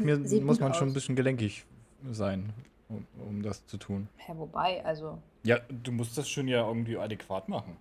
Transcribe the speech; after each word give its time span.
Mir 0.00 0.24
Sieht 0.26 0.44
muss 0.44 0.60
man 0.60 0.74
schon 0.74 0.88
ein 0.88 0.94
bisschen 0.94 1.16
gelenkig 1.16 1.64
sein, 2.10 2.52
um, 2.88 3.06
um 3.28 3.42
das 3.42 3.66
zu 3.66 3.76
tun. 3.76 4.08
Ja, 4.28 4.36
wobei, 4.38 4.84
also. 4.84 5.18
Ja, 5.44 5.58
du 5.68 5.92
musst 5.92 6.16
das 6.18 6.28
schon 6.28 6.48
ja 6.48 6.66
irgendwie 6.66 6.96
adäquat 6.98 7.48
machen. 7.48 7.76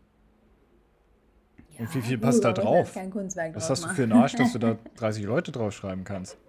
Ja, 1.78 1.82
Und 1.82 1.96
wie 1.96 2.02
viel 2.02 2.18
passt 2.18 2.44
da 2.44 2.54
drauf? 2.54 2.96
Was 3.54 3.70
hast 3.70 3.86
du 3.86 3.90
für 3.90 4.04
einen 4.04 4.14
Arsch, 4.14 4.34
dass 4.34 4.54
du 4.54 4.60
da 4.60 4.78
30 4.98 5.26
Leute 5.26 5.52
draufschreiben 5.52 6.04
kannst? 6.04 6.38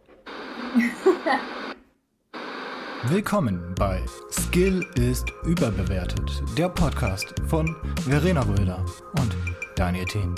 Willkommen 3.05 3.75
bei 3.79 4.05
Skill 4.31 4.85
ist 4.97 5.33
überbewertet, 5.45 6.43
der 6.59 6.69
Podcast 6.69 7.33
von 7.47 7.77
Verena 8.01 8.43
Röder 8.43 8.85
und 9.19 9.37
Daniel 9.77 10.05
Thien. 10.07 10.35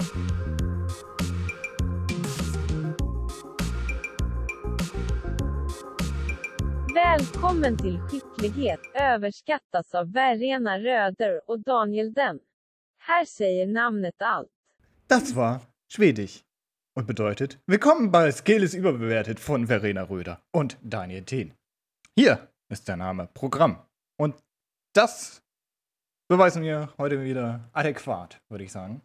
Välkommen 7.19 7.77
till 7.77 7.99
Skicklighet 7.99 8.81
överskattas 8.95 9.95
av 9.95 10.13
Verena 10.13 10.79
Röder 10.79 11.41
och 11.51 11.61
Daniel 11.61 12.13
Den. 12.13 12.39
Här 12.99 13.25
säger 13.25 13.67
namnet 13.67 14.15
allt. 14.19 14.49
Das 15.07 15.35
war 15.35 15.61
Schwedisch 15.89 16.45
und 16.97 17.07
bedeutet 17.07 17.59
Willkommen 17.67 18.11
bei 18.11 18.33
Skill 18.33 18.63
ist 18.63 18.75
überbewertet 18.75 19.41
von 19.41 19.67
Verena 19.67 20.03
Röder 20.03 20.39
und 20.53 20.77
Daniel 20.83 21.25
Thien. 21.25 21.53
Hier 22.17 22.39
ist 22.69 22.87
der 22.89 22.97
Name 22.97 23.29
Programm. 23.35 23.77
Und 24.17 24.37
das 24.95 25.43
beweisen 26.29 26.63
wir 26.63 26.89
heute 26.97 27.25
wieder 27.25 27.71
adäquat, 27.73 28.41
würde 28.49 28.65
ich 28.65 28.73
sagen. 28.73 29.03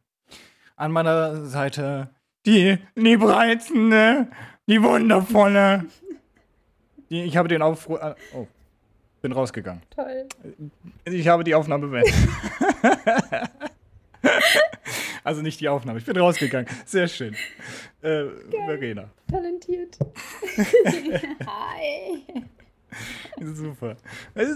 An 0.76 0.92
meiner 0.92 1.46
Seite 1.46 2.10
die 2.46 2.78
liebreizende, 2.96 4.28
die 4.68 4.84
wundervolle, 4.84 5.86
ich 7.10 7.38
habe 7.38 7.48
den 7.48 7.62
Aufruf. 7.62 8.00
Äh, 8.02 8.16
oh, 8.34 8.48
bin 9.22 9.32
rausgegangen. 9.32 9.82
Toll. 9.90 10.28
Ich 11.06 11.28
habe 11.28 11.44
die 11.44 11.56
Aufnahme 11.56 11.88
beendet. 11.88 12.14
also 15.24 15.42
nicht 15.42 15.60
die 15.60 15.68
Aufnahme, 15.68 15.98
ich 15.98 16.06
bin 16.06 16.16
rausgegangen. 16.16 16.68
Sehr 16.86 17.08
schön. 17.08 17.34
Äh, 18.02 18.26
Verena. 18.68 19.10
Talentiert. 19.28 19.98
Hi. 21.48 22.24
Super. 23.42 23.98
Also, 24.34 24.54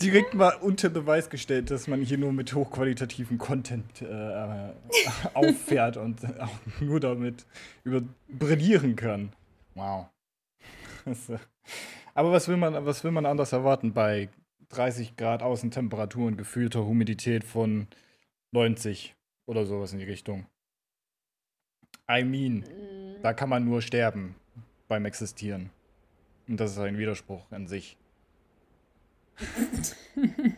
direkt 0.00 0.34
mal 0.34 0.54
unter 0.60 0.88
Beweis 0.88 1.28
gestellt, 1.28 1.70
dass 1.70 1.88
man 1.88 2.00
hier 2.00 2.18
nur 2.18 2.32
mit 2.32 2.54
hochqualitativen 2.54 3.38
Content 3.38 4.02
äh, 4.02 4.72
auffährt 5.34 5.96
und 5.96 6.24
auch 6.40 6.80
nur 6.80 7.00
damit 7.00 7.44
über 7.84 8.02
brillieren 8.28 8.96
kann. 8.96 9.32
Wow. 9.74 10.06
Aber 12.14 12.32
was 12.32 12.48
will 12.48 12.56
man, 12.56 12.86
was 12.86 13.04
will 13.04 13.10
man 13.10 13.26
anders 13.26 13.52
erwarten 13.52 13.92
bei 13.92 14.28
30 14.70 15.16
Grad 15.16 15.42
Außentemperatur 15.42 16.26
und 16.26 16.36
gefühlter 16.36 16.86
Humidität 16.86 17.44
von 17.44 17.88
90 18.52 19.14
oder 19.46 19.66
sowas 19.66 19.92
in 19.92 19.98
die 19.98 20.04
Richtung? 20.04 20.46
I 22.10 22.24
mean, 22.24 22.58
mm. 22.58 23.22
da 23.22 23.32
kann 23.32 23.48
man 23.48 23.64
nur 23.64 23.82
sterben 23.82 24.36
beim 24.88 25.04
Existieren. 25.04 25.70
Und 26.48 26.60
das 26.60 26.72
ist 26.72 26.78
ein 26.78 26.98
Widerspruch 26.98 27.42
an 27.50 27.66
sich. 27.66 27.96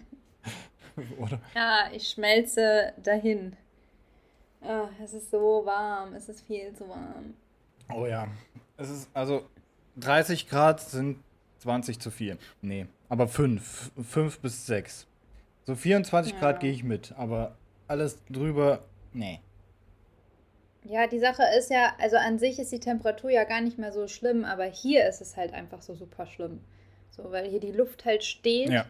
Oder? 1.19 1.41
Ja, 1.55 1.89
ich 1.93 2.09
schmelze 2.09 2.93
dahin. 3.03 3.57
Oh, 4.61 4.89
es 5.03 5.15
ist 5.15 5.31
so 5.31 5.63
warm, 5.65 6.15
es 6.15 6.29
ist 6.29 6.47
viel 6.47 6.75
zu 6.75 6.87
warm. 6.89 7.35
Oh 7.93 8.07
ja. 8.07 8.29
Es 8.77 8.91
ist, 8.91 9.09
also, 9.15 9.49
30 10.01 10.49
Grad 10.49 10.81
sind 10.81 11.19
20 11.61 12.01
zu 12.01 12.11
viel. 12.11 12.39
Nee, 12.63 12.87
aber 13.09 13.29
5. 13.29 13.93
5 14.03 14.39
bis 14.41 14.67
6. 14.67 15.07
So 15.65 15.75
24 15.75 16.33
ja. 16.33 16.39
Grad 16.39 16.61
gehe 16.61 16.73
ich 16.73 16.85
mit, 16.85 17.15
aber 17.17 17.57
alles 17.89 18.19
drüber, 18.31 18.81
nee. 19.13 19.41
Ja, 20.85 21.07
die 21.07 21.19
Sache 21.19 21.43
ist 21.59 21.71
ja, 21.71 21.93
also 21.99 22.17
an 22.17 22.39
sich 22.39 22.59
ist 22.59 22.73
die 22.73 22.81
Temperatur 22.81 23.31
ja 23.31 23.45
gar 23.45 23.61
nicht 23.61 23.79
mehr 23.79 23.93
so 23.93 24.09
schlimm, 24.09 24.45
aber 24.45 24.65
hier 24.65 25.07
ist 25.07 25.21
es 25.21 25.37
halt 25.37 25.53
einfach 25.53 25.83
so 25.83 25.95
super 25.95 26.27
schlimm. 26.27 26.61
So, 27.11 27.31
weil 27.31 27.49
hier 27.49 27.61
die 27.61 27.73
Luft 27.73 28.05
halt 28.05 28.25
steht 28.25 28.71
ja. 28.71 28.87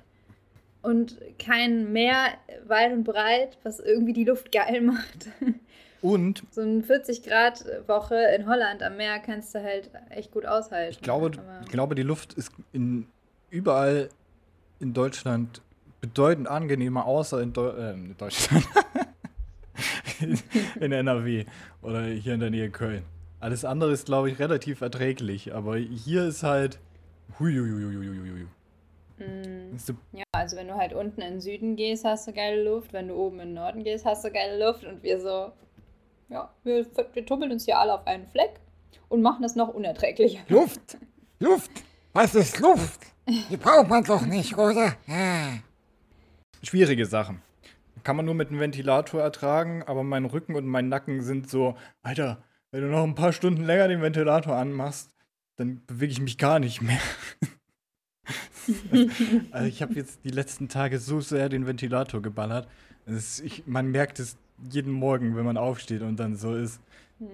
und 0.83 1.19
kein 1.39 1.93
Meer 1.93 2.35
weit 2.67 2.93
und 2.93 3.05
breit, 3.05 3.59
was 3.63 3.81
irgendwie 3.81 4.13
die 4.13 4.25
Luft 4.25 4.53
geil 4.53 4.81
macht. 4.83 5.29
Und 6.01 6.45
so 6.51 6.61
eine 6.61 6.83
40 6.83 7.23
Grad 7.23 7.65
Woche 7.87 8.17
in 8.37 8.47
Holland 8.47 8.83
am 8.83 8.97
Meer 8.97 9.19
kannst 9.19 9.55
du 9.55 9.63
halt 9.63 9.91
echt 10.11 10.31
gut 10.31 10.47
aushalten. 10.47 10.93
Ich 10.93 11.03
glaube, 11.03 11.33
ich 11.63 11.69
glaube 11.71 11.95
die 11.95 12.03
Luft 12.03 12.35
ist 12.35 12.53
in, 12.73 13.09
überall 13.51 14.09
in 14.79 14.95
Deutschland 14.95 15.61
bedeutend 16.01 16.49
angenehmer, 16.49 17.07
außer 17.07 17.43
in, 17.43 17.53
Deu 17.53 17.71
äh, 17.71 17.93
in 17.95 18.17
Deutschland. 18.17 18.65
in 20.81 20.93
NRW 20.93 21.45
oder 21.83 22.05
hier 22.05 22.35
in 22.35 22.41
der 22.41 22.51
Nähe 22.51 22.71
Köln. 22.71 23.05
Alles 23.41 23.65
andere 23.65 23.93
ist, 23.93 24.07
glaube 24.07 24.31
ich, 24.31 24.39
relativ 24.39 24.81
erträglich, 24.81 25.55
aber 25.55 25.77
hier 25.77 26.27
ist 26.27 26.43
halt. 26.43 26.79
Mm, 29.19 29.77
ja, 30.13 30.25
also 30.33 30.57
wenn 30.57 30.69
du 30.69 30.75
halt 30.75 30.93
unten 30.93 31.21
in 31.21 31.35
den 31.35 31.41
Süden 31.41 31.77
gehst, 31.77 32.05
hast 32.05 32.27
du 32.27 32.33
geile 32.33 32.65
Luft. 32.65 32.93
Wenn 32.93 33.09
du 33.09 33.15
oben 33.15 33.41
in 33.41 33.49
den 33.49 33.55
Norden 33.55 33.85
gehst, 33.85 34.05
hast 34.05 34.25
du 34.25 34.31
geile 34.31 34.65
Luft. 34.65 34.85
Und 34.85 35.03
wir 35.03 35.21
so, 35.21 35.53
ja, 36.29 36.53
wir, 36.65 36.87
wir 37.13 37.27
tummeln 37.27 37.53
uns 37.53 37.65
hier 37.65 37.79
alle 37.79 37.95
auf 37.95 38.07
einen 38.07 38.27
Fleck 38.27 38.61
und 39.09 39.23
machen 39.23 39.43
das 39.43 39.57
noch 39.57 39.69
unerträglicher. 39.69 40.41
Luft! 40.49 40.99
Luft! 41.41 41.71
Was 42.13 42.35
ist 42.35 42.59
Luft? 42.61 43.01
Die 43.51 43.57
braucht 43.57 43.89
man 43.89 44.05
doch 44.05 44.25
nicht, 44.25 44.57
oder? 44.57 44.97
Ja. 45.07 45.59
Schwierige 46.63 47.07
Sachen. 47.07 47.43
Kann 48.03 48.17
man 48.17 48.25
nur 48.25 48.35
mit 48.35 48.49
einem 48.49 48.61
Ventilator 48.61 49.21
ertragen, 49.21 49.83
aber 49.83 50.03
mein 50.03 50.25
Rücken 50.25 50.55
und 50.55 50.67
mein 50.67 50.89
Nacken 50.89 51.23
sind 51.23 51.51
so, 51.51 51.77
Alter, 52.03 52.43
wenn 52.71 52.83
du 52.83 52.89
noch 52.89 53.05
ein 53.05 53.15
paar 53.15 53.33
Stunden 53.33 53.65
länger 53.65 53.89
den 53.89 54.03
Ventilator 54.03 54.57
anmachst, 54.57 55.15
dann 55.57 55.85
bewege 55.87 56.13
ich 56.13 56.21
mich 56.21 56.39
gar 56.39 56.59
nicht 56.59 56.81
mehr. 56.81 57.01
also 59.51 59.67
ich 59.67 59.83
habe 59.83 59.95
jetzt 59.95 60.25
die 60.25 60.31
letzten 60.31 60.69
Tage 60.69 60.99
so 60.99 61.21
sehr 61.21 61.49
den 61.49 61.67
Ventilator 61.67 62.23
geballert. 62.23 62.69
Ist, 63.07 63.41
ich, 63.41 63.67
man 63.67 63.91
merkt 63.91 64.21
es 64.21 64.37
jeden 64.71 64.93
Morgen, 64.93 65.37
wenn 65.37 65.45
man 65.45 65.57
aufsteht 65.57 66.03
und 66.03 66.17
dann 66.17 66.37
so 66.37 66.55
ist. 66.55 66.81
Hm. 67.19 67.31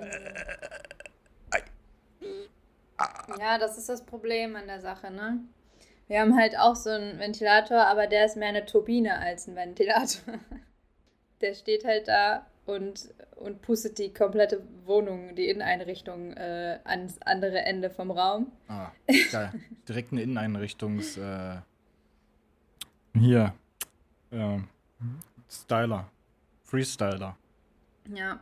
Ja, 3.38 3.58
das 3.58 3.78
ist 3.78 3.88
das 3.88 4.04
Problem 4.04 4.56
an 4.56 4.66
der 4.66 4.80
Sache, 4.80 5.10
ne? 5.10 5.40
Wir 6.06 6.20
haben 6.20 6.36
halt 6.36 6.58
auch 6.58 6.76
so 6.76 6.90
einen 6.90 7.18
Ventilator, 7.18 7.86
aber 7.86 8.06
der 8.06 8.26
ist 8.26 8.36
mehr 8.36 8.48
eine 8.48 8.66
Turbine 8.66 9.18
als 9.18 9.48
ein 9.48 9.56
Ventilator. 9.56 10.34
Der 11.40 11.54
steht 11.54 11.84
halt 11.84 12.08
da 12.08 12.46
und, 12.64 13.12
und 13.36 13.60
pustet 13.60 13.98
die 13.98 14.14
komplette 14.14 14.62
Wohnung, 14.84 15.34
die 15.34 15.48
Inneneinrichtung 15.48 16.32
äh, 16.32 16.78
ans 16.84 17.20
andere 17.22 17.58
Ende 17.58 17.90
vom 17.90 18.10
Raum. 18.10 18.52
Ah, 18.68 18.92
geil. 19.32 19.52
Direkt 19.88 20.12
eine 20.12 20.22
Inneneinrichtungs. 20.22 21.18
Äh, 21.18 21.56
hier. 23.14 23.52
Äh, 24.30 24.58
Styler. 25.50 26.08
Freestyler. 26.64 27.36
Ja. 28.12 28.40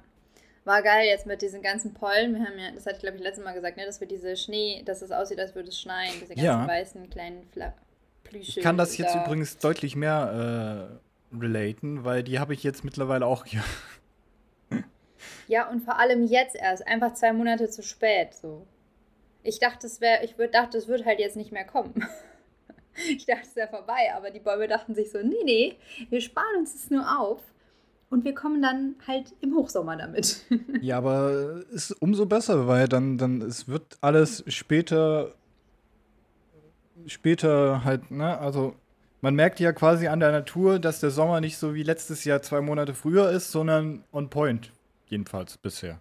War 0.65 0.83
geil 0.83 1.07
jetzt 1.07 1.27
mit 1.27 1.43
diesen 1.43 1.61
ganzen 1.61 1.93
Pollen. 1.93 2.35
Wir 2.35 2.47
haben 2.47 2.59
ja, 2.59 2.71
das 2.71 2.87
hatte 2.87 2.97
ich 2.97 3.03
glaube 3.03 3.17
ich 3.17 3.23
letztes 3.23 3.45
Mal 3.45 3.53
gesagt, 3.53 3.77
ne, 3.77 3.85
dass 3.85 4.01
wir 4.01 4.07
diese 4.07 4.37
Schnee, 4.37 4.83
dass 4.85 5.03
es 5.03 5.11
aussieht, 5.11 5.41
als 5.41 5.55
würde 5.55 5.71
es 5.71 5.81
schneien. 5.81 6.13
Diese 6.15 6.35
ganzen 6.35 6.45
ja. 6.45 6.67
weißen 6.67 7.11
kleinen 7.11 7.45
Fla 7.53 7.75
Plüsche. 8.23 8.61
Ich 8.61 8.65
kann 8.65 8.79
das 8.79 8.97
jetzt 8.97 9.15
da. 9.15 9.25
übrigens 9.25 9.59
deutlich 9.59 9.97
mehr 9.97 11.01
äh, 11.33 11.37
relaten, 11.37 12.05
weil 12.05 12.23
die 12.23 12.39
habe 12.39 12.55
ich 12.55 12.63
jetzt 12.63 12.85
mittlerweile 12.85 13.27
auch 13.27 13.45
hier. 13.45 13.63
ja, 15.49 15.69
und 15.69 15.83
vor 15.83 15.99
allem 15.99 16.25
jetzt 16.25 16.55
erst. 16.55 16.87
Einfach 16.87 17.15
zwei 17.15 17.33
Monate 17.33 17.69
zu 17.69 17.83
spät. 17.83 18.35
So. 18.35 18.65
Ich 19.43 19.59
dachte, 19.59 19.89
es 19.89 20.01
wäre, 20.01 20.25
ich 20.25 20.39
würd, 20.39 20.55
dachte, 20.55 20.79
es 20.79 20.87
wird 20.87 21.05
halt 21.05 21.19
jetzt 21.19 21.37
nicht 21.37 21.51
mehr 21.51 21.65
kommen. 21.65 22.07
ich 23.09 23.27
dachte, 23.27 23.49
es 23.49 23.57
wäre 23.57 23.69
vorbei, 23.69 24.13
aber 24.15 24.31
die 24.31 24.39
Bäume 24.41 24.69
dachten 24.69 24.95
sich 24.95 25.11
so, 25.11 25.19
nee, 25.19 25.43
nee, 25.45 25.77
wir 26.09 26.21
sparen 26.21 26.59
uns 26.59 26.73
das 26.73 26.91
nur 26.91 27.21
auf 27.21 27.41
und 28.13 28.25
wir 28.25 28.35
kommen 28.35 28.61
dann 28.61 28.95
halt 29.07 29.35
im 29.41 29.55
Hochsommer 29.55 29.97
damit. 29.97 30.45
ja, 30.83 30.99
aber 30.99 31.63
ist 31.73 31.93
umso 31.93 32.27
besser, 32.27 32.67
weil 32.67 32.87
dann, 32.87 33.17
dann 33.17 33.41
es 33.41 33.69
wird 33.69 33.97
alles 34.03 34.45
später, 34.49 35.35
später 37.07 37.85
halt, 37.85 38.11
ne, 38.11 38.39
also 38.39 38.77
man 39.23 39.35
merkt 39.35 39.61
ja 39.61 39.73
quasi 39.73 40.09
an 40.09 40.21
der 40.21 40.31
Natur, 40.31 40.79
dass 40.79 41.01
der 41.01 41.11
Sommer 41.11 41.41
nicht 41.41 41.57
so 41.57 41.75
wie 41.75 41.83
letztes 41.83 42.25
Jahr 42.25 42.43
zwei 42.43 42.61
Monate 42.61 42.93
früher 42.93 43.31
ist, 43.31 43.51
sondern 43.51 44.05
on 44.13 44.29
point. 44.29 44.73
Jedenfalls 45.07 45.57
bisher. 45.57 46.01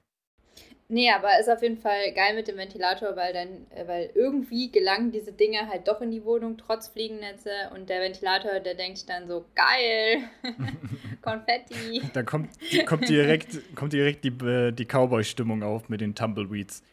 Nee, 0.92 1.10
aber 1.10 1.40
ist 1.40 1.50
auf 1.50 1.62
jeden 1.62 1.78
Fall 1.78 2.12
geil 2.14 2.36
mit 2.36 2.50
dem 2.50 2.58
Ventilator, 2.58 3.16
weil 3.16 3.32
dann, 3.32 3.48
äh, 3.70 3.88
weil 3.88 4.10
irgendwie 4.14 4.70
gelangen 4.74 5.10
diese 5.10 5.32
Dinge 5.32 5.70
halt 5.70 5.88
doch 5.88 6.02
in 6.02 6.12
die 6.12 6.26
Wohnung, 6.26 6.58
trotz 6.58 6.90
Fliegennetze. 6.90 7.50
Und 7.74 7.90
der 7.90 8.02
Ventilator, 8.02 8.60
der 8.60 8.76
denkt 8.76 9.10
dann 9.10 9.26
so, 9.26 9.46
geil, 9.56 10.24
Konfetti. 11.22 12.02
da 12.12 12.24
kommt, 12.24 12.50
kommt 12.86 13.08
direkt, 13.08 13.74
kommt 13.74 13.94
direkt 13.94 14.26
die, 14.26 14.46
äh, 14.46 14.74
die 14.74 14.84
Cowboy-Stimmung 14.84 15.64
auf 15.64 15.88
mit 15.88 16.02
den 16.02 16.14
Tumbleweeds. 16.14 16.84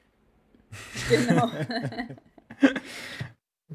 Genau. 1.09 1.51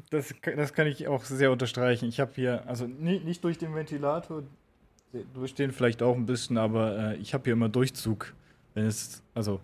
das, 0.08 0.34
das 0.56 0.72
kann 0.72 0.86
ich 0.86 1.06
auch 1.06 1.24
sehr 1.24 1.52
unterstreichen. 1.52 2.08
Ich 2.08 2.18
habe 2.18 2.32
hier, 2.34 2.66
also 2.66 2.86
nicht, 2.86 3.26
nicht 3.26 3.44
durch 3.44 3.58
den 3.58 3.74
Ventilator, 3.74 4.42
durch 5.34 5.54
den 5.54 5.70
vielleicht 5.70 6.02
auch 6.02 6.16
ein 6.16 6.24
bisschen, 6.24 6.56
aber 6.56 7.12
äh, 7.12 7.16
ich 7.16 7.34
habe 7.34 7.44
hier 7.44 7.52
immer 7.52 7.68
Durchzug, 7.68 8.32
wenn 8.72 8.86
es, 8.86 9.22
also 9.34 9.60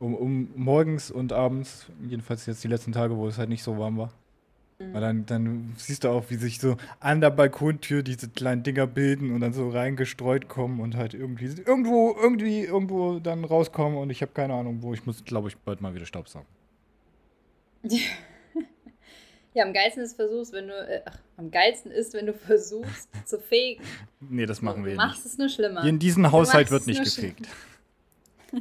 um, 0.00 0.14
um 0.14 0.48
morgens 0.56 1.10
und 1.10 1.32
abends, 1.32 1.86
jedenfalls 2.08 2.46
jetzt 2.46 2.64
die 2.64 2.68
letzten 2.68 2.92
Tage, 2.92 3.16
wo 3.16 3.28
es 3.28 3.38
halt 3.38 3.50
nicht 3.50 3.62
so 3.62 3.78
warm 3.78 3.98
war. 3.98 4.12
Mhm. 4.78 4.94
Weil 4.94 5.00
dann, 5.00 5.26
dann 5.26 5.74
siehst 5.76 6.04
du 6.04 6.08
auch, 6.08 6.24
wie 6.30 6.36
sich 6.36 6.58
so 6.58 6.76
an 6.98 7.20
der 7.20 7.30
Balkontür 7.30 8.02
diese 8.02 8.28
kleinen 8.30 8.62
Dinger 8.62 8.86
bilden 8.86 9.30
und 9.30 9.40
dann 9.40 9.52
so 9.52 9.68
reingestreut 9.68 10.48
kommen 10.48 10.80
und 10.80 10.96
halt 10.96 11.14
irgendwie 11.14 11.44
irgendwo, 11.44 12.16
irgendwie, 12.20 12.64
irgendwo 12.64 13.20
dann 13.20 13.44
rauskommen 13.44 13.98
und 13.98 14.10
ich 14.10 14.22
habe 14.22 14.32
keine 14.32 14.54
Ahnung, 14.54 14.82
wo. 14.82 14.94
Ich 14.94 15.06
muss, 15.06 15.24
glaube 15.24 15.48
ich, 15.48 15.56
bald 15.58 15.80
mal 15.80 15.94
wieder 15.94 16.06
Staubsaugen. 16.06 16.48
Ja, 19.52 19.64
am 19.64 19.72
geilsten 19.72 20.04
ist 20.04 20.14
versuchst, 20.14 20.52
wenn 20.52 20.68
du, 20.68 20.74
äh, 20.74 21.02
ach, 21.04 21.18
am 21.36 21.50
geilsten 21.50 21.90
ist, 21.90 22.14
wenn 22.14 22.26
du 22.26 22.34
versuchst 22.34 23.08
zu 23.26 23.40
fegen. 23.40 23.82
Nee, 24.20 24.46
das 24.46 24.62
machen 24.62 24.84
wir 24.84 24.92
nicht. 24.92 25.02
Du 25.02 25.04
machst 25.04 25.26
es 25.26 25.38
nur 25.38 25.48
schlimmer. 25.48 25.82
In 25.84 25.98
diesem 25.98 26.30
Haushalt 26.30 26.70
wird 26.70 26.86
nicht 26.86 27.02
gefegt. 27.02 27.48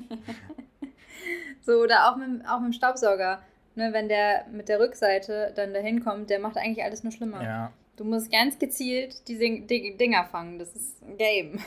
so, 1.69 1.83
oder 1.83 2.09
auch 2.09 2.17
mit, 2.17 2.45
auch 2.47 2.59
mit 2.59 2.73
dem 2.73 2.73
Staubsauger. 2.73 3.41
Ne, 3.75 3.93
wenn 3.93 4.09
der 4.09 4.45
mit 4.51 4.67
der 4.67 4.79
Rückseite 4.79 5.53
dann 5.55 5.73
dahin 5.73 6.03
kommt, 6.03 6.29
der 6.29 6.39
macht 6.39 6.57
eigentlich 6.57 6.83
alles 6.83 7.03
nur 7.03 7.13
schlimmer. 7.13 7.43
Ja. 7.43 7.71
Du 7.97 8.03
musst 8.03 8.31
ganz 8.31 8.57
gezielt 8.57 9.27
diese 9.27 9.61
Dinger 9.61 10.25
fangen. 10.25 10.57
Das 10.57 10.75
ist 10.75 11.01
ein 11.03 11.17
Game. 11.17 11.59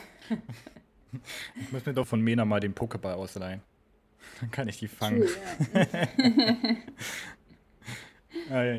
ich 1.55 1.73
muss 1.73 1.87
mir 1.87 1.95
doch 1.95 2.07
von 2.07 2.21
Mena 2.21 2.45
mal 2.45 2.59
den 2.59 2.75
Pokéball 2.75 3.15
ausleihen. 3.15 3.63
Dann 4.41 4.51
kann 4.51 4.69
ich 4.69 4.79
die 4.79 4.89
fangen. 4.89 5.25
Ja. 8.51 8.79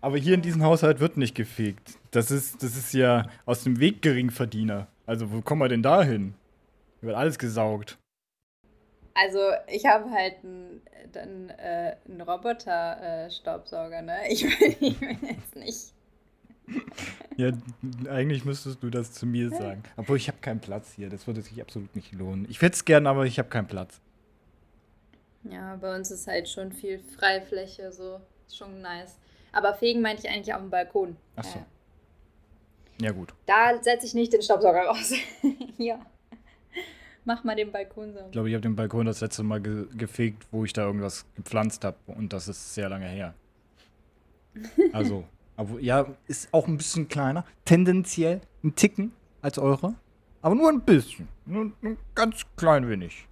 Aber 0.00 0.16
hier 0.16 0.34
in 0.34 0.42
diesem 0.42 0.62
Haushalt 0.62 0.98
wird 0.98 1.16
nicht 1.16 1.34
gefegt. 1.34 1.98
Das 2.10 2.30
ist, 2.30 2.62
das 2.62 2.76
ist 2.76 2.92
ja 2.94 3.28
aus 3.44 3.62
dem 3.62 3.78
Weg 3.78 4.02
Geringverdiener. 4.02 4.88
Also 5.06 5.30
wo 5.30 5.40
kommen 5.40 5.60
wir 5.60 5.68
denn 5.68 5.82
da 5.82 6.02
hin? 6.02 6.34
Wird 7.00 7.14
alles 7.14 7.38
gesaugt. 7.38 7.98
Also 9.14 9.38
ich 9.68 9.86
habe 9.86 10.10
halt 10.10 10.36
einen, 10.42 10.82
einen, 11.14 11.50
äh, 11.50 11.96
einen 12.08 12.20
Roboter-Staubsauger, 12.20 14.02
ne? 14.02 14.18
Ich 14.28 14.44
will 14.44 15.16
jetzt 15.22 15.56
nicht. 15.56 15.92
Ja, 17.36 17.52
eigentlich 18.08 18.44
müsstest 18.44 18.82
du 18.82 18.90
das 18.90 19.12
zu 19.12 19.26
mir 19.26 19.50
sagen. 19.50 19.82
Obwohl 19.96 20.16
ich 20.16 20.28
habe 20.28 20.38
keinen 20.40 20.60
Platz 20.60 20.92
hier. 20.94 21.10
Das 21.10 21.26
würde 21.26 21.42
sich 21.42 21.60
absolut 21.60 21.94
nicht 21.94 22.12
lohnen. 22.12 22.46
Ich 22.48 22.60
hätte 22.62 22.74
es 22.74 22.84
gern, 22.84 23.06
aber 23.06 23.24
ich 23.24 23.38
habe 23.38 23.48
keinen 23.48 23.66
Platz. 23.66 24.00
Ja, 25.44 25.76
bei 25.76 25.94
uns 25.94 26.10
ist 26.10 26.26
halt 26.26 26.48
schon 26.48 26.72
viel 26.72 26.98
Freifläche, 26.98 27.92
so. 27.92 28.20
Ist 28.46 28.56
schon 28.56 28.80
nice. 28.80 29.18
Aber 29.52 29.74
fegen 29.74 30.00
meinte 30.00 30.26
ich 30.26 30.32
eigentlich 30.32 30.54
auf 30.54 30.60
dem 30.60 30.70
Balkon. 30.70 31.16
Ach 31.36 31.44
so. 31.44 31.62
Ja, 33.00 33.10
gut. 33.10 33.34
Da 33.46 33.82
setze 33.82 34.06
ich 34.06 34.14
nicht 34.14 34.32
den 34.32 34.42
Staubsauger 34.42 34.86
raus. 34.86 35.12
ja. 35.78 35.98
Mach 37.24 37.42
mal 37.42 37.56
den 37.56 37.72
Balkon 37.72 38.12
so. 38.12 38.20
Ich 38.26 38.32
glaube, 38.32 38.48
ich 38.48 38.54
habe 38.54 38.62
den 38.62 38.76
Balkon 38.76 39.06
das 39.06 39.20
letzte 39.20 39.42
Mal 39.42 39.60
ge 39.60 39.86
gefegt, 39.96 40.46
wo 40.50 40.64
ich 40.64 40.72
da 40.72 40.84
irgendwas 40.84 41.24
gepflanzt 41.34 41.84
habe. 41.84 41.96
Und 42.06 42.32
das 42.32 42.48
ist 42.48 42.74
sehr 42.74 42.88
lange 42.88 43.06
her. 43.06 43.34
Also, 44.92 45.24
aber, 45.56 45.80
ja, 45.80 46.06
ist 46.28 46.48
auch 46.52 46.68
ein 46.68 46.76
bisschen 46.76 47.08
kleiner. 47.08 47.44
Tendenziell 47.64 48.40
ein 48.62 48.74
Ticken 48.76 49.12
als 49.42 49.58
eure. 49.58 49.94
Aber 50.42 50.54
nur 50.54 50.68
ein 50.68 50.82
bisschen. 50.82 51.28
Nur 51.46 51.72
ein 51.82 51.96
ganz 52.14 52.44
klein 52.56 52.88
wenig. 52.88 53.26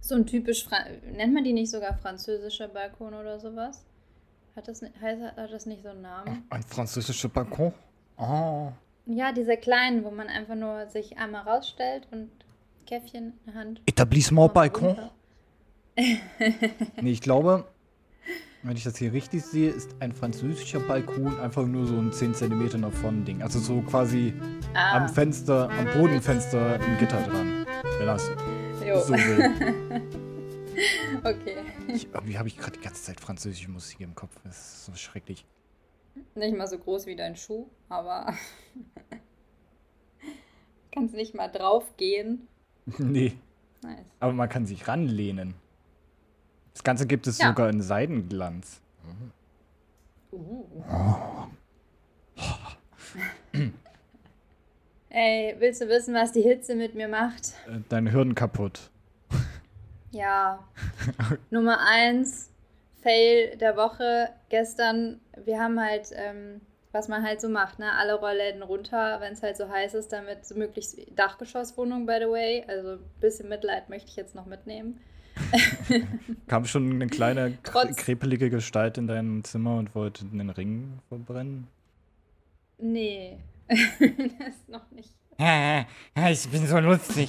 So 0.00 0.14
ein 0.14 0.26
typisch, 0.26 0.64
Fra 0.64 0.78
nennt 1.12 1.34
man 1.34 1.44
die 1.44 1.52
nicht 1.52 1.70
sogar 1.70 1.96
französischer 1.96 2.68
Balkon 2.68 3.14
oder 3.14 3.38
sowas? 3.38 3.84
Hat 4.56 4.68
das, 4.68 4.82
heißt, 4.82 5.22
hat 5.22 5.52
das 5.52 5.66
nicht 5.66 5.82
so 5.82 5.88
einen 5.88 6.02
Namen? 6.02 6.44
Ein 6.50 6.62
französischer 6.62 7.28
Balkon? 7.28 7.72
Oh. 8.16 8.72
Ja, 9.06 9.32
diese 9.32 9.56
kleinen, 9.56 10.04
wo 10.04 10.10
man 10.10 10.28
einfach 10.28 10.54
nur 10.54 10.86
sich 10.88 11.18
einmal 11.18 11.42
rausstellt 11.42 12.08
und 12.10 12.30
Käffchen 12.86 13.34
in 13.46 13.52
der 13.52 13.54
Hand. 13.54 13.82
Etablissement 13.86 14.52
Balkon? 14.54 14.96
nee, 15.96 17.10
ich 17.10 17.20
glaube, 17.20 17.66
wenn 18.62 18.76
ich 18.76 18.84
das 18.84 18.96
hier 18.96 19.12
richtig 19.12 19.44
sehe, 19.44 19.70
ist 19.70 19.94
ein 20.00 20.12
französischer 20.12 20.80
Balkon 20.80 21.38
einfach 21.38 21.66
nur 21.66 21.86
so 21.86 21.96
ein 21.96 22.12
10 22.12 22.34
cm 22.34 22.80
nach 22.80 22.92
vorne 22.92 23.22
Ding. 23.22 23.42
Also 23.42 23.58
so 23.58 23.82
quasi 23.82 24.32
ah. 24.72 24.96
am 24.96 25.08
Fenster, 25.10 25.68
am 25.68 25.84
Bodenfenster 25.92 26.80
ein 26.80 26.98
Gitter 26.98 27.22
dran. 27.22 27.66
Wenn 27.98 28.06
das 28.06 28.30
jo. 28.84 29.00
so 29.00 29.12
will. 29.12 30.02
okay. 31.24 31.58
Ich, 31.88 32.08
irgendwie 32.12 32.38
habe 32.38 32.48
ich 32.48 32.56
gerade 32.56 32.72
die 32.72 32.82
ganze 32.82 33.02
Zeit 33.02 33.20
französische 33.20 33.70
Musik 33.70 34.00
im 34.00 34.14
Kopf. 34.14 34.32
Das 34.44 34.56
ist 34.56 34.84
so 34.86 34.94
schrecklich. 34.94 35.44
Nicht 36.34 36.56
mal 36.56 36.66
so 36.66 36.78
groß 36.78 37.06
wie 37.06 37.16
dein 37.16 37.36
Schuh, 37.36 37.68
aber 37.88 38.34
kannst 40.92 41.14
nicht 41.14 41.34
mal 41.34 41.48
draufgehen. 41.48 42.48
Nee. 42.98 43.32
Nice. 43.82 44.06
Aber 44.20 44.32
man 44.32 44.48
kann 44.48 44.66
sich 44.66 44.88
ranlehnen. 44.88 45.54
Das 46.74 46.82
Ganze 46.82 47.06
gibt 47.06 47.26
es 47.26 47.38
ja. 47.38 47.48
sogar 47.48 47.70
in 47.70 47.80
Seidenglanz. 47.80 48.82
Uh. 50.32 50.64
Oh. 50.90 51.46
Ey, 55.08 55.54
willst 55.58 55.80
du 55.80 55.88
wissen, 55.88 56.14
was 56.14 56.32
die 56.32 56.42
Hitze 56.42 56.74
mit 56.74 56.94
mir 56.94 57.08
macht? 57.08 57.54
Äh, 57.68 57.80
dein 57.88 58.06
Hirn 58.06 58.34
kaputt. 58.34 58.90
Ja. 60.10 60.62
Nummer 61.50 61.78
eins, 61.80 62.50
Fail 63.04 63.56
der 63.58 63.76
Woche. 63.76 64.30
Gestern, 64.48 65.20
wir 65.44 65.60
haben 65.60 65.78
halt, 65.78 66.08
ähm, 66.16 66.62
was 66.90 67.06
man 67.08 67.22
halt 67.22 67.40
so 67.40 67.48
macht, 67.48 67.78
ne? 67.78 67.92
Alle 67.92 68.14
Rollläden 68.14 68.62
runter, 68.62 69.20
wenn 69.20 69.34
es 69.34 69.42
halt 69.42 69.56
so 69.56 69.68
heiß 69.68 69.94
ist, 69.94 70.12
damit 70.12 70.44
so 70.46 70.56
möglichst 70.56 70.98
Dachgeschosswohnung, 71.14 72.06
by 72.06 72.16
the 72.20 72.28
way. 72.28 72.64
Also 72.66 72.94
ein 72.94 73.00
bisschen 73.20 73.48
Mitleid 73.48 73.90
möchte 73.90 74.08
ich 74.08 74.16
jetzt 74.16 74.34
noch 74.34 74.46
mitnehmen. 74.46 74.98
Kam 76.48 76.64
schon 76.64 76.92
eine 76.92 77.08
kleine 77.08 77.58
Trotz 77.62 77.96
krepelige 77.96 78.50
Gestalt 78.50 78.98
in 78.98 79.06
deinem 79.06 79.44
Zimmer 79.44 79.76
und 79.76 79.94
wollte 79.94 80.24
den 80.24 80.50
Ring 80.50 80.98
verbrennen? 81.08 81.68
Nee, 82.78 83.38
das 83.68 84.56
noch 84.68 84.90
nicht. 84.92 85.10
ich 86.30 86.48
bin 86.48 86.66
so 86.66 86.78
lustig. 86.78 87.28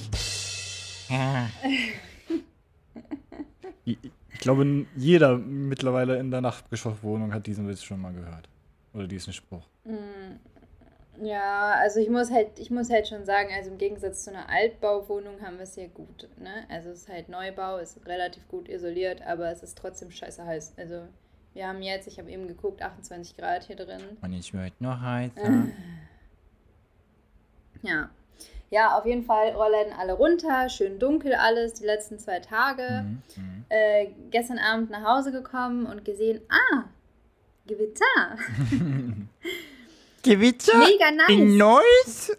ich 4.36 4.40
glaube, 4.40 4.84
jeder 4.96 5.38
mittlerweile 5.38 6.18
in 6.18 6.30
der 6.30 6.42
Nachtgeschosswohnung 6.42 7.32
hat 7.32 7.46
diesen 7.46 7.66
Witz 7.66 7.82
schon 7.82 8.02
mal 8.02 8.12
gehört. 8.12 8.50
Oder 8.92 9.06
diesen 9.06 9.32
Spruch. 9.32 9.66
Mm, 9.84 11.24
ja, 11.24 11.72
also 11.80 12.00
ich 12.00 12.10
muss 12.10 12.30
halt, 12.30 12.58
ich 12.58 12.70
muss 12.70 12.90
halt 12.90 13.08
schon 13.08 13.24
sagen, 13.24 13.48
also 13.56 13.70
im 13.70 13.78
Gegensatz 13.78 14.24
zu 14.24 14.30
einer 14.30 14.46
Altbauwohnung 14.50 15.40
haben 15.40 15.56
wir 15.56 15.62
es 15.62 15.74
hier 15.74 15.88
gut. 15.88 16.28
Ne? 16.38 16.66
Also 16.68 16.90
es 16.90 17.02
ist 17.02 17.08
halt 17.08 17.30
Neubau, 17.30 17.78
ist 17.78 18.06
relativ 18.06 18.46
gut 18.48 18.68
isoliert, 18.68 19.22
aber 19.22 19.50
es 19.50 19.62
ist 19.62 19.78
trotzdem 19.78 20.10
scheiße 20.10 20.44
heiß. 20.44 20.74
Also 20.76 21.08
wir 21.54 21.66
haben 21.66 21.80
jetzt, 21.80 22.06
ich 22.06 22.18
habe 22.18 22.30
eben 22.30 22.46
geguckt, 22.46 22.82
28 22.82 23.38
Grad 23.38 23.64
hier 23.64 23.76
drin. 23.76 24.02
Und 24.20 24.32
ich 24.34 24.52
wird 24.52 24.78
nur 24.82 25.00
heißer. 25.00 25.64
ja. 27.82 28.10
Ja, 28.70 28.98
auf 28.98 29.06
jeden 29.06 29.24
Fall 29.24 29.50
Rollläden 29.50 29.92
alle 29.92 30.14
runter, 30.14 30.68
schön 30.68 30.98
dunkel 30.98 31.34
alles, 31.34 31.74
die 31.74 31.84
letzten 31.84 32.18
zwei 32.18 32.40
Tage. 32.40 33.04
Mhm, 33.04 33.22
mhm. 33.36 33.64
äh, 33.68 34.08
gestern 34.30 34.58
Abend 34.58 34.90
nach 34.90 35.04
Hause 35.04 35.30
gekommen 35.30 35.86
und 35.86 36.04
gesehen, 36.04 36.40
ah, 36.48 36.84
Gewitter. 37.66 38.36
Gewitter? 40.22 40.78
Mega 40.78 41.10
nice. 41.12 41.28
In 41.28 41.56
Neuss? 41.56 42.36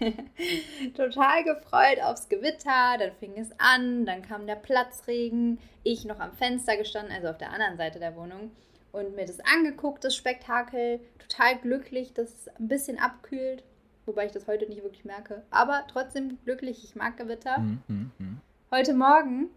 Total 0.96 1.44
gefreut 1.44 2.00
aufs 2.02 2.28
Gewitter, 2.28 2.96
dann 2.98 3.12
fing 3.20 3.36
es 3.36 3.50
an, 3.58 4.06
dann 4.06 4.22
kam 4.22 4.46
der 4.46 4.56
Platzregen, 4.56 5.58
ich 5.84 6.04
noch 6.04 6.18
am 6.18 6.32
Fenster 6.32 6.76
gestanden, 6.76 7.14
also 7.14 7.28
auf 7.28 7.38
der 7.38 7.52
anderen 7.52 7.76
Seite 7.76 7.98
der 7.98 8.16
Wohnung 8.16 8.50
und 8.92 9.14
mir 9.14 9.26
das 9.26 9.40
angeguckt, 9.40 10.02
das 10.02 10.16
Spektakel, 10.16 11.00
total 11.18 11.58
glücklich, 11.58 12.12
dass 12.14 12.30
es 12.30 12.48
ein 12.48 12.68
bisschen 12.68 12.98
abkühlt 12.98 13.62
wobei 14.06 14.26
ich 14.26 14.32
das 14.32 14.46
heute 14.46 14.66
nicht 14.66 14.82
wirklich 14.82 15.04
merke. 15.04 15.42
Aber 15.50 15.84
trotzdem 15.90 16.38
glücklich, 16.44 16.84
ich 16.84 16.94
mag 16.94 17.16
Gewitter. 17.16 17.58
Mm, 17.58 17.82
mm, 17.88 18.12
mm. 18.18 18.40
Heute 18.70 18.94
Morgen, 18.94 19.50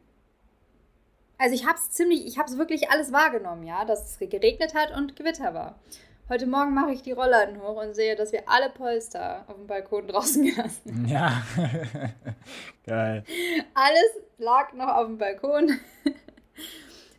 also 1.38 1.56
ich 1.56 1.66
habe 1.66 1.78
es 1.78 1.92
ziemlich, 1.92 2.26
ich 2.26 2.38
habe 2.38 2.50
es 2.50 2.58
wirklich 2.58 2.90
alles 2.90 3.12
wahrgenommen, 3.12 3.64
ja, 3.64 3.86
dass 3.86 4.12
es 4.12 4.30
geregnet 4.30 4.74
hat 4.76 4.96
und 4.96 5.16
Gewitter 5.16 5.54
war. 5.54 5.80
Heute 6.30 6.48
Morgen 6.48 6.74
mache 6.74 6.94
ich 6.94 7.02
die 7.02 7.12
Rollladen 7.12 7.62
hoch 7.62 7.76
und 7.76 7.96
sehe, 7.96 8.16
dass 8.16 8.32
wir 8.32 8.48
alle 8.48 8.70
Polster 8.70 9.44
auf 9.48 9.56
dem 9.56 9.68
Balkon 9.68 10.08
draußen 10.08 10.44
gelassen 10.56 10.96
haben. 10.96 11.08
Ja, 11.08 11.44
geil. 12.86 13.24
Alles 13.74 14.24
lag 14.38 14.74
noch 14.74 14.88
auf 14.88 15.08
dem 15.08 15.18
Balkon. 15.18 15.80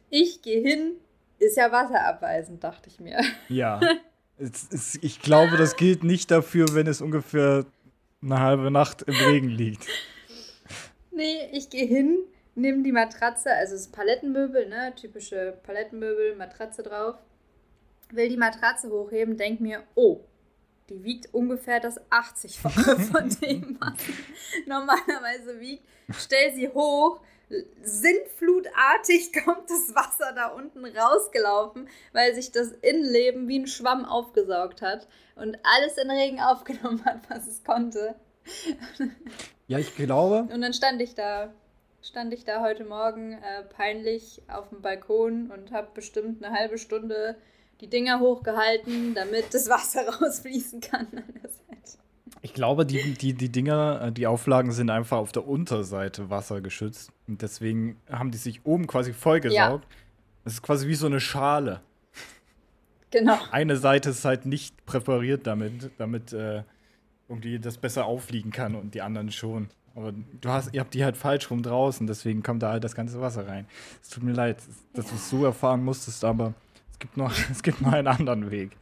Ich 0.09 0.43
gehe 0.43 0.63
hin, 0.63 0.93
ist 1.39 1.57
ja 1.57 1.71
wasserabweisend, 1.71 2.63
dachte 2.65 2.89
ich 2.89 3.01
mir. 3.01 3.21
Ja. 3.49 3.81
Es, 4.39 4.99
ich 5.01 5.21
glaube, 5.23 5.57
das 5.57 5.77
gilt 5.77 6.03
nicht 6.03 6.31
dafür, 6.31 6.75
wenn 6.75 6.87
es 6.87 7.01
ungefähr 7.01 7.65
eine 8.23 8.41
halbe 8.41 8.71
Nacht 8.71 9.03
im 9.03 9.15
Regen 9.15 9.49
liegt. 9.49 9.87
Nee, 11.13 11.49
ich 11.53 11.71
gehe 11.71 11.87
hin, 11.87 12.19
nimm 12.55 12.83
die 12.83 12.93
Matratze, 12.93 13.53
also 13.53 13.75
es 13.75 13.83
ist 13.83 13.93
Palettenmöbel, 13.93 14.69
ne? 14.69 14.93
Typische 14.97 15.59
Palettenmöbel, 15.63 16.35
Matratze 16.35 16.83
drauf. 16.83 17.17
Will 18.11 18.29
die 18.29 18.37
Matratze 18.37 18.91
hochheben, 18.91 19.37
denk 19.37 19.61
mir, 19.61 19.85
oh, 19.95 20.21
die 20.89 21.03
wiegt 21.05 21.33
ungefähr 21.33 21.81
das 21.81 22.01
80-fache 22.11 22.99
von 22.99 23.29
dem, 23.41 23.79
was 23.81 23.95
normalerweise 24.67 25.61
wiegt. 25.61 25.85
Stell 26.13 26.55
sie 26.55 26.69
hoch, 26.69 27.21
sintflutartig 27.83 29.33
kommt 29.45 29.69
das 29.69 29.95
Wasser 29.95 30.33
da 30.35 30.49
unten 30.49 30.85
rausgelaufen, 30.85 31.89
weil 32.13 32.35
sich 32.35 32.53
das 32.53 32.73
Innenleben 32.83 33.49
wie 33.49 33.61
ein 33.61 33.67
Schwamm 33.67 34.05
aufgesaugt 34.05 34.83
hat 34.83 35.09
und 35.37 35.59
alles 35.63 35.97
in 35.99 36.11
Regen 36.11 36.41
aufgenommen 36.41 37.05
hat, 37.05 37.21
was 37.29 37.47
es 37.47 37.65
konnte. 37.65 38.15
Ja, 39.67 39.79
ich 39.79 39.97
glaube. 39.97 40.49
Und 40.53 40.61
dann 40.61 40.75
stand 40.75 41.01
ich 41.01 41.15
da, 41.15 41.53
stand 42.03 42.35
ich 42.35 42.45
da 42.45 42.61
heute 42.61 42.85
Morgen 42.85 43.33
äh, 43.33 43.63
peinlich 43.63 44.43
auf 44.49 44.69
dem 44.69 44.83
Balkon 44.83 45.51
und 45.51 45.73
habe 45.73 45.89
bestimmt 45.95 46.45
eine 46.45 46.55
halbe 46.55 46.79
Stunde 46.79 47.37
die 47.81 47.89
Dinger 47.89 48.21
hochgehalten, 48.21 49.15
damit 49.15 49.53
das 49.53 49.69
Wasser 49.69 50.09
rausfließen 50.21 50.81
kann 50.81 51.07
an 51.13 51.35
der 51.43 51.51
Seite. 51.51 52.04
Ich 52.45 52.53
glaube, 52.53 52.85
die, 52.85 53.15
die, 53.15 53.33
die 53.33 53.49
Dinger, 53.49 54.03
äh, 54.03 54.13
die 54.13 54.27
Auflagen 54.27 54.71
sind 54.71 54.91
einfach 54.91 55.17
auf 55.17 55.33
der 55.33 55.49
Unterseite 55.49 56.29
wassergeschützt. 56.29 57.11
Und 57.27 57.41
deswegen 57.41 57.97
haben 58.11 58.33
die 58.33 58.37
sich 58.37 58.67
oben 58.67 58.87
quasi 58.87 59.15
vollgesaugt. 59.15 59.87
Es 60.45 60.53
ja. 60.53 60.57
ist 60.59 60.63
quasi 60.63 60.87
wie 60.87 60.95
so 60.95 61.07
eine 61.07 61.21
Schale. 61.21 61.81
Genau. 63.11 63.39
Eine 63.51 63.79
Seite 63.79 64.11
ist 64.11 64.27
halt 64.27 64.45
nicht 64.45 64.85
präpariert 64.85 65.47
damit, 65.47 65.91
damit 65.97 66.35
äh, 66.35 66.65
irgendwie 67.31 67.59
das 67.59 67.79
besser 67.79 68.05
aufliegen 68.05 68.51
kann 68.51 68.75
und 68.75 68.95
die 68.95 69.01
anderen 69.01 69.33
schon. 69.33 69.71
Aber 69.95 70.13
du 70.13 70.49
hast, 70.51 70.75
ihr 70.75 70.81
habt 70.81 70.93
die 70.93 71.03
halt 71.03 71.17
falsch 71.17 71.51
rum 71.51 71.63
draußen, 71.63 72.07
deswegen 72.07 72.43
kommt 72.43 72.63
da 72.63 72.73
halt 72.73 72.85
das 72.85 72.95
ganze 72.95 73.23
Wasser 73.23 73.49
rein. 73.49 73.67
Es 74.03 74.11
tut 74.11 74.23
mir 74.23 74.33
leid, 74.33 74.59
dass 74.93 75.07
du 75.07 75.15
es 75.15 75.31
so 75.31 75.47
erfahren 75.47 75.83
musstest, 75.83 76.23
aber 76.27 76.53
es 76.93 76.99
gibt 76.99 77.17
noch, 77.17 77.33
es 77.51 77.63
gibt 77.63 77.81
noch 77.81 77.93
einen 77.93 78.09
anderen 78.09 78.51
Weg. 78.51 78.77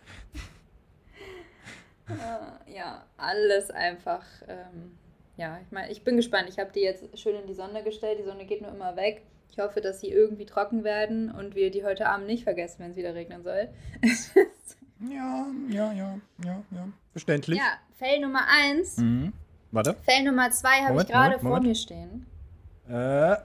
Äh, 2.13 2.75
ja, 2.77 3.05
alles 3.17 3.71
einfach. 3.71 4.25
Ähm, 4.49 4.99
ja, 5.37 5.59
ich 5.65 5.71
meine, 5.73 5.91
ich 5.91 6.05
bin 6.05 6.17
gespannt. 6.17 6.49
Ich 6.49 6.59
habe 6.59 6.71
die 6.73 6.81
jetzt 6.81 7.19
schön 7.19 7.37
in 7.37 7.47
die 7.47 7.55
Sonne 7.55 7.83
gestellt. 7.83 8.19
Die 8.19 8.25
Sonne 8.25 8.45
geht 8.45 8.63
nur 8.63 8.71
immer 8.71 8.97
weg. 8.97 9.23
Ich 9.51 9.59
hoffe, 9.59 9.81
dass 9.81 10.01
sie 10.01 10.09
irgendwie 10.09 10.47
trocken 10.47 10.85
werden 10.85 11.31
und 11.31 11.55
wir 11.55 11.71
die 11.71 11.85
heute 11.85 12.09
Abend 12.09 12.27
nicht 12.27 12.45
vergessen, 12.45 12.83
wenn 12.83 12.93
es 12.93 12.97
wieder 12.97 13.15
regnen 13.15 13.43
soll. 13.43 13.69
ja, 15.11 15.47
ja, 15.69 15.93
ja, 15.93 16.19
ja, 16.45 16.63
ja. 16.71 16.89
Verständlich. 17.11 17.59
Ja, 17.59 17.79
Fell 17.99 18.21
Nummer 18.21 18.47
1. 18.49 18.97
Mhm. 18.97 19.33
Warte. 19.71 19.95
Fell 20.05 20.25
Nummer 20.25 20.51
2 20.51 20.69
habe 20.83 21.03
ich 21.03 21.09
gerade 21.09 21.39
vor 21.39 21.61
mir 21.61 21.75
stehen. 21.75 22.27
Äh. 22.89 23.37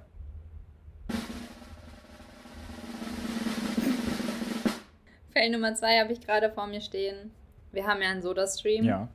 Fell 5.31 5.50
Nummer 5.51 5.75
2 5.75 6.00
habe 6.00 6.13
ich 6.13 6.21
gerade 6.21 6.50
vor 6.50 6.67
mir 6.67 6.81
stehen. 6.81 7.31
Wir 7.71 7.86
haben 7.86 8.01
ja 8.01 8.09
einen 8.09 8.21
Soda-Stream. 8.21 8.83
Ja. 8.83 9.07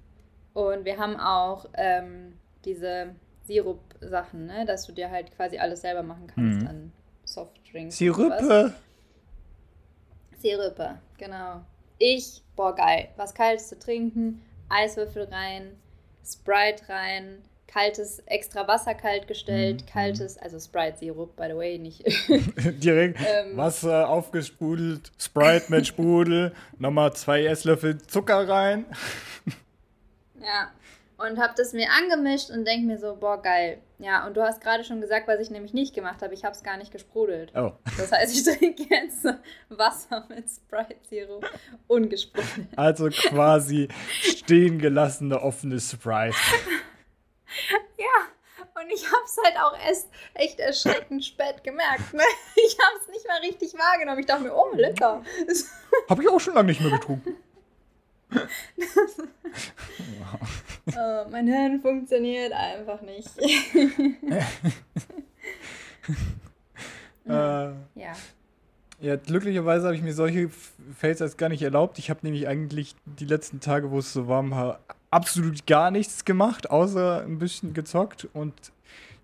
Und 0.53 0.85
wir 0.85 0.99
haben 0.99 1.17
auch 1.19 1.67
ähm, 1.75 2.39
diese 2.65 3.15
Sirup-Sachen, 3.45 4.47
ne? 4.47 4.65
dass 4.67 4.87
du 4.87 4.93
dir 4.93 5.11
halt 5.11 5.35
quasi 5.35 5.59
alles 5.59 5.81
selber 5.81 6.03
machen 6.03 6.27
kannst 6.27 6.61
mhm. 6.61 6.67
an 6.67 6.93
Softdrinks. 7.25 7.97
Sirupe. 7.97 8.75
Sirupe, 10.39 10.99
genau. 11.19 11.63
Ich, 11.99 12.43
boah, 12.57 12.75
geil. 12.75 13.09
Was 13.17 13.33
Kaltes 13.35 13.69
zu 13.69 13.79
trinken, 13.79 14.43
Eiswürfel 14.69 15.25
rein, 15.25 15.77
Sprite 16.25 16.89
rein, 16.89 17.39
kaltes, 17.73 18.23
extra 18.27 18.67
Wasser 18.69 18.95
kalt 18.95 19.27
gestellt, 19.27 19.83
mhm. 19.83 19.87
kaltes, 19.87 20.39
also 20.39 20.59
Sprite-Sirup, 20.59 21.37
by 21.37 21.49
the 21.49 21.57
way, 21.57 21.79
nicht. 21.79 22.05
Direkt 22.83 23.19
ähm, 23.21 23.57
Wasser 23.57 24.09
aufgesprudelt, 24.09 25.11
Sprite 25.19 25.67
mit 25.69 25.87
Sprudel, 25.87 26.53
nochmal 26.79 27.13
zwei 27.15 27.45
Esslöffel 27.45 27.99
Zucker 27.99 28.49
rein. 28.49 28.87
ja, 30.41 30.71
und 31.17 31.39
hab 31.39 31.57
das 31.57 31.73
mir 31.73 31.89
angemischt 31.91 32.51
und 32.51 32.67
denk 32.67 32.85
mir 32.85 32.99
so, 32.99 33.17
boah, 33.17 33.41
geil. 33.41 33.79
Ja, 33.99 34.27
und 34.27 34.37
du 34.37 34.43
hast 34.43 34.61
gerade 34.61 34.83
schon 34.83 35.01
gesagt, 35.01 35.29
was 35.29 35.39
ich 35.39 35.51
nämlich 35.51 35.73
nicht 35.73 35.95
gemacht 35.95 36.23
habe. 36.23 36.35
Ich 36.35 36.45
habe 36.45 36.57
es 36.57 36.65
gar 36.65 36.77
nicht 36.77 36.91
gesprudelt. 36.91 37.53
Oh. 37.55 37.71
Das 37.97 38.11
heißt, 38.11 38.35
ich 38.35 38.43
trinke 38.43 38.83
jetzt 38.91 39.25
Wasser 39.69 40.27
mit 40.29 40.47
Sprite-Sirup 40.51 41.49
ungesprudelt. 41.87 42.67
Also 42.77 43.09
quasi 43.11 43.87
stehen 44.21 44.81
gelassene 44.81 45.41
offene 45.41 45.79
Sprite. 45.79 46.35
Ja, 47.99 48.29
und 48.75 48.91
ich 48.91 49.07
habe 49.07 49.23
es 49.25 49.37
halt 49.45 49.57
auch 49.59 49.79
erst 49.87 50.09
echt 50.35 50.61
erschreckend 50.61 51.25
spät 51.25 51.63
gemerkt. 51.65 52.13
Ne? 52.13 52.23
Ich 52.55 52.79
habe 52.79 52.99
es 53.01 53.09
nicht 53.09 53.27
mal 53.27 53.41
richtig 53.41 53.75
wahrgenommen. 53.75 54.21
Ich 54.21 54.27
dachte 54.27 54.45
mir, 54.45 54.55
oh, 54.55 54.71
lecker. 54.75 55.23
Habe 56.09 56.23
ich 56.23 56.29
auch 56.29 56.41
schon 56.41 56.55
lange 56.55 56.69
nicht 56.69 56.81
mehr 56.81 56.91
getrunken. 56.91 57.37
oh, 60.87 61.27
mein 61.31 61.47
Hirn 61.47 61.81
funktioniert 61.81 62.53
einfach 62.53 63.01
nicht. 63.03 63.29
äh, 67.27 67.29
ja. 67.29 67.75
Ja, 69.01 69.17
glücklicherweise 69.17 69.87
habe 69.87 69.97
ich 69.97 70.03
mir 70.03 70.15
solche 70.15 70.49
Fails 70.97 71.21
als 71.21 71.37
gar 71.37 71.49
nicht 71.49 71.63
erlaubt. 71.63 71.99
Ich 71.99 72.09
habe 72.09 72.21
nämlich 72.23 72.47
eigentlich 72.47 72.95
die 73.05 73.25
letzten 73.25 73.59
Tage, 73.61 73.91
wo 73.91 73.99
es 73.99 74.13
so 74.13 74.29
warm 74.29 74.53
war, 74.53 74.81
absolut 75.13 75.67
gar 75.67 75.91
nichts 75.91 76.25
gemacht, 76.25 76.71
außer 76.71 77.23
ein 77.23 77.39
bisschen 77.39 77.75
gezockt 77.75 78.27
und 78.33 78.55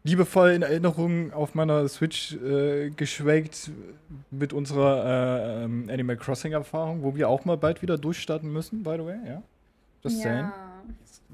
liebevoll 0.05 0.51
in 0.51 0.63
Erinnerung 0.63 1.33
auf 1.33 1.55
meiner 1.55 1.89
Switch 1.89 2.35
äh, 2.35 2.91
geschwelgt 2.91 3.71
mit 4.31 4.53
unserer 4.53 5.05
äh, 5.05 5.65
ähm, 5.65 5.89
Animal 5.91 6.17
Crossing 6.17 6.53
Erfahrung, 6.53 7.03
wo 7.03 7.17
wir 7.17 7.29
auch 7.29 7.45
mal 7.45 7.57
bald 7.57 7.83
wieder 7.83 7.99
durchstarten 7.99 8.53
müssen, 8.53 8.83
by 8.83 8.97
the 8.99 9.05
way, 9.05 9.17
ja. 9.27 9.43
Just 10.05 10.25
ja. 10.25 10.53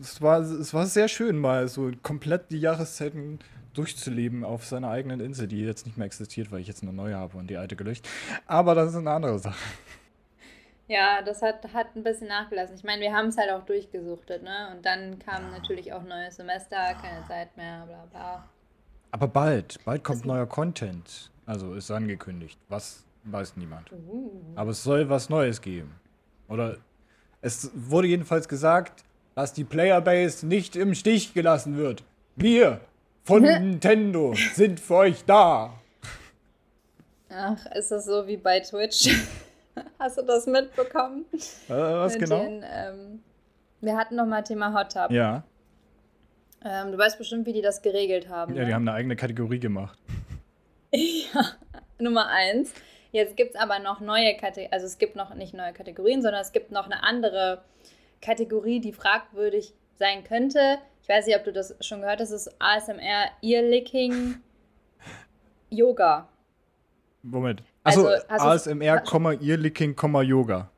Es 0.01 0.21
war, 0.23 0.41
es 0.41 0.73
war 0.73 0.87
sehr 0.87 1.09
schön, 1.09 1.39
mal 1.39 1.69
so 1.69 1.91
komplett 2.03 2.51
die 2.51 2.59
Jahreszeiten 2.59 3.39
durchzuleben 3.75 4.45
auf 4.45 4.65
seiner 4.65 4.89
eigenen 4.89 5.21
Insel, 5.21 5.47
die 5.47 5.61
jetzt 5.61 5.87
nicht 5.87 5.99
mehr 5.99 6.07
existiert, 6.07 6.51
weil 6.51 6.61
ich 6.61 6.69
jetzt 6.69 6.83
eine 6.83 6.93
neue 6.93 7.17
habe 7.17 7.37
und 7.37 7.49
die 7.49 7.57
alte 7.57 7.77
gelöscht. 7.77 8.09
Aber 8.47 8.75
das 8.75 8.91
ist 8.91 8.97
eine 8.97 9.11
andere 9.11 9.39
Sache. 9.39 9.59
Ja, 10.87 11.23
das 11.23 11.41
hat, 11.41 11.73
hat 11.73 11.97
ein 11.97 12.03
bisschen 12.03 12.29
nachgelassen. 12.29 12.77
Ich 12.77 12.85
meine, 12.85 13.01
wir 13.01 13.13
haben 13.13 13.29
es 13.29 13.39
halt 13.39 13.51
auch 13.51 13.65
durchgesuchtet, 13.65 14.43
ne? 14.43 14.75
Und 14.75 14.85
dann 14.85 15.19
kam 15.19 15.45
ja. 15.45 15.59
natürlich 15.59 15.93
auch 15.93 16.03
neues 16.03 16.37
Semester, 16.37 16.77
keine 17.01 17.27
Zeit 17.27 17.57
mehr, 17.57 17.87
bla 17.87 18.07
bla. 18.11 18.49
Aber 19.11 19.29
bald, 19.29 19.83
bald 19.85 20.05
kommt 20.05 20.25
neuer 20.25 20.47
Content. 20.47 21.31
Also 21.47 21.75
ist 21.75 21.91
angekündigt. 21.91 22.59
Was 22.69 23.05
weiß 23.25 23.57
niemand. 23.57 23.93
Uh. 23.93 24.31
Aber 24.57 24.73
es 24.73 24.83
soll 24.83 25.09
was 25.09 25.29
Neues 25.29 25.61
geben. 25.61 25.95
Oder 26.49 26.79
es 27.41 27.71
wurde 27.75 28.09
jedenfalls 28.09 28.49
gesagt, 28.49 29.05
dass 29.35 29.53
die 29.53 29.65
Playerbase 29.65 30.47
nicht 30.47 30.77
im 30.77 30.95
Stich 30.95 31.33
gelassen 31.35 31.77
wird. 31.77 32.05
Wir 32.37 32.81
von 33.25 33.43
Nintendo 33.43 34.35
sind 34.55 34.81
für 34.81 34.97
euch 34.97 35.25
da. 35.25 35.79
Ach, 37.31 37.67
ist 37.75 37.91
das 37.91 38.05
so 38.05 38.27
wie 38.27 38.37
bei 38.37 38.61
Twitch? 38.61 39.09
Hast 39.99 40.19
du 40.19 40.23
das 40.23 40.47
mitbekommen? 40.47 41.25
Äh, 41.33 41.39
was 41.69 42.15
Mit 42.15 42.23
genau? 42.23 42.43
Den, 42.43 42.65
ähm, 42.67 43.23
wir 43.81 43.97
hatten 43.97 44.17
noch 44.17 44.27
mal 44.27 44.43
Thema 44.43 44.73
Hot 44.75 44.93
Tub. 44.93 45.11
Ja. 45.11 45.45
Ähm, 46.65 46.93
du 46.93 46.99
weißt 46.99 47.19
bestimmt, 47.19 47.47
wie 47.47 47.53
die 47.53 47.63
das 47.63 47.83
geregelt 47.83 48.29
haben. 48.29 48.55
Ja, 48.55 48.63
ne? 48.63 48.67
die 48.67 48.75
haben 48.75 48.89
eine 48.89 48.97
eigene 48.97 49.17
Kategorie 49.17 49.59
gemacht. 49.59 49.99
ja, 50.93 51.45
Nummer 51.99 52.29
eins. 52.29 52.73
Jetzt 53.13 53.37
gibt 53.37 53.55
es 53.55 53.61
aber 53.61 53.79
noch 53.79 54.01
neue 54.01 54.37
Kategorien, 54.37 54.73
also 54.73 54.87
es 54.87 54.99
gibt 54.99 55.15
noch 55.15 55.35
nicht 55.35 55.55
neue 55.55 55.73
Kategorien, 55.73 56.21
sondern 56.21 56.41
es 56.41 56.51
gibt 56.51 56.73
noch 56.73 56.87
eine 56.87 57.05
andere 57.05 57.63
Kategorie, 58.21 58.81
die 58.81 58.93
fragwürdig 58.93 59.73
sein 59.97 60.25
könnte. 60.25 60.79
Ich 61.03 61.09
weiß 61.09 61.27
nicht, 61.27 61.37
ob 61.37 61.45
du 61.45 61.53
das 61.53 61.77
schon 61.81 62.01
gehört 62.01 62.21
hast, 62.21 62.33
das 62.33 62.47
ist 62.47 62.57
ASMR 62.59 63.31
Ear 63.43 63.63
Licking 63.63 64.37
Yoga. 65.71 66.29
Moment. 67.23 67.63
Also, 67.85 68.09
also 68.09 68.71
ASMR, 68.71 69.03
Earlicking, 69.43 69.95
Yoga. 70.23 70.71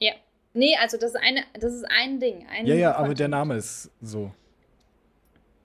Ja. 0.00 0.12
Nee, 0.52 0.76
also 0.80 0.98
das 0.98 1.14
ist, 1.14 1.20
eine, 1.22 1.44
das 1.54 1.72
ist 1.72 1.84
ein 1.84 2.18
Ding. 2.18 2.44
Ein 2.50 2.66
ja, 2.66 2.74
ja, 2.74 2.88
Content. 2.90 3.04
aber 3.06 3.14
der 3.14 3.28
Name 3.28 3.56
ist 3.56 3.90
so. 4.02 4.32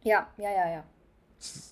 Ja, 0.03 0.27
ja, 0.37 0.49
ja, 0.49 0.71
ja. 0.71 0.83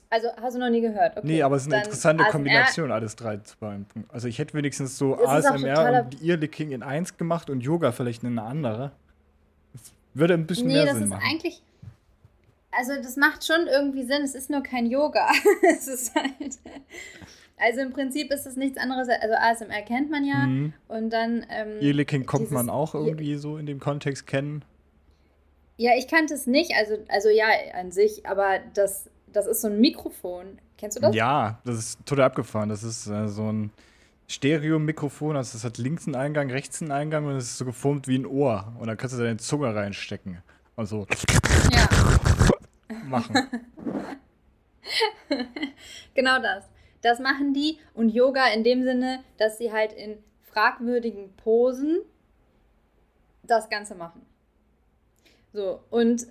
Also 0.09 0.29
hast 0.41 0.55
du 0.55 0.59
noch 0.59 0.69
nie 0.69 0.81
gehört? 0.81 1.17
Okay, 1.17 1.27
nee, 1.27 1.41
aber 1.41 1.55
es 1.55 1.63
ist 1.63 1.73
eine 1.73 1.83
interessante 1.83 2.23
ASMR 2.23 2.31
Kombination, 2.31 2.91
alles 2.91 3.15
drei 3.15 3.37
zu 3.37 3.57
beimpunkt. 3.57 4.13
Also 4.13 4.27
ich 4.27 4.39
hätte 4.39 4.53
wenigstens 4.53 4.97
so 4.97 5.15
ASMR 5.15 6.05
und 6.05 6.23
Earlicking 6.23 6.71
in 6.71 6.83
eins 6.83 7.17
gemacht 7.17 7.49
und 7.49 7.61
Yoga 7.61 7.91
vielleicht 7.91 8.23
in 8.23 8.37
eine 8.37 8.47
andere. 8.47 8.91
Das 9.73 9.81
würde 10.13 10.33
ein 10.33 10.47
bisschen 10.47 10.67
nee, 10.67 10.73
mehr 10.73 10.93
Sinn 10.93 11.09
machen. 11.09 11.23
Nee, 11.23 11.33
das 11.33 11.43
ist 11.43 11.45
eigentlich. 11.45 11.63
Also 12.71 13.01
das 13.01 13.15
macht 13.15 13.45
schon 13.45 13.67
irgendwie 13.67 14.03
Sinn, 14.03 14.23
es 14.23 14.35
ist 14.35 14.49
nur 14.49 14.61
kein 14.61 14.85
Yoga. 14.85 15.29
es 15.61 15.87
ist 15.87 16.15
halt. 16.15 16.59
Also 17.57 17.81
im 17.81 17.93
Prinzip 17.93 18.31
ist 18.31 18.45
es 18.45 18.57
nichts 18.57 18.77
anderes, 18.77 19.07
also 19.07 19.33
ASMR 19.35 19.81
kennt 19.81 20.09
man 20.09 20.25
ja 20.25 20.45
mhm. 20.45 20.73
und 20.87 21.09
dann. 21.11 21.45
Ähm, 21.49 21.81
Earlicking 21.81 22.25
kommt 22.25 22.51
man 22.51 22.69
auch 22.69 22.93
irgendwie 22.93 23.35
so 23.35 23.57
in 23.57 23.65
dem 23.65 23.79
Kontext 23.79 24.27
kennen. 24.27 24.63
Ja, 25.77 25.91
ich 25.97 26.07
kannte 26.07 26.33
es 26.33 26.47
nicht, 26.47 26.71
also, 26.75 26.97
also 27.09 27.29
ja, 27.29 27.45
an 27.73 27.91
sich, 27.91 28.25
aber 28.25 28.59
das, 28.73 29.09
das 29.31 29.45
ist 29.45 29.61
so 29.61 29.67
ein 29.67 29.79
Mikrofon 29.79 30.59
Kennst 30.77 30.97
du 30.97 31.01
das? 31.01 31.15
Ja, 31.15 31.59
das 31.63 31.77
ist 31.77 32.05
total 32.05 32.25
abgefahren. 32.25 32.69
Das 32.69 32.83
ist 32.83 33.07
äh, 33.07 33.27
so 33.27 33.51
ein 33.51 33.71
Stereo-Mikrofon, 34.27 35.37
also 35.37 35.53
das 35.53 35.63
hat 35.63 35.77
links 35.77 36.07
einen 36.07 36.15
Eingang, 36.15 36.49
rechts 36.49 36.81
einen 36.81 36.91
Eingang 36.91 37.25
und 37.25 37.35
es 37.35 37.45
ist 37.45 37.57
so 37.57 37.65
geformt 37.65 38.07
wie 38.07 38.17
ein 38.17 38.25
Ohr. 38.25 38.73
Und 38.79 38.87
da 38.87 38.95
kannst 38.95 39.15
du 39.15 39.21
deine 39.21 39.37
Zunge 39.37 39.73
reinstecken. 39.73 40.41
Und 40.75 40.87
so 40.87 41.07
Ja. 41.71 41.87
machen. 43.05 43.35
genau 46.13 46.41
das. 46.41 46.65
Das 47.05 47.19
machen 47.19 47.53
die 47.53 47.77
und 47.93 48.09
Yoga 48.09 48.47
in 48.47 48.63
dem 48.63 48.81
Sinne, 48.81 49.23
dass 49.37 49.59
sie 49.59 49.71
halt 49.71 49.93
in 49.93 50.17
fragwürdigen 50.41 51.35
Posen 51.37 51.99
das 53.43 53.69
Ganze 53.69 53.93
machen. 53.93 54.25
So, 55.53 55.81
und 55.91 56.25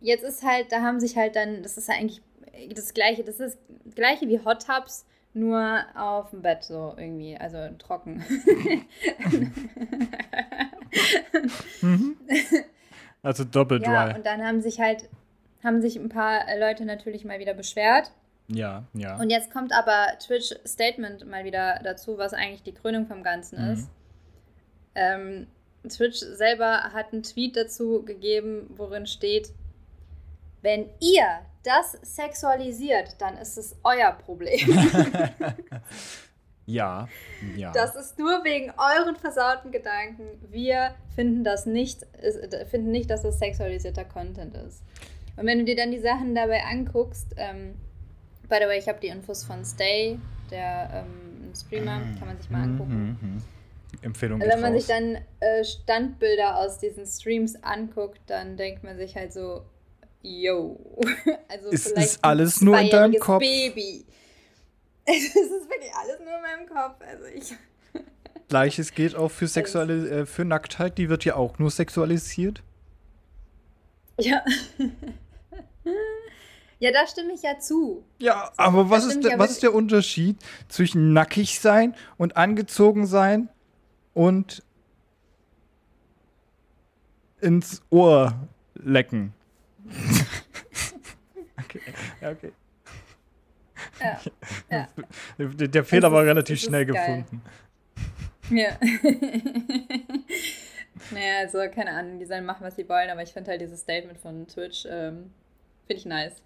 jetzt 0.00 0.24
ist 0.24 0.42
halt, 0.42 0.72
da 0.72 0.82
haben 0.82 0.98
sich 0.98 1.16
halt 1.16 1.36
dann, 1.36 1.62
das 1.62 1.78
ist 1.78 1.86
ja 1.86 1.94
eigentlich 1.94 2.22
das 2.74 2.92
gleiche, 2.92 3.22
das 3.22 3.38
ist 3.38 3.56
das 3.84 3.94
gleiche 3.94 4.28
wie 4.28 4.44
Hot 4.44 4.66
Tubs, 4.66 5.06
nur 5.32 5.84
auf 5.94 6.30
dem 6.30 6.42
Bett 6.42 6.64
so 6.64 6.92
irgendwie, 6.96 7.36
also 7.36 7.68
trocken. 7.78 8.24
Mhm. 11.82 12.16
Also 13.22 13.44
doppelt 13.44 13.86
ja, 13.86 14.06
dry. 14.06 14.16
und 14.16 14.26
dann 14.26 14.42
haben 14.42 14.60
sich 14.60 14.80
halt, 14.80 15.08
haben 15.62 15.80
sich 15.80 15.96
ein 15.96 16.08
paar 16.08 16.42
Leute 16.58 16.84
natürlich 16.84 17.24
mal 17.24 17.38
wieder 17.38 17.54
beschwert. 17.54 18.10
Ja, 18.52 18.84
ja. 18.94 19.16
Und 19.18 19.30
jetzt 19.30 19.52
kommt 19.52 19.72
aber 19.72 20.18
Twitch 20.18 20.54
Statement 20.66 21.26
mal 21.26 21.44
wieder 21.44 21.80
dazu, 21.84 22.18
was 22.18 22.32
eigentlich 22.32 22.62
die 22.62 22.74
Krönung 22.74 23.06
vom 23.06 23.22
Ganzen 23.22 23.64
Mhm. 23.64 23.72
ist. 23.72 23.88
Ähm, 24.94 25.46
Twitch 25.88 26.18
selber 26.18 26.92
hat 26.92 27.12
einen 27.12 27.22
Tweet 27.22 27.56
dazu 27.56 28.02
gegeben, 28.04 28.66
worin 28.76 29.06
steht, 29.06 29.52
wenn 30.62 30.90
ihr 31.00 31.24
das 31.62 31.92
sexualisiert, 32.02 33.16
dann 33.18 33.36
ist 33.38 33.56
es 33.56 33.76
euer 33.82 34.12
Problem. 34.12 34.58
ja, 36.66 37.08
ja. 37.56 37.72
Das 37.72 37.94
ist 37.96 38.18
nur 38.18 38.44
wegen 38.44 38.72
euren 38.76 39.16
versauten 39.16 39.70
Gedanken. 39.70 40.24
Wir 40.50 40.94
finden 41.14 41.44
das 41.44 41.66
nicht, 41.66 42.06
finden 42.70 42.90
nicht, 42.90 43.10
dass 43.10 43.22
das 43.22 43.38
sexualisierter 43.38 44.04
Content 44.04 44.54
ist. 44.56 44.82
Und 45.36 45.46
wenn 45.46 45.58
du 45.58 45.64
dir 45.64 45.76
dann 45.76 45.90
die 45.90 46.00
Sachen 46.00 46.34
dabei 46.34 46.62
anguckst, 46.64 47.34
ähm, 47.36 47.74
by 48.50 48.56
the 48.60 48.66
way, 48.66 48.78
ich 48.78 48.88
habe 48.88 48.98
die 49.00 49.06
Infos 49.06 49.44
von 49.44 49.64
Stay, 49.64 50.18
der 50.50 51.04
ähm, 51.06 51.54
Streamer, 51.54 52.00
kann 52.18 52.28
man 52.28 52.38
sich 52.38 52.50
mal 52.50 52.62
angucken. 52.64 53.18
Mhm, 53.22 53.28
mhm. 53.34 53.42
Empfehlung 54.02 54.40
Also 54.40 54.52
wenn 54.52 54.60
man 54.60 54.72
raus. 54.74 54.86
sich 54.86 54.94
dann 54.94 55.18
äh, 55.40 55.64
Standbilder 55.64 56.58
aus 56.58 56.78
diesen 56.78 57.06
Streams 57.06 57.62
anguckt, 57.62 58.20
dann 58.26 58.56
denkt 58.56 58.84
man 58.84 58.96
sich 58.98 59.16
halt 59.16 59.32
so, 59.32 59.64
yo. 60.22 60.78
Also 61.48 61.70
Ist- 61.70 61.88
vielleicht 61.88 62.06
ist 62.08 62.24
alles 62.24 62.60
nur 62.60 62.78
in 62.78 62.90
deinem 62.90 63.18
Kopf? 63.18 63.40
Baby. 63.40 64.04
Es 65.06 65.24
ist 65.24 65.34
wirklich 65.34 65.90
alles 65.92 66.20
nur 66.20 66.36
in 66.36 66.42
meinem 66.42 66.68
Kopf. 66.68 67.00
Also 67.00 67.24
ich. 67.24 67.52
Gleiches 68.48 68.92
geht 68.94 69.16
auch 69.16 69.30
für 69.30 69.48
sexuelle, 69.48 70.20
äh, 70.20 70.26
für 70.26 70.44
Nacktheit, 70.44 70.98
die 70.98 71.08
wird 71.08 71.24
ja 71.24 71.34
auch 71.36 71.58
nur 71.58 71.70
sexualisiert. 71.70 72.62
Ja. 74.20 74.44
Ja, 76.80 76.90
da 76.92 77.06
stimme 77.06 77.34
ich 77.34 77.42
ja 77.42 77.58
zu. 77.58 78.04
Ja, 78.18 78.52
aber 78.56 78.88
was, 78.88 79.04
ist, 79.04 79.22
der, 79.22 79.38
was 79.38 79.50
ist 79.50 79.62
der 79.62 79.74
Unterschied 79.74 80.38
zwischen 80.68 81.12
nackig 81.12 81.60
sein 81.60 81.94
und 82.16 82.38
angezogen 82.38 83.06
sein 83.06 83.50
und 84.14 84.62
ins 87.42 87.82
Ohr 87.90 88.48
lecken? 88.74 89.34
okay, 91.58 91.80
ja, 92.22 92.30
okay. 92.30 92.52
Ja. 94.00 94.20
ja. 94.70 94.88
Der, 95.38 95.68
der 95.68 95.84
Fehler 95.84 96.10
war 96.10 96.24
relativ 96.24 96.62
schnell 96.62 96.86
geil. 96.86 97.24
gefunden. 97.24 97.42
Ja. 98.50 98.70
naja, 101.10 101.40
also 101.40 101.58
keine 101.72 101.90
Ahnung, 101.90 102.18
die 102.18 102.24
sollen 102.24 102.46
machen, 102.46 102.64
was 102.64 102.76
sie 102.76 102.88
wollen, 102.88 103.10
aber 103.10 103.22
ich 103.22 103.34
finde 103.34 103.50
halt 103.50 103.60
dieses 103.60 103.80
Statement 103.80 104.18
von 104.18 104.46
Twitch, 104.48 104.86
ähm, 104.86 105.30
finde 105.86 106.00
ich 106.00 106.06
nice. 106.06 106.42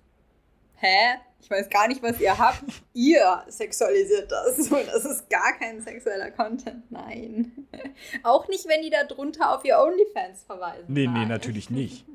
Hä? 0.76 1.18
Ich 1.40 1.50
weiß 1.50 1.68
gar 1.68 1.88
nicht, 1.88 2.02
was 2.02 2.18
ihr 2.20 2.38
habt. 2.38 2.64
ihr 2.94 3.42
sexualisiert 3.48 4.32
das. 4.32 4.56
So, 4.56 4.76
das 4.76 5.04
ist 5.04 5.28
gar 5.28 5.52
kein 5.58 5.82
sexueller 5.82 6.30
Content. 6.30 6.90
Nein. 6.90 7.52
Auch 8.22 8.48
nicht, 8.48 8.66
wenn 8.66 8.80
die 8.82 8.90
da 8.90 9.04
drunter 9.04 9.54
auf 9.54 9.64
ihr 9.64 9.78
OnlyFans 9.78 10.44
verweisen. 10.44 10.86
Nee, 10.88 11.06
nee, 11.06 11.18
Nein. 11.18 11.28
natürlich 11.28 11.70
nicht. 11.70 12.06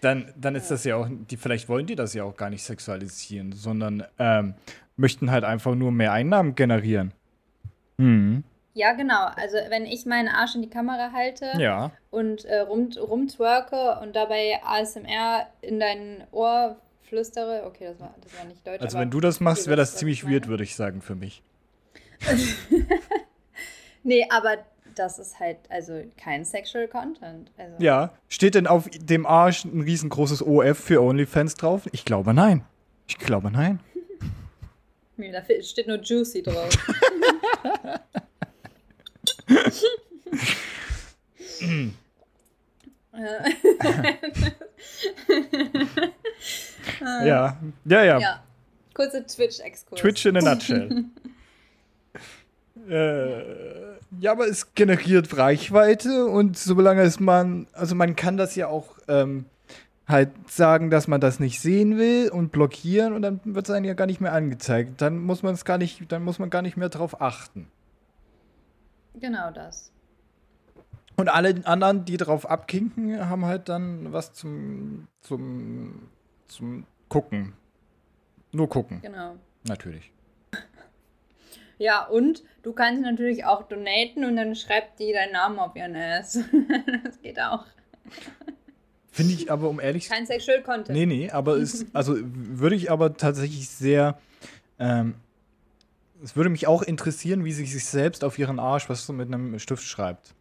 Dann, 0.00 0.32
dann 0.34 0.54
ist 0.54 0.70
das 0.70 0.84
ja 0.84 0.96
auch, 0.96 1.08
die, 1.10 1.36
vielleicht 1.36 1.68
wollen 1.68 1.84
die 1.84 1.94
das 1.94 2.14
ja 2.14 2.24
auch 2.24 2.34
gar 2.34 2.48
nicht 2.48 2.62
sexualisieren, 2.62 3.52
sondern 3.52 4.02
ähm, 4.18 4.54
möchten 4.96 5.30
halt 5.30 5.44
einfach 5.44 5.74
nur 5.74 5.92
mehr 5.92 6.12
Einnahmen 6.12 6.54
generieren. 6.54 7.12
Mhm. 7.98 8.44
Ja, 8.74 8.92
genau. 8.92 9.26
Also, 9.36 9.56
wenn 9.68 9.84
ich 9.84 10.06
meinen 10.06 10.28
Arsch 10.28 10.54
in 10.54 10.62
die 10.62 10.70
Kamera 10.70 11.10
halte 11.12 11.52
Ja. 11.58 11.90
und 12.10 12.44
äh, 12.44 12.60
rum, 12.60 12.90
rumtwerke 12.96 13.98
und 14.00 14.14
dabei 14.14 14.60
ASMR 14.64 15.46
in 15.60 15.80
dein 15.80 16.24
Ohr 16.30 16.76
flüstere. 17.02 17.64
Okay, 17.66 17.86
das 17.86 17.98
war, 17.98 18.14
das 18.22 18.36
war 18.38 18.44
nicht 18.44 18.64
deutsch. 18.66 18.80
Also 18.82 18.98
wenn 18.98 19.10
du 19.10 19.20
das 19.20 19.40
machst, 19.40 19.66
wäre 19.66 19.76
das 19.76 19.96
ziemlich 19.96 20.24
weird, 20.28 20.46
würde 20.46 20.62
ich 20.62 20.76
sagen, 20.76 21.02
für 21.02 21.14
mich. 21.16 21.42
Nee, 24.02 24.26
aber 24.30 24.56
das 24.94 25.18
ist 25.18 25.38
halt 25.40 25.58
also 25.68 26.02
kein 26.16 26.44
Sexual 26.44 26.88
Content. 26.88 27.50
Also, 27.58 27.74
Ja. 27.78 28.14
Steht 28.28 28.54
denn 28.54 28.66
auf 28.66 28.88
dem 28.90 29.26
Arsch 29.26 29.64
ein 29.64 29.82
riesengroßes 29.82 30.42
OF 30.42 30.78
für 30.78 31.02
OnlyFans 31.02 31.54
drauf? 31.54 31.86
Ich 31.92 32.04
glaube 32.06 32.32
nein. 32.32 32.64
Ich 33.06 33.18
glaube 33.18 33.50
nein. 33.50 33.80
Da 35.18 35.42
steht 35.60 35.86
nur 35.86 35.98
Juicy 36.00 36.42
drauf. 36.42 36.70
Ja. 47.00 47.56
Ja, 47.84 48.04
ja. 48.04 48.18
ja. 48.18 48.42
Kurze 48.94 49.24
Twitch-Exkurs. 49.24 50.00
Twitch 50.00 50.26
in 50.26 50.36
a 50.36 50.40
nutshell. 50.40 51.04
äh, 52.88 53.42
ja, 54.20 54.32
aber 54.32 54.48
es 54.48 54.74
generiert 54.74 55.36
Reichweite 55.36 56.26
und 56.26 56.58
solange 56.58 57.02
es 57.02 57.20
man, 57.20 57.66
also 57.72 57.94
man 57.94 58.16
kann 58.16 58.36
das 58.36 58.56
ja 58.56 58.66
auch 58.66 58.96
ähm, 59.08 59.44
halt 60.08 60.30
sagen, 60.48 60.90
dass 60.90 61.06
man 61.06 61.20
das 61.20 61.40
nicht 61.40 61.60
sehen 61.60 61.98
will 61.98 62.30
und 62.30 62.52
blockieren 62.52 63.12
und 63.12 63.22
dann 63.22 63.40
wird 63.44 63.68
es 63.68 63.74
einem 63.74 63.84
ja 63.84 63.94
gar 63.94 64.06
nicht 64.06 64.20
mehr 64.20 64.32
angezeigt. 64.32 65.00
Dann 65.00 65.18
muss 65.18 65.42
man 65.42 65.54
es 65.54 65.64
gar 65.64 65.78
nicht, 65.78 66.10
dann 66.10 66.24
muss 66.24 66.38
man 66.38 66.50
gar 66.50 66.62
nicht 66.62 66.76
mehr 66.76 66.88
drauf 66.88 67.20
achten. 67.20 67.68
Genau 69.14 69.50
das. 69.50 69.92
Und 71.16 71.28
alle 71.28 71.60
anderen, 71.64 72.04
die 72.04 72.16
drauf 72.16 72.48
abkinken, 72.48 73.28
haben 73.28 73.44
halt 73.44 73.68
dann 73.68 74.12
was 74.12 74.32
zum, 74.32 75.06
zum, 75.20 76.08
zum 76.46 76.86
Gucken. 77.08 77.52
Nur 78.52 78.68
gucken, 78.68 79.00
Genau. 79.02 79.36
natürlich. 79.64 80.12
Ja, 81.78 82.04
und 82.06 82.42
du 82.62 82.74
kannst 82.74 83.00
natürlich 83.00 83.46
auch 83.46 83.62
donaten 83.62 84.26
und 84.26 84.36
dann 84.36 84.54
schreibt 84.54 85.00
die 85.00 85.14
deinen 85.14 85.32
Namen 85.32 85.58
auf 85.58 85.74
ihren 85.74 85.96
Ass. 85.96 86.34
das 87.04 87.22
geht 87.22 87.40
auch. 87.40 87.64
Finde 89.10 89.32
ich 89.32 89.50
aber, 89.50 89.70
um 89.70 89.80
ehrlich 89.80 90.06
Kein 90.06 90.26
Sexual 90.26 90.62
Content. 90.62 90.90
Nee, 90.90 91.06
nee, 91.06 91.30
aber 91.30 91.56
es, 91.56 91.86
also 91.94 92.18
würde 92.20 92.76
ich 92.76 92.90
aber 92.90 93.16
tatsächlich 93.16 93.70
sehr, 93.70 94.18
ähm, 94.78 95.14
es 96.22 96.36
würde 96.36 96.50
mich 96.50 96.66
auch 96.66 96.82
interessieren, 96.82 97.44
wie 97.44 97.52
sie 97.52 97.66
sich 97.66 97.84
selbst 97.84 98.24
auf 98.24 98.38
ihren 98.38 98.58
Arsch 98.58 98.88
was 98.88 99.06
so 99.06 99.12
mit 99.12 99.28
einem 99.28 99.58
Stift 99.58 99.84
schreibt. 99.84 100.34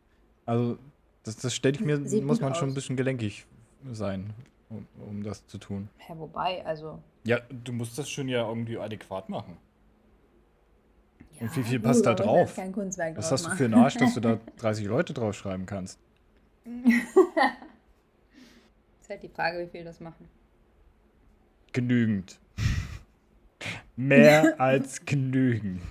Also, 0.46 0.78
das, 1.24 1.38
das 1.38 1.54
stelle 1.54 1.76
ich 1.76 1.82
mir, 1.82 2.06
Sieht 2.06 2.24
muss 2.24 2.42
man 2.42 2.56
schon 2.56 2.70
ein 2.70 2.74
bisschen 2.74 2.96
gelenkig 2.96 3.46
sein, 3.92 4.34
um, 4.70 4.88
um 5.08 5.24
das 5.24 5.46
zu 5.48 5.58
tun. 5.58 5.90
Ja, 6.08 6.18
wobei, 6.18 6.66
also. 6.66 7.00
Ja, 7.24 7.40
du 7.50 7.74
musst 7.74 7.98
das 7.98 8.10
schon 8.10 8.28
ja 8.28 8.48
irgendwie 8.48 8.78
adäquat 8.78 9.30
machen. 9.30 9.58
Ja, 11.34 11.42
Und 11.42 11.56
wie 11.56 11.64
viel 11.64 11.80
passt 11.80 12.06
da 12.06 12.14
drauf? 12.14 12.56
Kein 12.56 12.72
Kunstwerk 12.72 13.18
Was 13.18 13.32
hast 13.32 13.46
du 13.46 13.52
für 13.52 13.66
einen 13.66 13.76
Arsch, 13.76 13.96
dass 13.96 14.14
du 14.14 14.20
da 14.20 14.40
30 14.58 14.86
Leute 14.88 15.14
draufschreiben 15.14 15.66
kannst? 15.66 16.00
Ist 19.02 19.10
halt 19.10 19.24
die 19.24 19.30
Frage, 19.30 19.60
wie 19.60 19.68
viel 19.68 19.84
das 19.84 20.00
machen. 20.00 20.28
Genügend. 21.72 22.40
Mehr 24.00 24.56
als 24.60 25.06
genügend. 25.06 25.82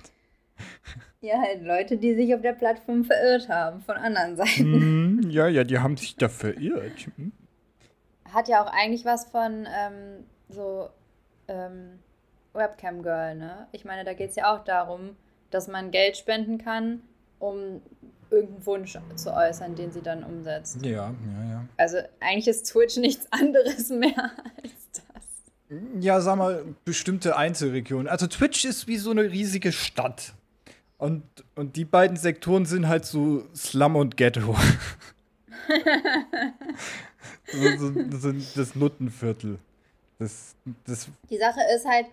Ja, 1.21 1.41
halt 1.41 1.63
Leute, 1.63 1.97
die 1.97 2.15
sich 2.15 2.33
auf 2.33 2.41
der 2.41 2.53
Plattform 2.53 3.03
verirrt 3.03 3.49
haben 3.49 3.81
von 3.81 3.97
anderen 3.97 4.35
Seiten. 4.35 4.73
Hm, 4.73 5.29
ja, 5.29 5.47
ja, 5.47 5.63
die 5.63 5.79
haben 5.79 5.95
sich 5.95 6.15
da 6.15 6.29
verirrt. 6.29 7.07
Hm. 7.17 7.31
Hat 8.33 8.47
ja 8.47 8.63
auch 8.63 8.71
eigentlich 8.71 9.05
was 9.05 9.25
von 9.25 9.67
ähm, 9.67 10.25
so 10.49 10.89
ähm, 11.47 11.99
Webcam 12.53 13.03
Girl, 13.03 13.35
ne? 13.35 13.67
Ich 13.73 13.85
meine, 13.85 14.03
da 14.03 14.13
geht 14.13 14.31
es 14.31 14.35
ja 14.35 14.55
auch 14.55 14.63
darum, 14.63 15.15
dass 15.51 15.67
man 15.67 15.91
Geld 15.91 16.17
spenden 16.17 16.57
kann, 16.57 17.01
um 17.37 17.81
irgendeinen 18.31 18.65
Wunsch 18.65 18.97
zu 19.15 19.33
äußern, 19.33 19.75
den 19.75 19.91
sie 19.91 20.01
dann 20.01 20.23
umsetzt. 20.23 20.83
Ja, 20.85 20.91
ja, 20.91 21.49
ja. 21.49 21.65
Also 21.77 21.97
eigentlich 22.19 22.47
ist 22.47 22.63
Twitch 22.71 22.97
nichts 22.97 23.27
anderes 23.31 23.89
mehr 23.89 24.31
als. 24.61 24.78
Ja, 25.99 26.19
sag 26.19 26.37
mal, 26.37 26.65
bestimmte 26.83 27.37
Einzelregionen. 27.37 28.07
Also 28.07 28.25
Twitch 28.27 28.65
ist 28.65 28.87
wie 28.87 28.97
so 28.97 29.11
eine 29.11 29.23
riesige 29.23 29.71
Stadt. 29.71 30.33
Und, 30.97 31.23
und 31.55 31.75
die 31.75 31.85
beiden 31.85 32.17
Sektoren 32.17 32.65
sind 32.65 32.87
halt 32.87 33.05
so 33.05 33.47
Slum 33.55 33.95
und 33.95 34.17
Ghetto. 34.17 34.55
so, 37.77 37.93
so, 38.17 38.33
das 38.55 38.75
Nuttenviertel. 38.75 39.59
Das, 40.17 40.55
das 40.85 41.07
die 41.29 41.37
Sache 41.37 41.61
ist 41.75 41.87
halt, 41.87 42.07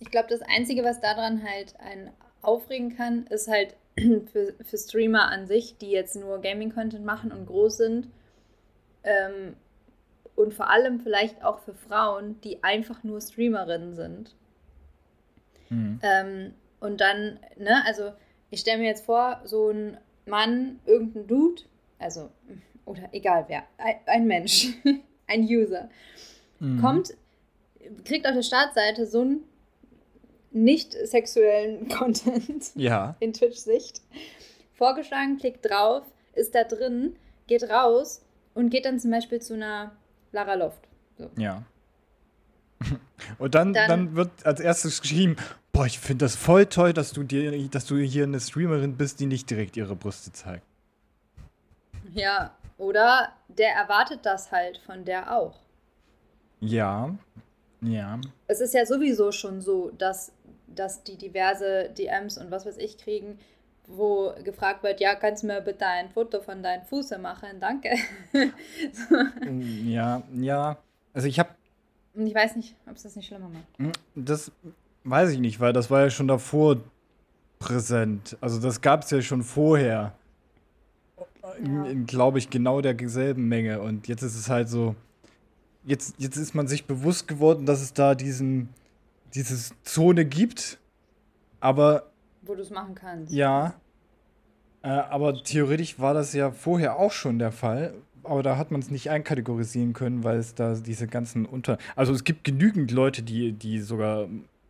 ich 0.00 0.10
glaube, 0.10 0.28
das 0.28 0.42
Einzige, 0.42 0.82
was 0.84 1.00
daran 1.00 1.42
halt 1.42 1.78
einen 1.80 2.10
aufregen 2.42 2.96
kann, 2.96 3.26
ist 3.28 3.48
halt 3.48 3.74
für, 3.96 4.54
für 4.62 4.76
Streamer 4.76 5.30
an 5.30 5.46
sich, 5.46 5.78
die 5.78 5.90
jetzt 5.90 6.16
nur 6.16 6.40
Gaming-Content 6.40 7.04
machen 7.04 7.32
und 7.32 7.46
groß 7.46 7.76
sind. 7.78 8.08
Ähm, 9.04 9.54
und 10.38 10.54
vor 10.54 10.70
allem 10.70 11.00
vielleicht 11.00 11.42
auch 11.42 11.58
für 11.58 11.74
Frauen, 11.74 12.40
die 12.42 12.62
einfach 12.62 13.02
nur 13.02 13.20
Streamerinnen 13.20 13.96
sind. 13.96 14.36
Mhm. 15.68 15.98
Ähm, 16.00 16.54
und 16.78 17.00
dann, 17.00 17.40
ne, 17.56 17.82
also 17.84 18.12
ich 18.50 18.60
stelle 18.60 18.78
mir 18.78 18.86
jetzt 18.86 19.04
vor, 19.04 19.40
so 19.44 19.70
ein 19.70 19.98
Mann, 20.26 20.78
irgendein 20.86 21.26
Dude, 21.26 21.62
also, 21.98 22.30
oder 22.84 23.08
egal 23.10 23.46
wer, 23.48 23.64
ein, 24.06 24.28
Mensch, 24.28 24.68
ein 25.26 25.42
User, 25.42 25.90
mhm. 26.60 26.80
kommt, 26.80 27.14
kriegt 28.04 28.24
auf 28.24 28.34
der 28.34 28.42
Startseite 28.42 29.06
so 29.06 29.22
einen 29.22 29.42
nicht 30.52 30.92
sexuellen 30.92 31.88
Content 31.98 32.70
ja. 32.76 33.16
in 33.18 33.32
Twitch-Sicht 33.32 34.02
vorgeschlagen, 34.74 35.36
klickt 35.36 35.68
drauf, 35.68 36.04
ist 36.34 36.54
da 36.54 36.62
drin, 36.62 37.16
geht 37.48 37.68
raus 37.68 38.24
und 38.54 38.70
geht 38.70 38.84
dann 38.84 39.00
zum 39.00 39.10
Beispiel 39.10 39.42
zu 39.42 39.54
einer 39.54 39.96
Lara 40.32 40.54
Loft. 40.54 40.86
So. 41.16 41.30
Ja. 41.36 41.62
Und 43.38 43.54
dann, 43.54 43.72
dann, 43.72 43.88
dann, 43.88 44.16
wird 44.16 44.30
als 44.44 44.60
erstes 44.60 45.00
geschrieben, 45.00 45.36
boah, 45.72 45.86
ich 45.86 45.98
finde 45.98 46.24
das 46.24 46.36
voll 46.36 46.66
toll, 46.66 46.92
dass 46.92 47.12
du 47.12 47.24
dir, 47.24 47.68
dass 47.68 47.86
du 47.86 47.96
hier 47.96 48.24
eine 48.24 48.40
Streamerin 48.40 48.96
bist, 48.96 49.20
die 49.20 49.26
nicht 49.26 49.50
direkt 49.50 49.76
ihre 49.76 49.96
Brüste 49.96 50.32
zeigt. 50.32 50.64
Ja, 52.12 52.52
oder 52.78 53.32
der 53.48 53.72
erwartet 53.74 54.20
das 54.24 54.52
halt 54.52 54.78
von 54.78 55.04
der 55.04 55.36
auch. 55.36 55.58
Ja, 56.60 57.14
ja. 57.80 58.20
Es 58.46 58.60
ist 58.60 58.74
ja 58.74 58.86
sowieso 58.86 59.30
schon 59.32 59.60
so, 59.60 59.90
dass, 59.98 60.32
dass 60.66 61.04
die 61.04 61.16
diverse 61.16 61.90
DMs 61.90 62.38
und 62.38 62.50
was 62.50 62.66
weiß 62.66 62.78
ich 62.78 62.98
kriegen, 62.98 63.38
wo 63.88 64.34
gefragt 64.44 64.82
wird, 64.82 65.00
ja, 65.00 65.14
kannst 65.14 65.42
du 65.42 65.46
mir 65.46 65.60
bitte 65.60 65.86
ein 65.86 66.10
Foto 66.10 66.40
von 66.40 66.62
deinen 66.62 66.84
Füßen 66.84 67.20
machen? 67.20 67.60
Danke. 67.60 67.90
Mm, 69.50 69.88
ja, 69.90 70.22
ja. 70.34 70.76
Also 71.12 71.26
ich 71.26 71.38
habe. 71.38 71.50
Ich 72.14 72.34
weiß 72.34 72.56
nicht, 72.56 72.74
ob 72.86 72.96
es 72.96 73.04
das 73.04 73.16
nicht 73.16 73.26
schlimmer 73.26 73.48
macht. 73.48 73.78
Mm, 73.78 73.92
das 74.14 74.52
weiß 75.04 75.30
ich 75.30 75.38
nicht, 75.38 75.58
weil 75.58 75.72
das 75.72 75.90
war 75.90 76.02
ja 76.02 76.10
schon 76.10 76.28
davor 76.28 76.76
präsent. 77.58 78.36
Also 78.40 78.60
das 78.60 78.80
gab 78.80 79.04
es 79.04 79.10
ja 79.10 79.22
schon 79.22 79.42
vorher. 79.42 80.12
Ja. 81.64 81.84
In, 81.86 82.06
glaube 82.06 82.38
ich, 82.38 82.50
genau 82.50 82.82
derselben 82.82 83.48
Menge. 83.48 83.80
Und 83.80 84.06
jetzt 84.06 84.22
ist 84.22 84.36
es 84.36 84.50
halt 84.50 84.68
so. 84.68 84.94
Jetzt, 85.84 86.16
jetzt 86.18 86.36
ist 86.36 86.54
man 86.54 86.68
sich 86.68 86.84
bewusst 86.84 87.26
geworden, 87.26 87.64
dass 87.64 87.80
es 87.80 87.94
da 87.94 88.14
diesen, 88.14 88.68
diese 89.34 89.72
Zone 89.84 90.26
gibt. 90.26 90.78
Aber 91.60 92.10
wo 92.48 92.54
du 92.54 92.62
es 92.62 92.70
machen 92.70 92.94
kannst. 92.94 93.32
Ja. 93.32 93.74
Äh, 94.82 94.88
aber 94.88 95.42
theoretisch 95.42 95.98
war 95.98 96.14
das 96.14 96.32
ja 96.32 96.50
vorher 96.50 96.98
auch 96.98 97.12
schon 97.12 97.38
der 97.38 97.52
Fall. 97.52 97.94
Aber 98.24 98.42
da 98.42 98.56
hat 98.56 98.70
man 98.70 98.80
es 98.80 98.90
nicht 98.90 99.10
einkategorisieren 99.10 99.92
können, 99.92 100.24
weil 100.24 100.38
es 100.38 100.54
da 100.54 100.74
diese 100.74 101.06
ganzen 101.06 101.46
Unter. 101.46 101.78
Also 101.96 102.12
es 102.12 102.24
gibt 102.24 102.44
genügend 102.44 102.90
Leute, 102.90 103.22
die, 103.22 103.52
die 103.52 103.80
sogar, 103.80 104.28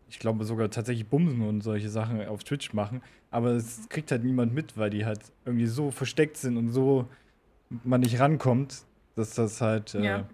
ich 0.09 0.19
glaube 0.19 0.45
sogar 0.45 0.71
tatsächlich 0.71 1.07
Bumsen 1.07 1.43
und 1.43 1.63
solche 1.63 1.89
Sachen 1.89 2.27
auf 2.27 2.45
Twitch 2.45 2.73
machen. 2.73 3.03
Aber 3.31 3.51
es 3.51 3.89
kriegt 3.89 4.11
halt 4.11 4.25
niemand 4.25 4.55
mit, 4.55 4.77
weil 4.77 4.91
die 4.91 5.05
halt 5.05 5.21
irgendwie 5.45 5.67
so 5.67 5.91
versteckt 5.91 6.37
sind 6.37 6.57
und 6.57 6.71
so 6.71 7.09
man 7.85 8.01
nicht 8.01 8.19
rankommt, 8.19 8.83
dass 9.15 9.35
das 9.35 9.61
halt. 9.61 9.95
Äh, 9.95 10.05
ja. 10.05 10.27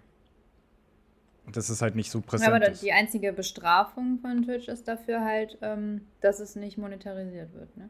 Das 1.51 1.69
ist 1.69 1.81
halt 1.81 1.95
nicht 1.95 2.11
so 2.11 2.21
präsent. 2.21 2.49
Ja, 2.49 2.55
aber 2.55 2.69
die 2.73 2.91
einzige 2.91 3.31
Bestrafung 3.33 4.19
von 4.19 4.43
Twitch 4.43 4.67
ist 4.67 4.87
dafür 4.87 5.23
halt, 5.23 5.57
ähm, 5.61 6.01
dass 6.21 6.39
es 6.39 6.55
nicht 6.55 6.77
monetarisiert 6.77 7.53
wird, 7.53 7.75
ne? 7.77 7.89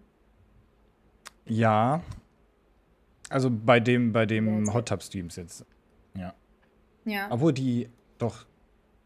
Ja. 1.45 2.01
Also 3.29 3.49
bei 3.49 3.79
dem, 3.79 4.11
bei 4.11 4.25
dem 4.25 4.73
Hot 4.73 4.89
Tub 4.89 5.01
Streams 5.01 5.35
jetzt. 5.35 5.65
Ja. 6.15 6.33
Ja. 7.05 7.27
Obwohl 7.29 7.53
die, 7.53 7.89
doch, 8.17 8.45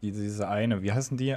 die, 0.02 0.12
diese 0.12 0.48
eine, 0.48 0.82
wie 0.82 0.92
heißen 0.92 1.16
die? 1.16 1.36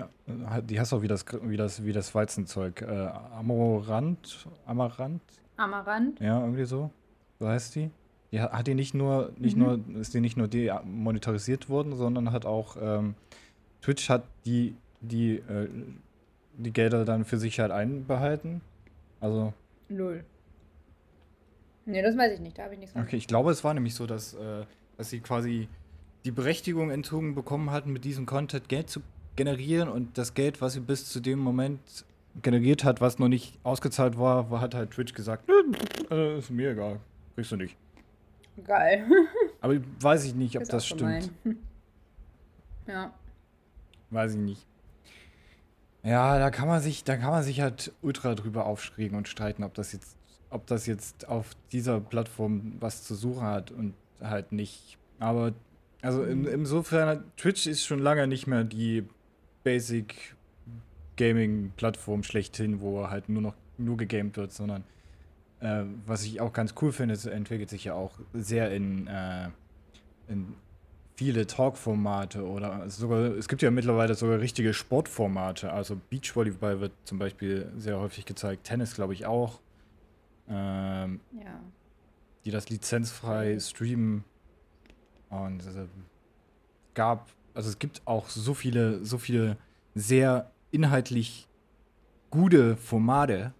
Die 0.63 0.79
heißt 0.79 0.93
auch 0.93 1.01
wie 1.01 1.07
das, 1.07 1.25
wie 1.43 1.57
das, 1.57 1.83
wie 1.83 1.91
das 1.91 2.15
Weizenzeug. 2.15 2.81
Äh, 2.81 2.85
Amorant? 2.87 4.47
Amaranth? 4.65 5.21
Amaranth? 5.57 6.19
Ja, 6.19 6.39
irgendwie 6.39 6.65
so. 6.65 6.89
So 7.39 7.47
heißt 7.47 7.75
die. 7.75 7.91
Die 8.33 8.41
hat 8.41 8.65
die 8.65 8.73
nicht 8.73 8.95
nur, 8.95 9.31
nicht 9.37 9.55
mhm. 9.55 9.63
nur, 9.63 10.01
ist 10.01 10.15
die 10.15 10.19
nicht 10.19 10.37
nur 10.37 10.47
demonetarisiert 10.47 11.69
worden, 11.69 11.95
sondern 11.95 12.31
hat 12.31 12.47
auch 12.47 12.75
ähm, 12.81 13.13
Twitch 13.83 14.09
hat 14.09 14.23
die, 14.43 14.75
die, 15.01 15.35
äh, 15.35 15.69
die 16.57 16.73
Gelder 16.73 17.05
dann 17.05 17.25
für 17.25 17.37
sich 17.37 17.59
halt 17.59 17.71
einbehalten. 17.71 18.61
Also. 19.19 19.53
Null. 19.87 20.23
Nee, 21.85 22.01
das 22.01 22.17
weiß 22.17 22.33
ich 22.33 22.39
nicht, 22.39 22.57
da 22.57 22.63
habe 22.63 22.73
ich 22.73 22.79
nichts 22.79 22.95
Okay, 22.95 23.17
ich 23.17 23.27
glaube, 23.27 23.51
es 23.51 23.63
war 23.63 23.75
nämlich 23.75 23.93
so, 23.93 24.07
dass, 24.07 24.33
äh, 24.33 24.65
dass 24.97 25.11
sie 25.11 25.19
quasi 25.19 25.67
die 26.25 26.31
Berechtigung 26.31 26.89
entzogen 26.89 27.35
bekommen 27.35 27.69
hatten, 27.69 27.93
mit 27.93 28.03
diesem 28.03 28.25
Content 28.25 28.67
Geld 28.67 28.89
zu 28.89 29.01
generieren 29.35 29.89
und 29.89 30.17
das 30.17 30.33
Geld, 30.33 30.59
was 30.59 30.73
sie 30.73 30.79
bis 30.79 31.07
zu 31.07 31.19
dem 31.19 31.37
Moment 31.37 31.79
generiert 32.41 32.83
hat, 32.83 32.99
was 32.99 33.19
noch 33.19 33.27
nicht 33.27 33.59
ausgezahlt 33.61 34.17
war, 34.17 34.49
hat 34.59 34.73
halt 34.73 34.89
Twitch 34.89 35.13
gesagt, 35.13 35.47
äh, 36.09 36.39
ist 36.39 36.49
mir 36.49 36.71
egal, 36.71 36.99
kriegst 37.35 37.51
du 37.51 37.57
nicht. 37.57 37.77
Geil. 38.63 39.05
Aber 39.61 39.79
weiß 40.01 40.25
ich 40.25 40.35
nicht, 40.35 40.57
ob 40.57 40.65
das 40.65 40.87
stimmt. 40.87 41.31
Ja. 42.85 43.13
Weiß 44.09 44.33
ich 44.33 44.41
nicht. 44.41 44.67
Ja, 46.03 46.37
da 46.37 46.51
kann 46.51 46.67
man 46.67 46.81
sich, 46.81 47.05
da 47.05 47.15
kann 47.15 47.31
man 47.31 47.41
sich 47.41 47.61
halt 47.61 47.93
ultra 48.01 48.35
drüber 48.35 48.65
aufschrägen 48.65 49.17
und 49.17 49.29
streiten, 49.29 49.63
ob 49.63 49.73
das 49.73 49.93
jetzt, 49.93 50.17
ob 50.49 50.67
das 50.67 50.85
jetzt 50.85 51.29
auf 51.29 51.51
dieser 51.71 52.01
Plattform 52.01 52.73
was 52.81 53.03
zu 53.03 53.15
suchen 53.15 53.43
hat 53.43 53.71
und 53.71 53.93
halt 54.19 54.51
nicht. 54.51 54.97
Aber 55.19 55.53
also 56.01 56.23
in, 56.23 56.41
mhm. 56.41 56.47
insofern, 56.49 57.23
Twitch 57.37 57.67
ist 57.67 57.85
schon 57.85 57.99
lange 57.99 58.27
nicht 58.27 58.47
mehr 58.47 58.65
die 58.65 59.07
Basic 59.63 60.35
Gaming 61.15 61.71
Plattform 61.77 62.23
schlechthin, 62.23 62.81
wo 62.81 63.09
halt 63.09 63.29
nur 63.29 63.41
noch 63.41 63.55
nur 63.77 63.97
gegamed 63.97 64.35
wird, 64.35 64.51
sondern 64.51 64.83
äh, 65.63 65.85
was 66.05 66.25
ich 66.25 66.41
auch 66.41 66.51
ganz 66.51 66.75
cool 66.81 66.91
finde, 66.91 67.13
es 67.13 67.25
entwickelt 67.25 67.69
sich 67.69 67.85
ja 67.85 67.93
auch 67.93 68.19
sehr 68.33 68.71
in, 68.71 69.07
äh, 69.07 69.49
in 70.27 70.55
viele 71.15 71.47
Talk-Formate 71.47 72.45
oder 72.45 72.89
sogar, 72.89 73.19
es 73.37 73.47
gibt 73.47 73.61
ja 73.61 73.71
mittlerweile 73.71 74.13
sogar 74.15 74.39
richtige 74.39 74.73
Sportformate. 74.73 75.71
Also 75.71 75.99
Beachvolleyball 76.09 76.81
wird 76.81 76.91
zum 77.05 77.17
Beispiel 77.17 77.71
sehr 77.77 77.97
häufig 77.99 78.25
gezeigt, 78.25 78.65
Tennis 78.65 78.95
glaube 78.95 79.13
ich 79.13 79.25
auch. 79.25 79.61
Ähm, 80.49 81.21
ja. 81.31 81.59
Die 82.43 82.51
das 82.51 82.69
lizenzfrei 82.69 83.57
streamen. 83.59 84.25
Und 85.29 85.65
es 85.65 85.75
gab, 86.93 87.29
also 87.53 87.69
es 87.69 87.79
gibt 87.79 88.01
auch 88.05 88.27
so 88.27 88.53
viele, 88.53 89.05
so 89.05 89.17
viele 89.17 89.55
sehr 89.95 90.51
inhaltlich 90.71 91.47
gute 92.31 92.75
Formate, 92.75 93.53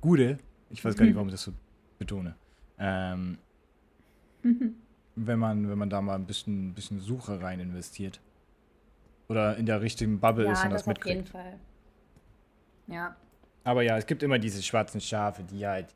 gute, 0.00 0.38
ich 0.70 0.84
weiß 0.84 0.96
gar 0.96 1.04
nicht, 1.04 1.14
warum 1.16 1.28
ich 1.28 1.34
das 1.34 1.42
so 1.42 1.52
betone. 1.98 2.34
Ähm, 2.78 3.38
wenn, 5.16 5.38
man, 5.38 5.68
wenn 5.68 5.78
man 5.78 5.90
da 5.90 6.00
mal 6.00 6.14
ein 6.14 6.26
bisschen, 6.26 6.74
bisschen 6.74 7.00
Suche 7.00 7.40
rein 7.40 7.60
investiert. 7.60 8.20
Oder 9.28 9.56
in 9.56 9.66
der 9.66 9.80
richtigen 9.80 10.20
Bubble 10.20 10.44
ja, 10.44 10.52
ist 10.52 10.64
und 10.64 10.70
das, 10.70 10.82
das 10.82 10.86
mitkriegt. 10.86 11.06
Auf 11.06 11.16
jeden 11.16 11.26
Fall. 11.26 11.58
Ja. 12.86 13.16
Aber 13.64 13.82
ja, 13.82 13.96
es 13.96 14.06
gibt 14.06 14.22
immer 14.22 14.38
diese 14.38 14.62
schwarzen 14.62 15.00
Schafe, 15.00 15.42
die 15.42 15.66
halt 15.66 15.88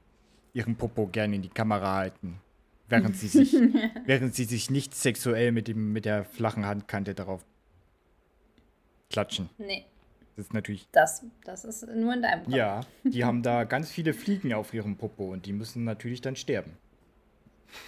ihren 0.52 0.74
Popo 0.74 1.06
gerne 1.06 1.36
in 1.36 1.42
die 1.42 1.48
Kamera 1.48 1.94
halten. 1.96 2.40
Während 2.88 3.16
sie 3.16 3.28
sich, 3.28 3.52
während 4.04 4.34
sie 4.34 4.44
sich 4.44 4.68
nicht 4.70 4.94
sexuell 4.94 5.52
mit, 5.52 5.68
dem, 5.68 5.92
mit 5.92 6.04
der 6.04 6.24
flachen 6.24 6.66
Handkante 6.66 7.14
darauf 7.14 7.44
klatschen. 9.10 9.48
Nee. 9.58 9.86
Das 10.40 10.46
ist 10.46 10.54
natürlich. 10.54 10.88
Das, 10.92 11.26
das 11.44 11.66
ist 11.66 11.86
nur 11.86 12.14
in 12.14 12.22
deinem 12.22 12.44
Kopf. 12.44 12.54
Ja, 12.54 12.80
die 13.04 13.26
haben 13.26 13.42
da 13.42 13.64
ganz 13.64 13.90
viele 13.90 14.14
Fliegen 14.14 14.54
auf 14.54 14.72
ihrem 14.72 14.96
Popo 14.96 15.30
und 15.30 15.44
die 15.44 15.52
müssen 15.52 15.84
natürlich 15.84 16.22
dann 16.22 16.34
sterben. 16.34 16.78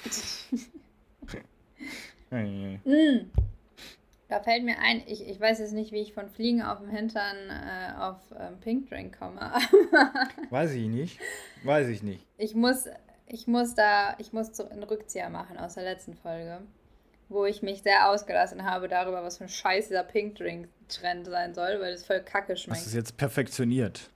mm. 2.31 3.31
Da 4.29 4.41
fällt 4.41 4.65
mir 4.65 4.79
ein, 4.81 5.03
ich, 5.07 5.27
ich 5.27 5.41
weiß 5.41 5.61
jetzt 5.61 5.73
nicht, 5.73 5.93
wie 5.93 6.01
ich 6.01 6.13
von 6.13 6.29
Fliegen 6.29 6.61
auf 6.61 6.81
dem 6.81 6.91
Hintern 6.91 7.37
äh, 7.49 7.99
auf 7.99 8.19
ähm, 8.39 8.61
Pink 8.61 8.91
Drink 8.91 9.19
komme. 9.19 9.41
weiß 10.51 10.73
ich 10.73 10.89
nicht. 10.89 11.19
Weiß 11.65 11.89
ich 11.89 12.03
nicht. 12.03 12.27
Ich 12.37 12.55
muss, 12.55 12.87
ich 13.29 13.47
muss 13.47 13.75
da, 13.75 14.15
ich 14.19 14.35
muss 14.35 14.61
einen 14.61 14.83
Rückzieher 14.83 15.31
machen 15.31 15.57
aus 15.57 15.73
der 15.73 15.85
letzten 15.85 16.17
Folge, 16.17 16.61
wo 17.33 17.45
ich 17.45 17.63
mich 17.63 17.83
sehr 17.83 18.09
ausgelassen 18.11 18.65
habe 18.65 18.89
darüber, 18.89 19.23
was 19.23 19.39
für 19.39 19.45
ein 19.45 19.49
Scheiß 19.49 19.89
dieser 19.89 20.05
Pink 20.05 20.37
Drink 20.37 20.69
Trend 20.89 21.27
sein 21.27 21.55
soll, 21.55 21.81
weil 21.81 21.93
es 21.93 22.05
voll 22.05 22.21
kacke 22.21 22.57
schmeckt. 22.57 22.81
Das 22.81 22.87
ist 22.87 22.95
jetzt 22.95 23.17
perfektioniert. 23.17 24.11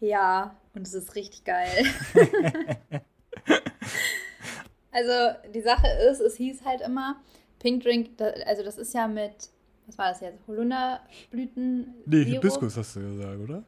Ja, 0.00 0.56
und 0.74 0.86
es 0.86 0.94
ist 0.94 1.14
richtig 1.14 1.44
geil. 1.44 1.84
also 4.92 5.36
die 5.54 5.62
Sache 5.62 5.86
ist, 6.10 6.20
es 6.20 6.36
hieß 6.36 6.64
halt 6.64 6.82
immer, 6.82 7.20
Pink 7.58 7.82
Drink, 7.82 8.10
also 8.46 8.62
das 8.62 8.78
ist 8.78 8.94
ja 8.94 9.08
mit, 9.08 9.48
was 9.86 9.98
war 9.98 10.10
das 10.10 10.20
jetzt, 10.20 10.46
Holunderblüten. 10.46 11.94
Nee, 12.04 12.24
Hibiskus 12.24 12.76
hast 12.76 12.96
du 12.96 13.00
gesagt, 13.00 13.40
oder? 13.40 13.64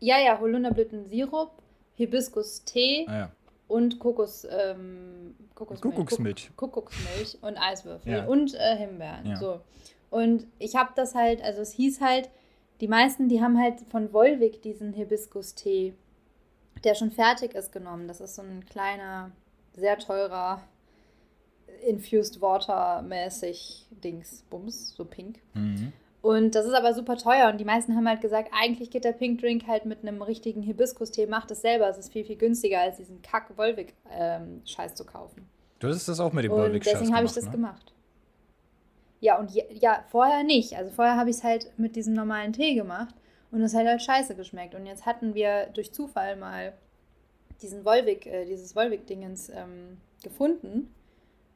Ja, 0.00 0.18
ja, 0.18 0.38
Holunderblütensirup, 0.38 1.50
Hibiskus-Tee 1.94 3.06
ah, 3.08 3.18
ja. 3.18 3.32
Und 3.72 3.98
Kokos, 3.98 4.46
ähm, 4.50 5.34
Kokosmilch. 5.54 5.80
Kuckucksmilch. 5.94 6.50
Kuckucksmilch 6.56 7.38
und 7.42 7.56
Eiswürfel 7.56 8.12
Ja. 8.12 8.26
und 8.26 8.54
äh, 8.54 8.76
Himbeeren. 8.76 9.26
Ja. 9.26 9.36
So. 9.36 9.60
Und 10.10 10.46
ich 10.58 10.76
habe 10.76 10.90
das 10.94 11.14
halt, 11.14 11.42
also 11.42 11.62
es 11.62 11.72
hieß 11.72 12.00
halt, 12.02 12.28
die 12.80 12.88
meisten, 12.88 13.28
die 13.28 13.40
haben 13.40 13.58
halt 13.58 13.80
von 13.90 14.12
Volvic 14.12 14.60
diesen 14.60 14.92
Hibiskus-Tee, 14.92 15.94
der 16.84 16.94
schon 16.94 17.10
fertig 17.10 17.54
ist, 17.54 17.72
genommen. 17.72 18.08
Das 18.08 18.20
ist 18.20 18.34
so 18.34 18.42
ein 18.42 18.66
kleiner, 18.66 19.30
sehr 19.74 19.98
teurer, 19.98 20.60
infused 21.86 22.40
water 22.40 23.00
mäßig 23.02 23.86
Dings, 24.04 24.42
Bums, 24.50 24.94
so 24.94 25.04
pink. 25.04 25.38
Mhm. 25.54 25.92
Und 26.22 26.54
das 26.54 26.66
ist 26.66 26.72
aber 26.72 26.94
super 26.94 27.16
teuer 27.16 27.50
und 27.50 27.58
die 27.58 27.64
meisten 27.64 27.96
haben 27.96 28.08
halt 28.08 28.20
gesagt, 28.20 28.52
eigentlich 28.52 28.90
geht 28.90 29.02
der 29.02 29.12
Pink 29.12 29.40
Drink 29.40 29.66
halt 29.66 29.86
mit 29.86 30.02
einem 30.02 30.22
richtigen 30.22 30.62
Hibiskus-Tee, 30.62 31.26
macht 31.26 31.50
es 31.50 31.62
selber. 31.62 31.88
Es 31.88 31.98
ist 31.98 32.12
viel, 32.12 32.24
viel 32.24 32.36
günstiger, 32.36 32.80
als 32.80 32.98
diesen 32.98 33.20
Kack-Volvic-Scheiß 33.22 34.94
zu 34.94 35.04
kaufen. 35.04 35.48
Du 35.80 35.88
hattest 35.88 36.08
das 36.08 36.20
auch 36.20 36.32
mit 36.32 36.44
dem 36.44 36.52
Volvic 36.52 36.84
deswegen 36.84 37.14
habe 37.14 37.26
ich 37.26 37.32
das 37.32 37.50
gemacht. 37.50 37.92
Ja, 39.18 39.36
und 39.36 39.50
je, 39.50 39.64
ja, 39.70 40.04
vorher 40.10 40.44
nicht. 40.44 40.76
Also 40.76 40.92
vorher 40.92 41.16
habe 41.16 41.30
ich 41.30 41.36
es 41.36 41.42
halt 41.42 41.72
mit 41.76 41.96
diesem 41.96 42.14
normalen 42.14 42.52
Tee 42.52 42.74
gemacht 42.74 43.16
und 43.50 43.60
es 43.60 43.74
hat 43.74 43.84
halt 43.86 44.00
scheiße 44.00 44.36
geschmeckt. 44.36 44.76
Und 44.76 44.86
jetzt 44.86 45.06
hatten 45.06 45.34
wir 45.34 45.66
durch 45.74 45.92
Zufall 45.92 46.36
mal 46.36 46.72
diesen 47.62 47.84
Volvic, 47.84 48.26
äh, 48.26 48.44
dieses 48.44 48.76
Volvic-Dingens 48.76 49.48
ähm, 49.48 49.98
gefunden. 50.22 50.94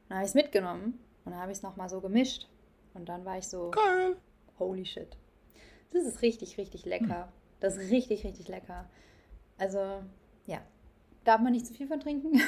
Dann 0.09 0.17
habe 0.17 0.25
ich 0.25 0.31
es 0.31 0.35
mitgenommen 0.35 0.99
und 1.23 1.31
dann 1.31 1.41
habe 1.41 1.53
ich 1.53 1.59
es 1.59 1.63
nochmal 1.63 1.87
so 1.87 2.01
gemischt. 2.01 2.47
Und 2.93 3.07
dann 3.07 3.23
war 3.23 3.37
ich 3.37 3.47
so, 3.47 3.71
Geil. 3.71 4.17
Holy 4.59 4.85
shit. 4.85 5.17
Das 5.93 6.05
ist 6.05 6.21
richtig, 6.21 6.57
richtig 6.57 6.85
lecker. 6.85 7.31
Das 7.59 7.77
ist 7.77 7.91
richtig, 7.91 8.23
richtig 8.23 8.47
lecker. 8.47 8.89
Also, 9.57 10.03
ja. 10.45 10.59
Darf 11.23 11.41
man 11.41 11.53
nicht 11.53 11.65
zu 11.65 11.73
viel 11.73 11.87
von 11.87 11.99
trinken? 11.99 12.41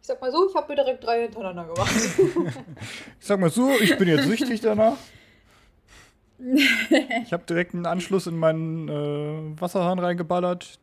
Ich 0.00 0.06
sag 0.06 0.20
mal 0.20 0.32
so, 0.32 0.48
ich 0.48 0.54
habe 0.54 0.68
mir 0.68 0.76
direkt 0.76 1.04
drei 1.04 1.22
hintereinander 1.22 1.72
gemacht. 1.72 1.92
Ich 3.20 3.26
sag 3.26 3.38
mal 3.38 3.50
so, 3.50 3.70
ich 3.80 3.96
bin 3.98 4.08
jetzt 4.08 4.24
süchtig 4.24 4.60
danach. 4.60 4.96
Ich 7.22 7.34
habe 7.34 7.44
direkt 7.44 7.74
einen 7.74 7.84
Anschluss 7.84 8.26
in 8.26 8.34
meinen 8.34 8.88
äh, 8.88 9.60
Wasserhahn 9.60 9.98
reingeballert. 9.98 10.80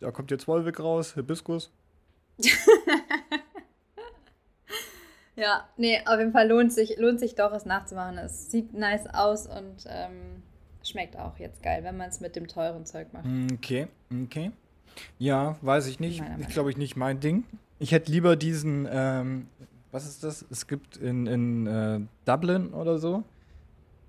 Da 0.00 0.10
kommt 0.10 0.30
jetzt 0.30 0.48
Wolwig 0.48 0.80
raus, 0.80 1.12
Hibiskus. 1.12 1.70
ja, 5.36 5.68
nee, 5.76 6.00
auf 6.06 6.18
jeden 6.18 6.32
Fall 6.32 6.48
lohnt 6.48 6.72
sich, 6.72 6.96
lohnt 6.98 7.18
sich 7.18 7.34
doch, 7.34 7.52
es 7.52 7.64
nachzumachen. 7.64 8.18
Es 8.18 8.50
sieht 8.50 8.72
nice 8.72 9.06
aus 9.12 9.46
und 9.46 9.84
ähm, 9.88 10.42
schmeckt 10.82 11.16
auch 11.16 11.38
jetzt 11.38 11.62
geil, 11.62 11.82
wenn 11.82 11.96
man 11.96 12.08
es 12.08 12.20
mit 12.20 12.36
dem 12.36 12.46
teuren 12.46 12.86
Zeug 12.86 13.12
macht. 13.12 13.24
Okay, 13.52 13.88
okay. 14.22 14.52
Ja, 15.18 15.56
weiß 15.62 15.88
ich 15.88 15.98
nicht. 15.98 16.22
Ich 16.38 16.48
glaube 16.48 16.70
ich 16.70 16.76
nicht 16.76 16.96
mein 16.96 17.18
Ding. 17.18 17.44
Ich 17.80 17.90
hätte 17.90 18.12
lieber 18.12 18.36
diesen, 18.36 18.86
ähm, 18.90 19.48
was 19.90 20.06
ist 20.06 20.22
das? 20.22 20.44
Es 20.50 20.68
gibt 20.68 20.96
in, 20.96 21.26
in 21.26 21.66
äh, 21.66 22.00
Dublin 22.24 22.72
oder 22.72 22.98
so. 22.98 23.24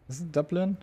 Was 0.08 0.18
ist 0.18 0.36
Dublin? 0.36 0.78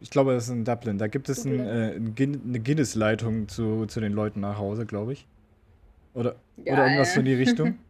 Ich 0.00 0.08
glaube, 0.08 0.32
das 0.32 0.44
ist 0.44 0.50
in 0.50 0.64
Dublin. 0.64 0.96
Da 0.96 1.08
gibt 1.08 1.28
es 1.28 1.44
ein, 1.44 1.60
äh, 1.60 1.96
ein 1.96 2.14
Guin 2.14 2.40
eine 2.46 2.60
Guinness-Leitung 2.60 3.48
zu, 3.48 3.84
zu 3.86 4.00
den 4.00 4.12
Leuten 4.12 4.40
nach 4.40 4.56
Hause, 4.56 4.86
glaube 4.86 5.12
ich. 5.12 5.26
Oder, 6.14 6.36
oder 6.56 6.84
irgendwas 6.84 7.12
so 7.12 7.20
in 7.20 7.26
die 7.26 7.34
Richtung. 7.34 7.78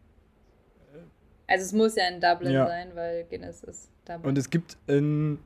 Also 1.49 1.65
es 1.65 1.73
muss 1.73 1.95
ja 1.95 2.07
in 2.07 2.21
Dublin 2.21 2.53
Ja. 2.53 2.67
sein, 2.67 2.89
weil 2.93 3.23
Guinness 3.25 3.63
ist 3.63 3.89
Dublin. 4.05 4.29
Und 4.29 4.37
es 4.37 4.49
gibt 4.49 4.77
in 4.87 5.39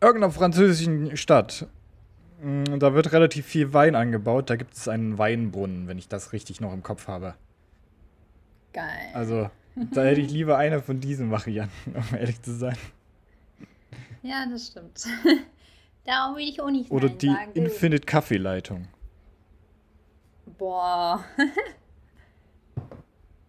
irgendeiner 0.00 0.32
französischen 0.32 1.16
Stadt, 1.16 1.66
mh, 2.42 2.78
da 2.78 2.92
wird 2.94 3.12
relativ 3.12 3.46
viel 3.46 3.72
Wein 3.72 3.94
angebaut. 3.94 4.50
Da 4.50 4.56
gibt 4.56 4.74
es 4.74 4.88
einen 4.88 5.16
Weinbrunnen, 5.18 5.86
wenn 5.86 5.96
ich 5.98 6.08
das 6.08 6.32
richtig 6.32 6.60
noch 6.60 6.72
im 6.72 6.82
Kopf 6.82 7.06
habe. 7.06 7.34
geil. 8.72 9.10
Also, 9.14 9.50
da 9.92 10.02
hätte 10.04 10.20
ich 10.20 10.30
lieber 10.32 10.58
eine 10.58 10.82
von 10.82 10.98
diesen 11.00 11.30
Varianten, 11.30 11.94
um 11.94 12.16
ehrlich 12.18 12.42
zu 12.42 12.52
sein. 12.52 12.76
ja, 14.22 14.44
das 14.50 14.66
stimmt. 14.68 15.04
Darum 16.04 16.36
will 16.36 16.48
ich 16.48 16.60
auch 16.60 16.70
nicht 16.70 16.90
Oder 16.90 17.08
die 17.10 17.28
sagen. 17.28 17.52
Infinite 17.54 18.06
Kaffeeleitung. 18.06 18.88
Boah. 20.58 21.24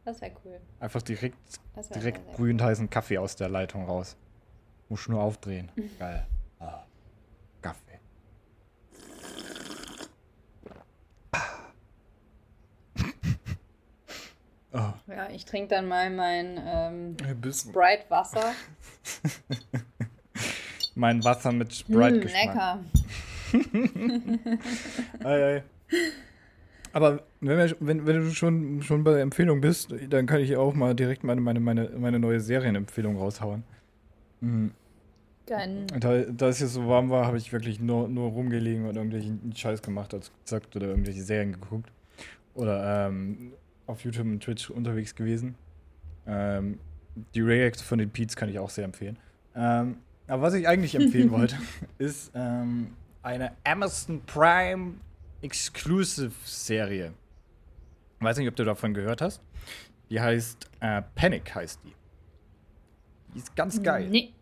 das 0.10 0.22
wäre 0.22 0.32
cool. 0.46 0.60
Einfach 0.80 1.02
direkt, 1.02 1.38
direkt 1.76 1.94
sehr, 1.94 2.02
sehr 2.02 2.12
brühend 2.36 2.62
heißen 2.62 2.90
Kaffee 2.90 3.18
aus 3.18 3.36
der 3.36 3.50
Leitung 3.50 3.86
raus. 3.86 4.16
Muss 4.90 5.08
nur 5.08 5.22
aufdrehen. 5.22 5.70
Geil. 6.00 6.26
Ah, 6.60 6.84
Kaffee. 7.62 8.00
Ah. 11.32 11.40
cool. 14.74 14.94
Ja, 15.16 15.28
ich 15.32 15.46
trinke 15.46 15.70
dann 15.70 15.88
mal 15.88 16.10
mein 16.12 16.60
ähm, 16.64 17.18
Sprite-Wasser. 17.52 18.54
mein 20.96 21.24
Wasser 21.24 21.52
mit 21.52 21.70
Mm, 21.70 21.74
Sprite-Geschmack. 21.74 22.46
lecker. 22.46 22.80
Ei, 25.24 25.44
ei. 25.58 25.64
Aber 26.94 27.24
wenn, 27.42 27.58
wir, 27.58 27.76
wenn, 27.80 28.06
wenn 28.06 28.16
du 28.18 28.32
schon, 28.32 28.82
schon 28.82 29.04
bei 29.04 29.14
der 29.14 29.22
Empfehlung 29.22 29.62
bist, 29.62 29.94
dann 30.10 30.26
kann 30.26 30.42
ich 30.42 30.56
auch 30.58 30.74
mal 30.74 30.94
direkt 30.96 31.24
meine, 31.24 31.42
meine, 31.42 31.60
meine, 31.60 31.90
meine 31.98 32.20
neue 32.20 32.40
Serienempfehlung 32.40 33.18
raushauen. 33.18 33.64
Mhm. 34.42 34.72
Da, 35.46 36.22
da 36.22 36.50
es 36.50 36.60
hier 36.60 36.68
so 36.68 36.88
warm 36.88 37.10
war, 37.10 37.26
habe 37.26 37.38
ich 37.38 37.52
wirklich 37.52 37.80
nur, 37.80 38.08
nur 38.08 38.30
rumgelegen 38.30 38.86
und 38.86 38.96
irgendwelchen 38.96 39.52
Scheiß 39.56 39.82
gemacht, 39.82 40.14
als 40.14 40.32
gezockt 40.32 40.76
oder 40.76 40.90
irgendwelche 40.90 41.24
Serien 41.24 41.54
geguckt. 41.54 41.92
Oder 42.54 43.08
ähm, 43.08 43.54
auf 43.88 44.04
YouTube 44.04 44.28
und 44.28 44.44
Twitch 44.44 44.70
unterwegs 44.70 45.16
gewesen. 45.16 45.56
Ähm, 46.28 46.78
die 47.34 47.42
Reacts 47.42 47.82
von 47.82 47.98
den 47.98 48.12
Peets 48.12 48.36
kann 48.36 48.50
ich 48.50 48.60
auch 48.60 48.70
sehr 48.70 48.86
empfehlen. 48.86 49.18
Ähm, 49.56 49.98
aber 50.28 50.44
was 50.44 50.54
ich 50.54 50.68
eigentlich 50.68 50.94
empfehlen 50.94 51.32
wollte, 51.32 51.56
ist 51.98 52.32
ähm, 52.36 52.92
eine 53.24 53.54
Amazon 53.64 54.22
Prime 54.28 54.94
Exclusive 55.42 56.34
Serie. 56.46 57.14
Weiß 58.20 58.38
nicht, 58.38 58.48
ob 58.48 58.56
du 58.56 58.66
davon 58.66 58.94
gehört 58.94 59.22
hast. 59.22 59.42
Die 60.10 60.20
heißt 60.20 60.70
äh, 60.80 61.02
Panic 61.16 61.54
heißt 61.54 61.80
die. 61.84 61.94
Die 63.34 63.40
ist 63.40 63.56
ganz 63.56 63.82
geil. 63.82 64.10
Nee. 64.10 64.34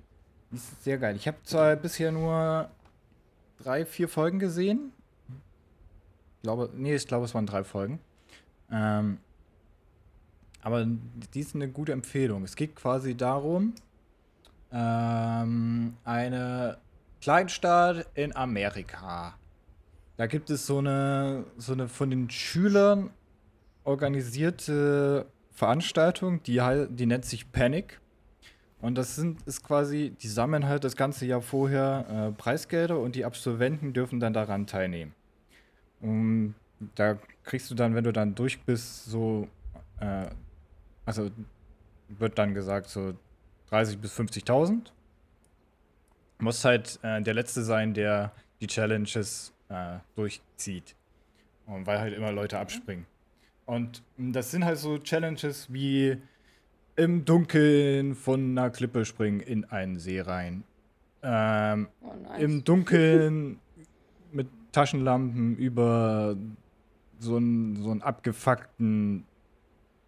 Die 0.52 0.56
ist 0.56 0.84
sehr 0.84 0.98
geil. 0.98 1.16
Ich 1.16 1.28
habe 1.28 1.38
zwar 1.44 1.76
bisher 1.76 2.12
nur 2.12 2.70
drei, 3.62 3.86
vier 3.86 4.08
Folgen 4.08 4.40
gesehen. 4.40 4.92
Ich 6.38 6.44
glaube, 6.44 6.70
nee, 6.74 6.96
ich 6.96 7.08
glaube, 7.08 7.26
es 7.26 7.34
waren 7.34 7.46
drei 7.46 7.64
Folgen. 7.64 8.00
Ähm, 8.72 9.18
aber 10.62 10.86
die 10.86 11.40
ist 11.40 11.56
eine 11.56 11.70
gute 11.70 11.92
Empfehlung. 11.92 12.44
Es 12.44 12.56
geht 12.56 12.76
quasi 12.76 13.16
darum, 13.16 13.74
ähm, 14.72 15.96
eine 16.04 16.78
Kleinstadt 17.22 18.08
in 18.16 18.36
Amerika. 18.36 19.36
Da 20.18 20.28
gibt 20.28 20.50
es 20.50 20.66
so 20.66 20.80
eine, 20.80 21.46
so 21.58 21.74
eine 21.74 21.88
von 21.88 22.10
den 22.10 22.30
Schülern 22.30 23.12
organisierte 23.88 25.26
Veranstaltung, 25.52 26.44
die, 26.44 26.62
die 26.90 27.06
nennt 27.06 27.26
sich 27.26 27.52
Panic. 27.52 28.00
Und 28.80 28.96
das 28.96 29.16
sind, 29.16 29.42
ist 29.48 29.64
quasi, 29.64 30.14
die 30.22 30.28
sammeln 30.28 30.68
halt 30.68 30.84
das 30.84 30.96
ganze 30.96 31.26
Jahr 31.26 31.42
vorher 31.42 32.06
äh, 32.10 32.32
Preisgelder 32.32 33.00
und 33.00 33.16
die 33.16 33.26
Absolventen 33.26 33.94
dürfen 33.94 34.20
dann 34.20 34.34
daran 34.34 34.68
teilnehmen. 34.68 35.16
Und 36.00 36.54
da 36.94 37.18
kriegst 37.44 37.72
du 37.72 37.76
dann, 37.76 37.96
wenn 37.96 38.04
du 38.04 38.14
dann 38.14 38.36
durch 38.36 38.62
bist, 38.62 39.06
so, 39.06 39.48
äh, 40.00 40.28
also 41.06 41.32
wird 42.10 42.38
dann 42.38 42.54
gesagt, 42.54 42.90
so 42.90 43.14
30 43.70 43.98
bis 43.98 44.18
50.000. 44.18 44.92
Muss 46.40 46.64
halt 46.64 47.00
äh, 47.02 47.22
der 47.22 47.34
Letzte 47.34 47.64
sein, 47.64 47.96
der 47.96 48.32
die 48.62 48.68
Challenges 48.68 49.54
äh, 49.70 49.98
durchzieht. 50.16 50.96
Und 51.66 51.88
weil 51.88 52.00
halt 52.00 52.14
immer 52.14 52.32
Leute 52.32 52.60
abspringen. 52.60 53.08
Und 53.68 54.02
das 54.18 54.50
sind 54.50 54.66
halt 54.66 54.80
so 54.80 54.98
Challenges 54.98 55.72
wie 55.72 56.18
im 56.96 57.26
Dunkeln 57.26 58.16
von 58.16 58.58
einer 58.58 58.72
Klippe 58.72 59.06
springen 59.06 59.40
in 59.40 59.66
einen 59.66 60.00
See 60.00 60.20
rein. 60.20 60.64
Ähm, 61.22 61.90
Oh, 62.02 62.12
nice. 62.24 62.42
Im 62.42 62.64
Dunkeln 62.64 63.60
mit 64.32 64.48
Taschenlampen 64.72 65.58
über 65.58 66.36
so 67.20 67.36
einen, 67.36 67.76
so 67.84 67.92
einen 67.92 68.02
abgefuckten 68.02 69.26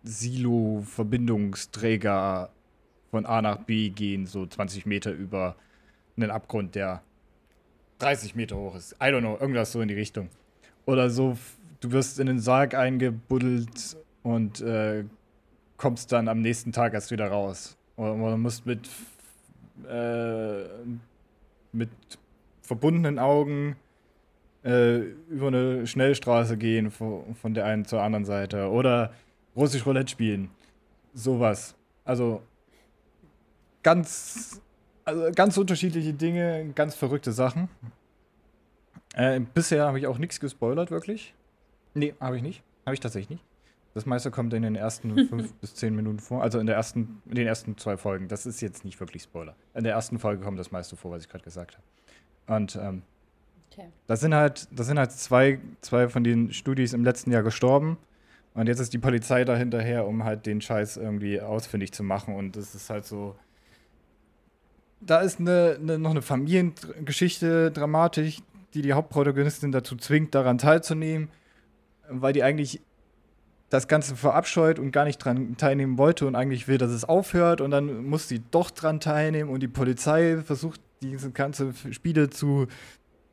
Silo-Verbindungsträger 0.03 2.49
von 3.11 3.25
A 3.25 3.41
nach 3.41 3.57
B 3.57 3.89
gehen, 3.89 4.25
so 4.25 4.45
20 4.45 4.85
Meter 4.85 5.11
über 5.11 5.55
einen 6.15 6.31
Abgrund, 6.31 6.75
der 6.75 7.01
30 7.99 8.35
Meter 8.35 8.55
hoch 8.55 8.75
ist. 8.75 8.93
I 8.93 9.05
don't 9.05 9.19
know, 9.19 9.37
irgendwas 9.39 9.71
so 9.71 9.81
in 9.81 9.87
die 9.89 9.93
Richtung. 9.95 10.29
Oder 10.85 11.09
so, 11.09 11.37
du 11.79 11.91
wirst 11.91 12.19
in 12.19 12.27
den 12.27 12.39
Sarg 12.39 12.73
eingebuddelt 12.73 13.97
und 14.23 14.61
äh, 14.61 15.05
kommst 15.77 16.11
dann 16.11 16.27
am 16.27 16.41
nächsten 16.41 16.71
Tag 16.71 16.93
erst 16.93 17.11
wieder 17.11 17.27
raus. 17.27 17.77
Oder 17.95 18.15
man 18.15 18.39
musst 18.39 18.65
mit, 18.65 18.89
äh, 19.89 20.63
mit 21.71 21.89
verbundenen 22.61 23.19
Augen 23.19 23.75
äh, 24.63 24.99
über 25.29 25.47
eine 25.47 25.87
Schnellstraße 25.87 26.57
gehen 26.57 26.91
von, 26.91 27.35
von 27.35 27.53
der 27.53 27.65
einen 27.65 27.85
zur 27.85 28.01
anderen 28.01 28.25
Seite. 28.25 28.69
Oder 28.69 29.13
russisch 29.55 29.85
Roulette 29.85 30.11
spielen. 30.11 30.49
Sowas. 31.13 31.75
Also 32.05 32.41
ganz, 33.83 34.61
also 35.05 35.31
ganz 35.33 35.57
unterschiedliche 35.57 36.13
Dinge, 36.13 36.71
ganz 36.75 36.95
verrückte 36.95 37.31
Sachen. 37.31 37.69
Äh, 39.15 39.39
bisher 39.39 39.85
habe 39.85 39.99
ich 39.99 40.07
auch 40.07 40.17
nichts 40.17 40.39
gespoilert, 40.39 40.91
wirklich. 40.91 41.33
Nee, 41.93 42.13
habe 42.19 42.37
ich 42.37 42.43
nicht. 42.43 42.63
Habe 42.85 42.93
ich 42.93 42.99
tatsächlich 42.99 43.29
nicht. 43.29 43.43
Das 43.93 44.05
meiste 44.05 44.31
kommt 44.31 44.53
in 44.53 44.61
den 44.61 44.75
ersten 44.75 45.27
fünf 45.29 45.53
bis 45.55 45.75
zehn 45.75 45.95
Minuten 45.95 46.19
vor. 46.19 46.43
Also 46.43 46.59
in, 46.59 46.67
der 46.67 46.75
ersten, 46.75 47.21
in 47.27 47.35
den 47.35 47.47
ersten 47.47 47.77
zwei 47.77 47.97
Folgen. 47.97 48.27
Das 48.27 48.45
ist 48.45 48.61
jetzt 48.61 48.85
nicht 48.85 48.99
wirklich 48.99 49.23
Spoiler. 49.23 49.55
In 49.73 49.83
der 49.83 49.93
ersten 49.93 50.19
Folge 50.19 50.43
kommt 50.43 50.59
das 50.59 50.71
meiste 50.71 50.95
vor, 50.95 51.11
was 51.11 51.23
ich 51.23 51.29
gerade 51.29 51.43
gesagt 51.43 51.77
habe. 51.77 52.59
Und 52.59 52.75
ähm, 52.75 53.03
okay. 53.71 53.89
das 54.07 54.21
sind 54.21 54.33
halt, 54.33 54.67
das 54.71 54.87
sind 54.87 54.97
halt 54.99 55.11
zwei, 55.11 55.59
zwei 55.81 56.09
von 56.09 56.23
den 56.23 56.53
Studis 56.53 56.93
im 56.93 57.03
letzten 57.03 57.31
Jahr 57.31 57.43
gestorben. 57.43 57.97
Und 58.53 58.67
jetzt 58.67 58.79
ist 58.79 58.93
die 58.93 58.97
Polizei 58.97 59.45
da 59.45 59.55
hinterher, 59.55 60.07
um 60.07 60.23
halt 60.23 60.45
den 60.45 60.59
Scheiß 60.61 60.97
irgendwie 60.97 61.39
ausfindig 61.39 61.91
zu 61.93 62.03
machen. 62.03 62.35
Und 62.35 62.55
das 62.55 62.75
ist 62.75 62.89
halt 62.89 63.05
so. 63.05 63.35
Da 65.01 65.19
ist 65.21 65.39
eine, 65.39 65.77
eine, 65.79 65.97
noch 65.97 66.11
eine 66.11 66.21
Familiengeschichte 66.21 67.71
dramatisch, 67.71 68.41
die 68.73 68.81
die 68.81 68.93
Hauptprotagonistin 68.93 69.71
dazu 69.71 69.95
zwingt, 69.95 70.35
daran 70.35 70.57
teilzunehmen, 70.57 71.29
weil 72.09 72.33
die 72.33 72.43
eigentlich 72.43 72.81
das 73.69 73.87
Ganze 73.87 74.15
verabscheut 74.15 74.79
und 74.79 74.91
gar 74.91 75.05
nicht 75.05 75.19
dran 75.19 75.55
teilnehmen 75.57 75.97
wollte 75.97 76.25
und 76.25 76.35
eigentlich 76.35 76.67
will, 76.67 76.77
dass 76.77 76.91
es 76.91 77.05
aufhört 77.05 77.61
und 77.61 77.71
dann 77.71 78.05
muss 78.05 78.27
sie 78.27 78.41
doch 78.51 78.71
dran 78.71 78.99
teilnehmen 78.99 79.49
und 79.49 79.61
die 79.61 79.67
Polizei 79.67 80.41
versucht, 80.43 80.81
diese 81.01 81.31
ganze 81.31 81.73
Spiele 81.91 82.29
zu, 82.29 82.67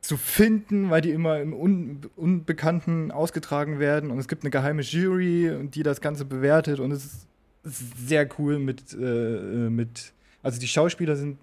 zu 0.01 0.15
finden, 0.15 0.89
weil 0.89 1.01
die 1.01 1.11
immer 1.11 1.41
im 1.41 1.53
Un 1.53 2.01
Unbekannten 2.15 3.11
ausgetragen 3.11 3.79
werden 3.79 4.11
und 4.11 4.19
es 4.19 4.27
gibt 4.27 4.43
eine 4.43 4.51
geheime 4.51 4.83
Jury, 4.83 5.67
die 5.69 5.83
das 5.83 6.01
Ganze 6.01 6.23
bewertet 6.23 6.79
und 6.79 6.91
es 6.91 7.05
ist 7.05 7.27
sehr 7.63 8.29
cool 8.37 8.59
mit, 8.59 8.93
äh, 8.93 9.69
mit 9.69 10.13
also 10.43 10.59
die 10.59 10.67
Schauspieler 10.67 11.15
sind 11.15 11.39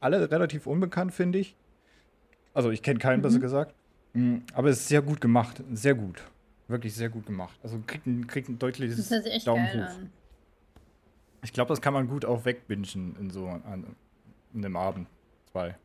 alle 0.00 0.30
relativ 0.30 0.66
unbekannt, 0.66 1.12
finde 1.12 1.38
ich. 1.38 1.56
Also 2.54 2.70
ich 2.70 2.82
kenne 2.82 2.98
keinen, 2.98 3.18
mhm. 3.18 3.22
besser 3.22 3.38
gesagt. 3.38 3.74
Mm, 4.14 4.38
aber 4.52 4.68
es 4.68 4.80
ist 4.80 4.88
sehr 4.88 5.02
gut 5.02 5.20
gemacht, 5.20 5.62
sehr 5.72 5.94
gut. 5.94 6.22
Wirklich 6.68 6.94
sehr 6.94 7.08
gut 7.08 7.26
gemacht. 7.26 7.58
Also 7.62 7.80
kriegt 7.86 8.06
ein, 8.06 8.26
kriegt 8.26 8.48
ein 8.48 8.58
deutliches 8.58 9.08
das 9.08 9.26
echt 9.26 9.46
Daumen 9.46 9.66
hoch. 9.72 9.90
An. 9.90 10.10
Ich 11.42 11.52
glaube, 11.52 11.68
das 11.68 11.80
kann 11.80 11.92
man 11.92 12.08
gut 12.08 12.24
auch 12.24 12.44
wegbingen 12.44 13.16
in 13.18 13.30
so 13.30 13.48
an, 13.48 13.96
in 14.54 14.64
einem 14.64 14.76
Abend. 14.76 15.08
Zwei. 15.50 15.76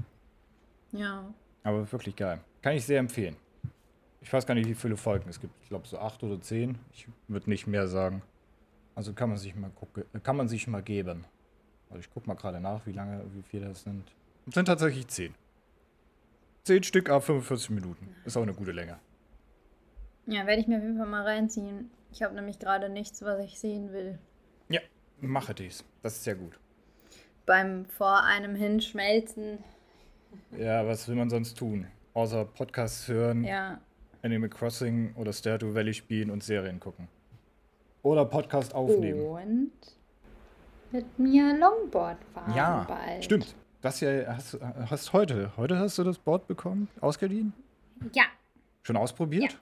Ja. 0.92 1.34
Aber 1.64 1.92
wirklich 1.92 2.16
geil. 2.16 2.40
Kann 2.62 2.76
ich 2.76 2.86
sehr 2.86 3.00
empfehlen. 3.00 3.36
Ich 4.22 4.32
weiß 4.32 4.46
gar 4.46 4.56
nicht, 4.56 4.68
wie 4.68 4.76
viele 4.76 4.98
Folgen 4.98 5.30
es 5.30 5.40
gibt. 5.40 5.54
Ich 5.62 5.70
glaube 5.70 5.88
so 5.88 6.00
acht 6.00 6.24
oder 6.24 6.40
zehn. 6.42 6.78
Ich 6.94 7.08
würde 7.28 7.50
nicht 7.50 7.68
mehr 7.68 7.88
sagen. 7.88 8.22
Also 8.96 9.14
kann 9.14 9.30
man 9.30 9.38
sich 9.38 9.56
mal 9.56 9.70
gucken, 9.72 10.04
kann 10.24 10.36
man 10.36 10.48
sich 10.48 10.68
mal 10.68 10.82
geben. 10.82 11.26
Also 11.90 12.00
ich 12.00 12.10
gucke 12.10 12.28
mal 12.28 12.36
gerade 12.36 12.60
nach, 12.60 12.86
wie 12.86 12.92
lange, 12.92 13.24
wie 13.34 13.44
viele 13.44 13.68
das 13.68 13.84
sind. 13.84 14.04
Es 14.48 14.56
sind 14.56 14.66
tatsächlich 14.66 15.08
zehn. 15.08 15.36
Zehn 16.64 16.84
Stück 16.84 17.10
ab 17.10 17.24
45 17.24 17.70
Minuten. 17.70 18.10
Ist 18.26 18.36
auch 18.38 18.42
eine 18.42 18.54
gute 18.54 18.72
Länge. 18.72 19.00
Ja, 20.28 20.46
werde 20.46 20.62
ich 20.62 20.68
mir 20.68 20.78
auf 20.78 20.84
jeden 20.84 20.98
Fall 20.98 21.08
mal 21.08 21.24
reinziehen. 21.24 21.90
Ich 22.12 22.22
habe 22.22 22.36
nämlich 22.36 22.60
gerade 22.60 22.90
nichts, 22.90 23.22
was 23.22 23.40
ich 23.40 23.58
sehen 23.58 23.94
will. 23.94 24.20
Ja, 24.68 24.82
mache 25.22 25.54
dies. 25.54 25.86
Das 26.04 26.18
ist 26.18 26.26
sehr 26.26 26.36
gut. 26.36 26.60
Beim 27.46 27.86
vor 27.86 28.24
einem 28.24 28.54
Hinschmelzen. 28.54 29.60
Ja, 30.58 30.86
was 30.86 31.08
will 31.08 31.16
man 31.16 31.30
sonst 31.30 31.58
tun? 31.58 31.88
Außer 32.14 32.44
Podcasts 32.44 33.08
hören, 33.08 33.46
ja. 33.46 33.80
Animal 34.22 34.50
Crossing 34.50 35.16
oder 35.16 35.32
Stardew 35.32 35.74
Valley 35.74 35.94
spielen 35.94 36.30
und 36.30 36.44
Serien 36.44 36.82
gucken. 36.82 37.08
Oder 38.04 38.26
Podcast 38.26 38.76
aufnehmen. 38.76 39.26
Und 39.26 39.72
mit 40.92 41.18
mir 41.18 41.58
Longboard 41.58 42.18
fahren 42.34 42.54
ja, 42.54 42.86
bald. 42.86 43.24
stimmt. 43.24 43.56
Das 43.82 44.02
ja 44.02 44.10
hast, 44.28 44.58
hast 44.90 45.14
heute. 45.14 45.56
Heute 45.56 45.80
hast 45.80 45.98
du 45.98 46.04
das 46.04 46.18
Board 46.18 46.48
bekommen? 46.48 46.90
Ausgeliehen? 47.00 47.54
Ja. 48.14 48.24
Schon 48.84 48.98
ausprobiert? 48.98 49.54
Ja 49.54 49.60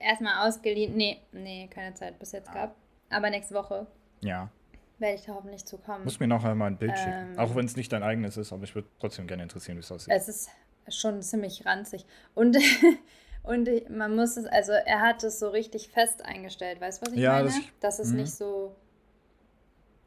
erstmal 0.00 0.46
ausgeliehen. 0.46 0.96
Nee, 0.96 1.20
nee, 1.32 1.68
keine 1.68 1.94
Zeit 1.94 2.18
bis 2.18 2.32
jetzt 2.32 2.52
gehabt. 2.52 2.76
Aber 3.10 3.30
nächste 3.30 3.54
Woche. 3.54 3.86
Ja. 4.20 4.50
Werde 4.98 5.14
ich 5.14 5.24
da 5.24 5.34
hoffentlich 5.34 5.64
zu 5.64 5.78
kommen. 5.78 6.04
Muss 6.04 6.18
mir 6.18 6.26
noch 6.26 6.44
einmal 6.44 6.68
ein 6.68 6.76
Bild 6.76 6.92
ähm, 6.92 6.98
schicken. 6.98 7.38
Auch 7.38 7.54
wenn 7.54 7.66
es 7.66 7.76
nicht 7.76 7.92
dein 7.92 8.02
eigenes 8.02 8.36
ist, 8.36 8.52
aber 8.52 8.64
ich 8.64 8.74
würde 8.74 8.88
trotzdem 8.98 9.26
gerne 9.26 9.44
interessieren, 9.44 9.76
wie 9.76 9.80
es 9.80 9.92
aussieht. 9.92 10.12
Es 10.12 10.28
ist 10.28 10.50
schon 10.88 11.22
ziemlich 11.22 11.64
ranzig. 11.66 12.04
Und, 12.34 12.56
und 13.42 13.68
man 13.90 14.16
muss 14.16 14.36
es, 14.36 14.46
also 14.46 14.72
er 14.72 15.00
hat 15.00 15.22
es 15.22 15.38
so 15.38 15.50
richtig 15.50 15.88
fest 15.88 16.24
eingestellt. 16.24 16.80
Weißt 16.80 17.00
du, 17.00 17.06
was 17.06 17.12
ich 17.14 17.20
ja, 17.20 17.32
meine? 17.34 17.44
Das, 17.44 17.60
Dass 17.80 17.98
es 18.00 18.10
mh. 18.10 18.16
nicht 18.16 18.32
so, 18.32 18.74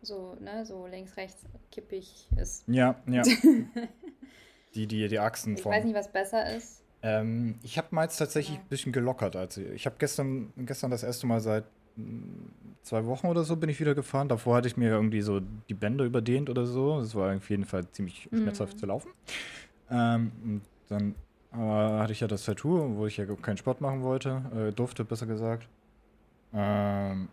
so, 0.01 0.35
ne, 0.41 0.65
so 0.65 0.85
links, 0.87 1.15
rechts 1.15 1.43
kippig 1.71 2.27
ist. 2.37 2.67
Ja, 2.67 3.01
ja. 3.07 3.23
die, 4.75 4.87
die, 4.87 5.07
die 5.07 5.19
Achsen 5.19 5.55
Ich 5.55 5.65
weiß 5.65 5.85
nicht, 5.85 5.95
was 5.95 6.11
besser 6.11 6.53
ist. 6.55 6.80
Ähm, 7.03 7.55
ich 7.63 7.77
habe 7.77 7.87
meins 7.91 8.17
tatsächlich 8.17 8.57
ein 8.57 8.67
bisschen 8.69 8.91
gelockert. 8.91 9.35
Also 9.35 9.61
ich 9.61 9.85
habe 9.85 9.95
gestern, 9.97 10.53
gestern 10.57 10.91
das 10.91 11.03
erste 11.03 11.25
Mal 11.27 11.39
seit 11.39 11.65
mm, 11.95 12.49
zwei 12.83 13.05
Wochen 13.05 13.27
oder 13.27 13.43
so 13.43 13.55
bin 13.55 13.69
ich 13.69 13.79
wieder 13.79 13.95
gefahren. 13.95 14.27
Davor 14.29 14.57
hatte 14.57 14.67
ich 14.67 14.77
mir 14.77 14.89
irgendwie 14.89 15.21
so 15.21 15.41
die 15.69 15.73
Bänder 15.73 16.05
überdehnt 16.05 16.49
oder 16.49 16.65
so. 16.65 16.99
Das 16.99 17.15
war 17.15 17.35
auf 17.35 17.49
jeden 17.49 17.65
Fall 17.65 17.89
ziemlich 17.91 18.29
mhm. 18.31 18.41
schmerzhaft 18.41 18.77
zu 18.77 18.85
laufen. 18.85 19.11
Ähm, 19.89 20.61
dann 20.89 21.15
äh, 21.53 21.57
hatte 21.57 22.13
ich 22.13 22.19
ja 22.19 22.27
das 22.27 22.45
Tattoo, 22.45 22.95
wo 22.95 23.07
ich 23.07 23.17
ja 23.17 23.25
keinen 23.25 23.57
Sport 23.57 23.81
machen 23.81 24.03
wollte, 24.03 24.41
äh, 24.55 24.71
durfte, 24.71 25.03
besser 25.03 25.25
gesagt. 25.25 25.67
Ähm, 26.53 27.29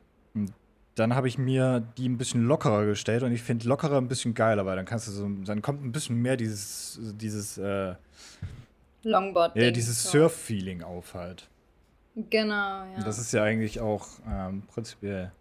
dann 0.95 1.15
habe 1.15 1.29
ich 1.29 1.39
mir 1.39 1.81
die 1.97 2.09
ein 2.09 2.19
bisschen 2.19 2.45
lockerer 2.45 2.85
gestellt 2.87 3.23
und 3.23 3.33
ich 3.33 3.43
finde 3.43 3.69
lockerer 3.69 3.99
ein 3.99 4.09
bisschen 4.09 4.35
geiler, 4.35 4.67
weil 4.67 4.77
dann 4.77 4.85
kannst 4.85 5.09
du 5.09 5.13
so, 5.13 5.29
dann 5.45 5.63
kommt 5.63 5.85
ein 5.85 5.93
bisschen 5.93 6.21
mehr 6.21 6.37
dieses, 6.37 6.99
dieses 7.01 7.59
äh, 7.59 7.95
Longboard. 9.03 9.57
Ja, 9.57 9.71
dieses 9.71 10.03
so. 10.03 10.11
Surf-Feeling 10.11 10.83
auf 10.83 11.15
halt. 11.15 11.49
Genau, 12.15 12.55
ja. 12.85 12.97
Und 12.97 13.07
das 13.07 13.19
ist 13.19 13.33
ja 13.33 13.45
eigentlich 13.45 13.81
auch 13.81 14.07
ähm, 14.29 14.63
prinzipiell 14.67 15.33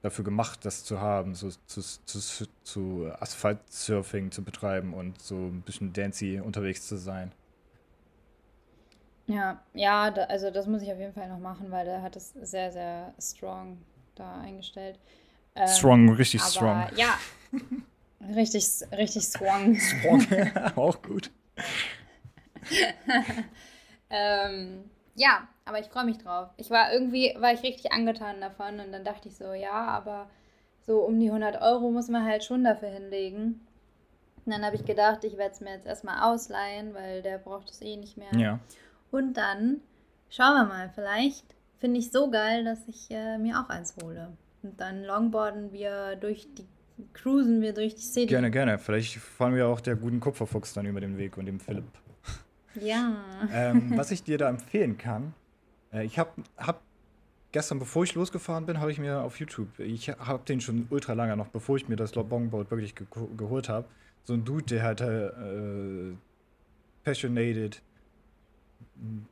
dafür 0.00 0.24
gemacht, 0.24 0.64
das 0.64 0.84
zu 0.84 1.00
haben, 1.00 1.34
so 1.34 1.50
zu, 1.66 1.80
zu, 1.80 2.46
zu 2.64 3.10
Asphalt-Surfing 3.20 4.30
zu 4.30 4.42
betreiben 4.42 4.94
und 4.94 5.20
so 5.20 5.36
ein 5.36 5.62
bisschen 5.62 5.92
dancy 5.92 6.40
unterwegs 6.40 6.86
zu 6.86 6.96
sein. 6.96 7.32
Ja, 9.26 9.62
ja, 9.74 10.10
da, 10.10 10.24
also 10.24 10.50
das 10.50 10.66
muss 10.66 10.82
ich 10.82 10.90
auf 10.90 10.98
jeden 10.98 11.12
Fall 11.12 11.28
noch 11.28 11.38
machen, 11.38 11.70
weil 11.70 11.84
der 11.84 12.02
hat 12.02 12.16
es 12.16 12.32
sehr, 12.42 12.72
sehr 12.72 13.14
strong 13.20 13.78
da 14.16 14.40
eingestellt. 14.40 14.98
Ähm, 15.54 15.68
strong, 15.68 16.08
richtig 16.10 16.40
aber, 16.40 16.50
strong. 16.50 16.86
Ja, 16.96 17.18
richtig, 18.34 18.64
richtig 18.90 19.22
strong. 19.24 19.78
Strong, 19.78 20.26
auch 20.76 21.00
gut. 21.02 21.30
ähm, 24.10 24.84
ja, 25.14 25.48
aber 25.64 25.80
ich 25.80 25.86
freue 25.86 26.04
mich 26.04 26.18
drauf. 26.18 26.48
Ich 26.56 26.70
war 26.70 26.92
irgendwie, 26.92 27.34
war 27.38 27.52
ich 27.52 27.62
richtig 27.62 27.92
angetan 27.92 28.40
davon 28.40 28.80
und 28.80 28.92
dann 28.92 29.04
dachte 29.04 29.28
ich 29.28 29.36
so, 29.36 29.52
ja, 29.52 29.86
aber 29.86 30.28
so 30.80 31.00
um 31.00 31.18
die 31.20 31.28
100 31.28 31.60
Euro 31.62 31.90
muss 31.90 32.08
man 32.08 32.24
halt 32.24 32.44
schon 32.44 32.64
dafür 32.64 32.88
hinlegen. 32.88 33.60
Und 34.44 34.52
dann 34.52 34.64
habe 34.64 34.74
ich 34.74 34.84
gedacht, 34.84 35.22
ich 35.24 35.36
werde 35.36 35.54
es 35.54 35.60
mir 35.60 35.74
jetzt 35.74 35.86
erstmal 35.86 36.22
ausleihen, 36.22 36.94
weil 36.94 37.22
der 37.22 37.38
braucht 37.38 37.70
es 37.70 37.80
eh 37.80 37.96
nicht 37.96 38.16
mehr. 38.16 38.34
Ja. 38.36 38.58
Und 39.10 39.34
dann 39.36 39.80
schauen 40.30 40.54
wir 40.54 40.64
mal, 40.64 40.90
vielleicht 40.92 41.54
finde 41.78 42.00
ich 42.00 42.10
so 42.10 42.30
geil, 42.30 42.64
dass 42.64 42.88
ich 42.88 43.10
äh, 43.10 43.38
mir 43.38 43.60
auch 43.60 43.68
eins 43.68 43.94
hole. 44.02 44.36
Und 44.62 44.80
dann 44.80 45.04
longboarden 45.04 45.72
wir 45.72 46.16
durch 46.16 46.48
die, 46.54 46.66
cruisen 47.12 47.60
wir 47.60 47.72
durch 47.72 47.94
die 47.94 48.02
City. 48.02 48.26
Gerne, 48.26 48.50
gerne. 48.50 48.78
Vielleicht 48.78 49.16
fahren 49.16 49.54
wir 49.54 49.68
auch 49.68 49.80
der 49.80 49.94
guten 49.94 50.18
Kupferfuchs 50.18 50.74
dann 50.74 50.86
über 50.86 51.00
den 51.00 51.18
Weg 51.18 51.36
und 51.36 51.46
dem 51.46 51.60
Philipp. 51.60 51.84
Ja. 52.74 53.16
Ähm, 53.52 53.92
was 53.96 54.10
ich 54.10 54.22
dir 54.22 54.38
da 54.38 54.48
empfehlen 54.48 54.98
kann, 54.98 55.34
äh, 55.92 56.04
ich 56.04 56.18
habe 56.18 56.30
hab 56.56 56.80
gestern, 57.52 57.78
bevor 57.78 58.04
ich 58.04 58.14
losgefahren 58.14 58.66
bin, 58.66 58.80
habe 58.80 58.90
ich 58.90 58.98
mir 58.98 59.22
auf 59.22 59.38
YouTube, 59.38 59.78
ich 59.78 60.08
habe 60.08 60.42
den 60.44 60.60
schon 60.60 60.86
ultra 60.90 61.12
lange 61.12 61.36
noch, 61.36 61.48
bevor 61.48 61.76
ich 61.76 61.88
mir 61.88 61.96
das 61.96 62.14
Longboard 62.14 62.70
wirklich 62.70 62.94
ge 62.94 63.06
geholt 63.36 63.68
habe, 63.68 63.86
so 64.24 64.32
ein 64.34 64.44
Dude, 64.44 64.64
der 64.64 64.82
halt 64.82 65.00
äh, 65.00 66.14
passionated, 67.04 67.82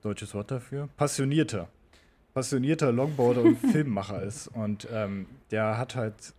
deutsches 0.03 0.35
Wort 0.35 0.51
dafür, 0.51 0.89
passionierter, 0.97 1.69
passionierter 2.35 2.93
Longboarder 2.93 3.43
und 3.43 3.57
Filmmacher 3.73 4.23
ist. 4.23 4.49
Und 4.49 4.87
ähm, 4.93 5.27
der 5.51 5.79
hat 5.79 5.95
halt 5.95 6.35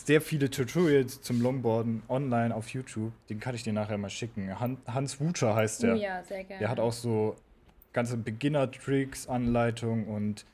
sehr 0.00 0.20
viele 0.20 0.50
Tutorials 0.50 1.22
zum 1.22 1.40
Longboarden 1.40 2.02
online 2.08 2.54
auf 2.54 2.68
YouTube. 2.70 3.12
Den 3.28 3.40
kann 3.40 3.54
ich 3.54 3.62
dir 3.62 3.72
nachher 3.72 3.98
mal 3.98 4.10
schicken. 4.10 4.58
Han 4.58 4.78
Hans 4.86 5.20
Wutscher 5.20 5.54
heißt 5.54 5.82
der. 5.82 5.94
Oh 5.94 5.98
ja, 5.98 6.22
sehr 6.24 6.44
gerne. 6.44 6.58
Der 6.60 6.68
hat 6.68 6.80
auch 6.80 6.92
so 6.92 7.36
ganze 7.92 8.16
Beginner-Tricks, 8.16 9.28
Anleitung 9.28 10.06
und 10.08 10.44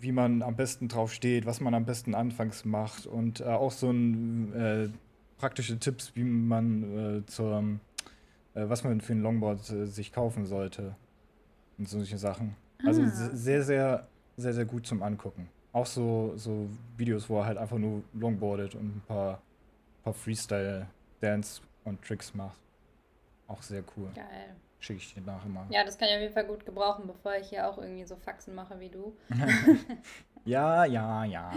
wie 0.00 0.12
man 0.12 0.42
am 0.42 0.56
besten 0.56 0.88
drauf 0.88 1.12
steht, 1.12 1.46
was 1.46 1.60
man 1.60 1.74
am 1.74 1.84
besten 1.84 2.14
anfangs 2.14 2.64
macht 2.64 3.06
und 3.06 3.40
äh, 3.40 3.44
auch 3.44 3.70
so 3.72 3.90
ein 3.90 4.52
äh, 4.54 4.88
praktische 5.38 5.78
Tipps, 5.78 6.12
wie 6.14 6.24
man 6.24 7.18
äh, 7.18 7.26
zur, 7.26 7.62
äh, 8.54 8.68
was 8.68 8.84
man 8.84 9.00
für 9.00 9.12
ein 9.12 9.22
Longboard 9.22 9.70
äh, 9.70 9.86
sich 9.86 10.12
kaufen 10.12 10.46
sollte 10.46 10.94
und 11.78 11.88
solche 11.88 12.18
Sachen. 12.18 12.56
Also 12.84 13.02
Ah. 13.02 13.08
sehr, 13.08 13.62
sehr, 13.62 14.06
sehr, 14.36 14.52
sehr 14.54 14.64
gut 14.64 14.86
zum 14.86 15.02
Angucken. 15.02 15.48
Auch 15.72 15.86
so, 15.86 16.32
so 16.36 16.68
Videos, 16.96 17.28
wo 17.28 17.38
er 17.38 17.46
halt 17.46 17.58
einfach 17.58 17.78
nur 17.78 18.02
longboardet 18.14 18.74
und 18.74 18.96
ein 18.96 19.02
paar, 19.06 19.40
paar 20.02 20.12
Freestyle-Dance 20.14 21.62
und 21.84 22.02
Tricks 22.04 22.34
macht. 22.34 22.58
Auch 23.46 23.62
sehr 23.62 23.82
cool. 23.96 24.08
Geil. 24.14 24.54
Schicke 24.80 24.98
ich 25.00 25.14
dir 25.14 25.20
nachher 25.20 25.48
mal. 25.48 25.66
Ja, 25.70 25.84
das 25.84 25.98
kann 25.98 26.08
ich 26.08 26.14
auf 26.14 26.20
jeden 26.22 26.34
Fall 26.34 26.46
gut 26.46 26.64
gebrauchen, 26.64 27.06
bevor 27.06 27.34
ich 27.36 27.48
hier 27.50 27.68
auch 27.68 27.78
irgendwie 27.78 28.04
so 28.04 28.16
Faxen 28.16 28.54
mache 28.54 28.78
wie 28.80 28.88
du. 28.88 29.14
Ja, 30.46 30.86
ja, 30.86 31.24
ja. 31.24 31.52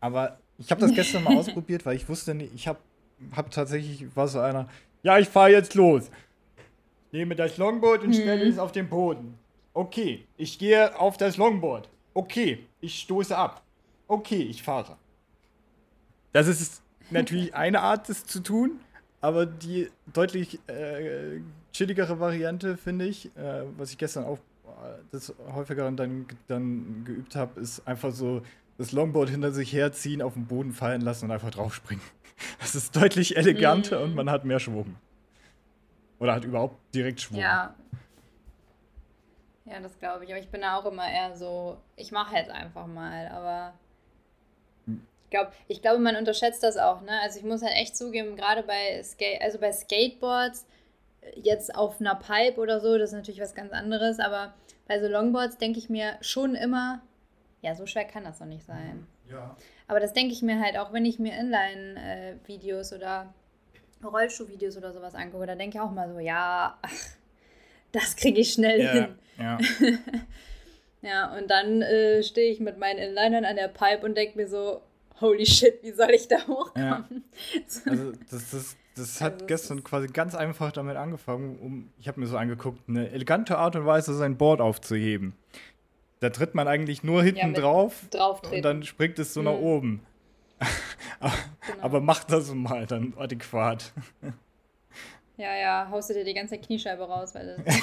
Aber 0.00 0.38
ich 0.56 0.70
habe 0.70 0.80
das 0.80 0.94
gestern 0.94 1.24
mal 1.24 1.36
ausprobiert, 1.38 1.84
weil 1.84 1.94
ich 1.96 2.08
wusste 2.08 2.34
nicht, 2.34 2.54
ich 2.54 2.66
habe 2.66 2.78
hab 3.36 3.50
tatsächlich, 3.50 4.16
war 4.16 4.26
so 4.28 4.40
einer, 4.40 4.66
ja, 5.02 5.18
ich 5.18 5.28
fahre 5.28 5.50
jetzt 5.50 5.74
los. 5.74 6.10
Nehme 7.12 7.36
das 7.36 7.58
Longboard 7.58 8.04
und 8.04 8.14
stelle 8.14 8.44
Mhm. 8.46 8.50
es 8.50 8.58
auf 8.58 8.72
den 8.72 8.88
Boden. 8.88 9.38
Okay, 9.74 10.26
ich 10.38 10.58
gehe 10.58 10.98
auf 10.98 11.18
das 11.18 11.36
Longboard. 11.36 11.90
Okay, 12.14 12.66
ich 12.80 13.00
stoße 13.00 13.36
ab. 13.36 13.62
Okay, 14.06 14.42
ich 14.42 14.62
fahre. 14.62 14.96
Das 16.32 16.46
ist 16.48 16.82
natürlich 17.10 17.54
eine 17.54 17.80
Art, 17.80 18.08
das 18.08 18.24
zu 18.24 18.40
tun, 18.40 18.80
aber 19.20 19.46
die 19.46 19.90
deutlich 20.12 20.58
äh, 20.68 21.40
chilligere 21.72 22.18
Variante, 22.20 22.76
finde 22.76 23.06
ich, 23.06 23.26
äh, 23.36 23.64
was 23.76 23.90
ich 23.90 23.98
gestern 23.98 24.24
auch 24.24 24.38
äh, 24.66 24.98
das 25.12 25.32
häufiger 25.52 25.90
dann, 25.90 26.26
dann 26.48 27.04
geübt 27.04 27.36
habe, 27.36 27.60
ist 27.60 27.86
einfach 27.86 28.12
so 28.12 28.42
das 28.78 28.92
Longboard 28.92 29.28
hinter 29.30 29.50
sich 29.52 29.72
herziehen, 29.72 30.22
auf 30.22 30.34
den 30.34 30.46
Boden 30.46 30.72
fallen 30.72 31.00
lassen 31.00 31.26
und 31.26 31.30
einfach 31.32 31.50
draufspringen. 31.50 32.02
Das 32.60 32.76
ist 32.76 32.94
deutlich 32.94 33.36
eleganter 33.36 33.98
Mhm. 33.98 34.04
und 34.04 34.14
man 34.14 34.30
hat 34.30 34.44
mehr 34.44 34.60
Schwung. 34.60 34.94
Oder 36.20 36.34
hat 36.36 36.44
überhaupt 36.44 36.76
direkt 36.94 37.20
Schwung. 37.20 37.40
Ja. 37.40 37.74
Ja, 39.70 39.80
das 39.80 39.98
glaube 39.98 40.24
ich. 40.24 40.30
Aber 40.30 40.40
ich 40.40 40.48
bin 40.48 40.60
da 40.62 40.78
auch 40.78 40.86
immer 40.86 41.08
eher 41.10 41.36
so, 41.36 41.76
ich 41.96 42.12
mache 42.12 42.36
jetzt 42.36 42.50
einfach 42.50 42.86
mal, 42.86 43.28
aber 43.28 43.74
ich 44.86 45.30
glaube, 45.30 45.52
ich 45.68 45.82
glaube, 45.82 45.98
man 45.98 46.16
unterschätzt 46.16 46.62
das 46.62 46.78
auch, 46.78 47.02
ne? 47.02 47.20
Also 47.22 47.38
ich 47.38 47.44
muss 47.44 47.60
halt 47.60 47.74
echt 47.74 47.94
zugeben, 47.96 48.34
gerade 48.34 48.62
bei 48.62 49.02
Skate, 49.02 49.42
also 49.42 49.58
bei 49.58 49.72
Skateboards, 49.72 50.66
äh, 51.20 51.38
jetzt 51.40 51.74
auf 51.74 52.00
einer 52.00 52.14
Pipe 52.14 52.58
oder 52.58 52.80
so, 52.80 52.96
das 52.96 53.10
ist 53.10 53.16
natürlich 53.16 53.40
was 53.40 53.54
ganz 53.54 53.72
anderes, 53.72 54.20
aber 54.20 54.54
bei 54.86 54.98
so 54.98 55.06
Longboards 55.06 55.58
denke 55.58 55.78
ich 55.78 55.90
mir 55.90 56.16
schon 56.22 56.54
immer, 56.54 57.02
ja, 57.60 57.74
so 57.74 57.84
schwer 57.84 58.06
kann 58.06 58.24
das 58.24 58.38
doch 58.38 58.46
nicht 58.46 58.64
sein. 58.64 59.06
Ja. 59.30 59.54
Aber 59.86 60.00
das 60.00 60.14
denke 60.14 60.32
ich 60.32 60.40
mir 60.40 60.60
halt 60.60 60.78
auch, 60.78 60.94
wenn 60.94 61.04
ich 61.04 61.18
mir 61.18 61.36
Inline-Videos 61.38 62.94
oder 62.94 63.34
Rollschuh-Videos 64.02 64.78
oder 64.78 64.94
sowas 64.94 65.14
angucke, 65.14 65.46
da 65.46 65.56
denke 65.56 65.76
ich 65.76 65.80
auch 65.82 65.90
mal 65.90 66.10
so, 66.10 66.18
ja, 66.20 66.78
ach, 66.80 66.92
das 67.92 68.16
kriege 68.16 68.40
ich 68.40 68.54
schnell 68.54 68.80
Ja, 68.80 68.92
hin. 68.92 69.18
Ja. 69.38 69.58
Ja, 71.00 71.32
und 71.38 71.48
dann 71.48 71.80
äh, 71.80 72.24
stehe 72.24 72.50
ich 72.50 72.58
mit 72.58 72.76
meinen 72.78 72.98
Inlinern 72.98 73.44
an 73.44 73.54
der 73.54 73.68
Pipe 73.68 74.04
und 74.04 74.16
denke 74.16 74.36
mir 74.36 74.48
so, 74.48 74.80
holy 75.20 75.46
shit, 75.46 75.78
wie 75.82 75.92
soll 75.92 76.10
ich 76.10 76.26
da 76.26 76.44
hochkommen? 76.46 77.22
Also 77.86 78.10
das, 78.30 78.50
das, 78.50 78.76
das 78.96 79.20
hat 79.20 79.34
Also 79.34 79.44
es 79.44 79.46
gestern 79.46 79.84
quasi 79.84 80.08
ganz 80.08 80.34
einfach 80.34 80.72
damit 80.72 80.96
angefangen, 80.96 81.56
um, 81.60 81.92
ich 82.00 82.08
habe 82.08 82.18
mir 82.18 82.26
so 82.26 82.36
angeguckt, 82.36 82.80
eine 82.88 83.10
elegante 83.12 83.56
Art 83.58 83.76
und 83.76 83.86
Weise, 83.86 84.12
sein 84.14 84.36
Board 84.36 84.60
aufzuheben. 84.60 85.34
Da 86.18 86.30
tritt 86.30 86.56
man 86.56 86.66
eigentlich 86.66 87.04
nur 87.04 87.22
hinten 87.22 87.52
mit 87.52 87.58
drauf 87.58 88.02
und 88.50 88.62
dann 88.64 88.82
springt 88.82 89.20
es 89.20 89.32
so 89.32 89.40
nach 89.42 89.52
Mhm. 89.52 89.62
oben. 89.62 90.06
aber, 91.20 91.32
Genau. 91.64 91.82
aber 91.84 92.00
macht 92.00 92.32
das 92.32 92.52
mal 92.52 92.86
dann 92.86 93.14
adäquat. 93.16 93.92
Ja, 95.36 95.54
ja, 95.56 95.88
haust 95.92 96.10
du 96.10 96.14
dir 96.14 96.24
die 96.24 96.34
ganze 96.34 96.58
Kniescheibe 96.58 97.04
raus, 97.04 97.36
weil 97.36 97.46
das. 97.64 97.76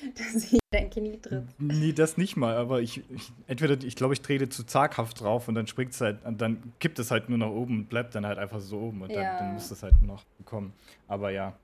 dass 0.16 0.32
sich 0.32 0.58
dein 0.70 0.90
Knie 0.90 1.18
tritt. 1.20 1.44
Nee, 1.58 1.92
das 1.92 2.16
nicht 2.16 2.36
mal, 2.36 2.56
aber 2.56 2.80
ich, 2.80 2.98
ich 3.10 3.32
entweder, 3.46 3.82
ich 3.84 3.96
glaube, 3.96 4.14
ich 4.14 4.22
trete 4.22 4.48
zu 4.48 4.64
zaghaft 4.64 5.20
drauf 5.20 5.48
und 5.48 5.54
dann 5.54 5.66
springt 5.66 5.92
es 5.92 6.00
halt, 6.00 6.24
und 6.24 6.40
dann 6.40 6.72
kippt 6.80 6.98
es 6.98 7.10
halt 7.10 7.28
nur 7.28 7.38
nach 7.38 7.50
oben 7.50 7.80
und 7.80 7.88
bleibt 7.88 8.14
dann 8.14 8.26
halt 8.26 8.38
einfach 8.38 8.60
so 8.60 8.78
oben 8.78 9.02
und 9.02 9.10
Ja. 9.10 9.22
dann, 9.22 9.36
dann 9.38 9.52
muss 9.54 9.70
es 9.70 9.82
halt 9.82 10.00
noch 10.02 10.24
bekommen. 10.38 10.72
Aber 11.08 11.30
ja. 11.30 11.54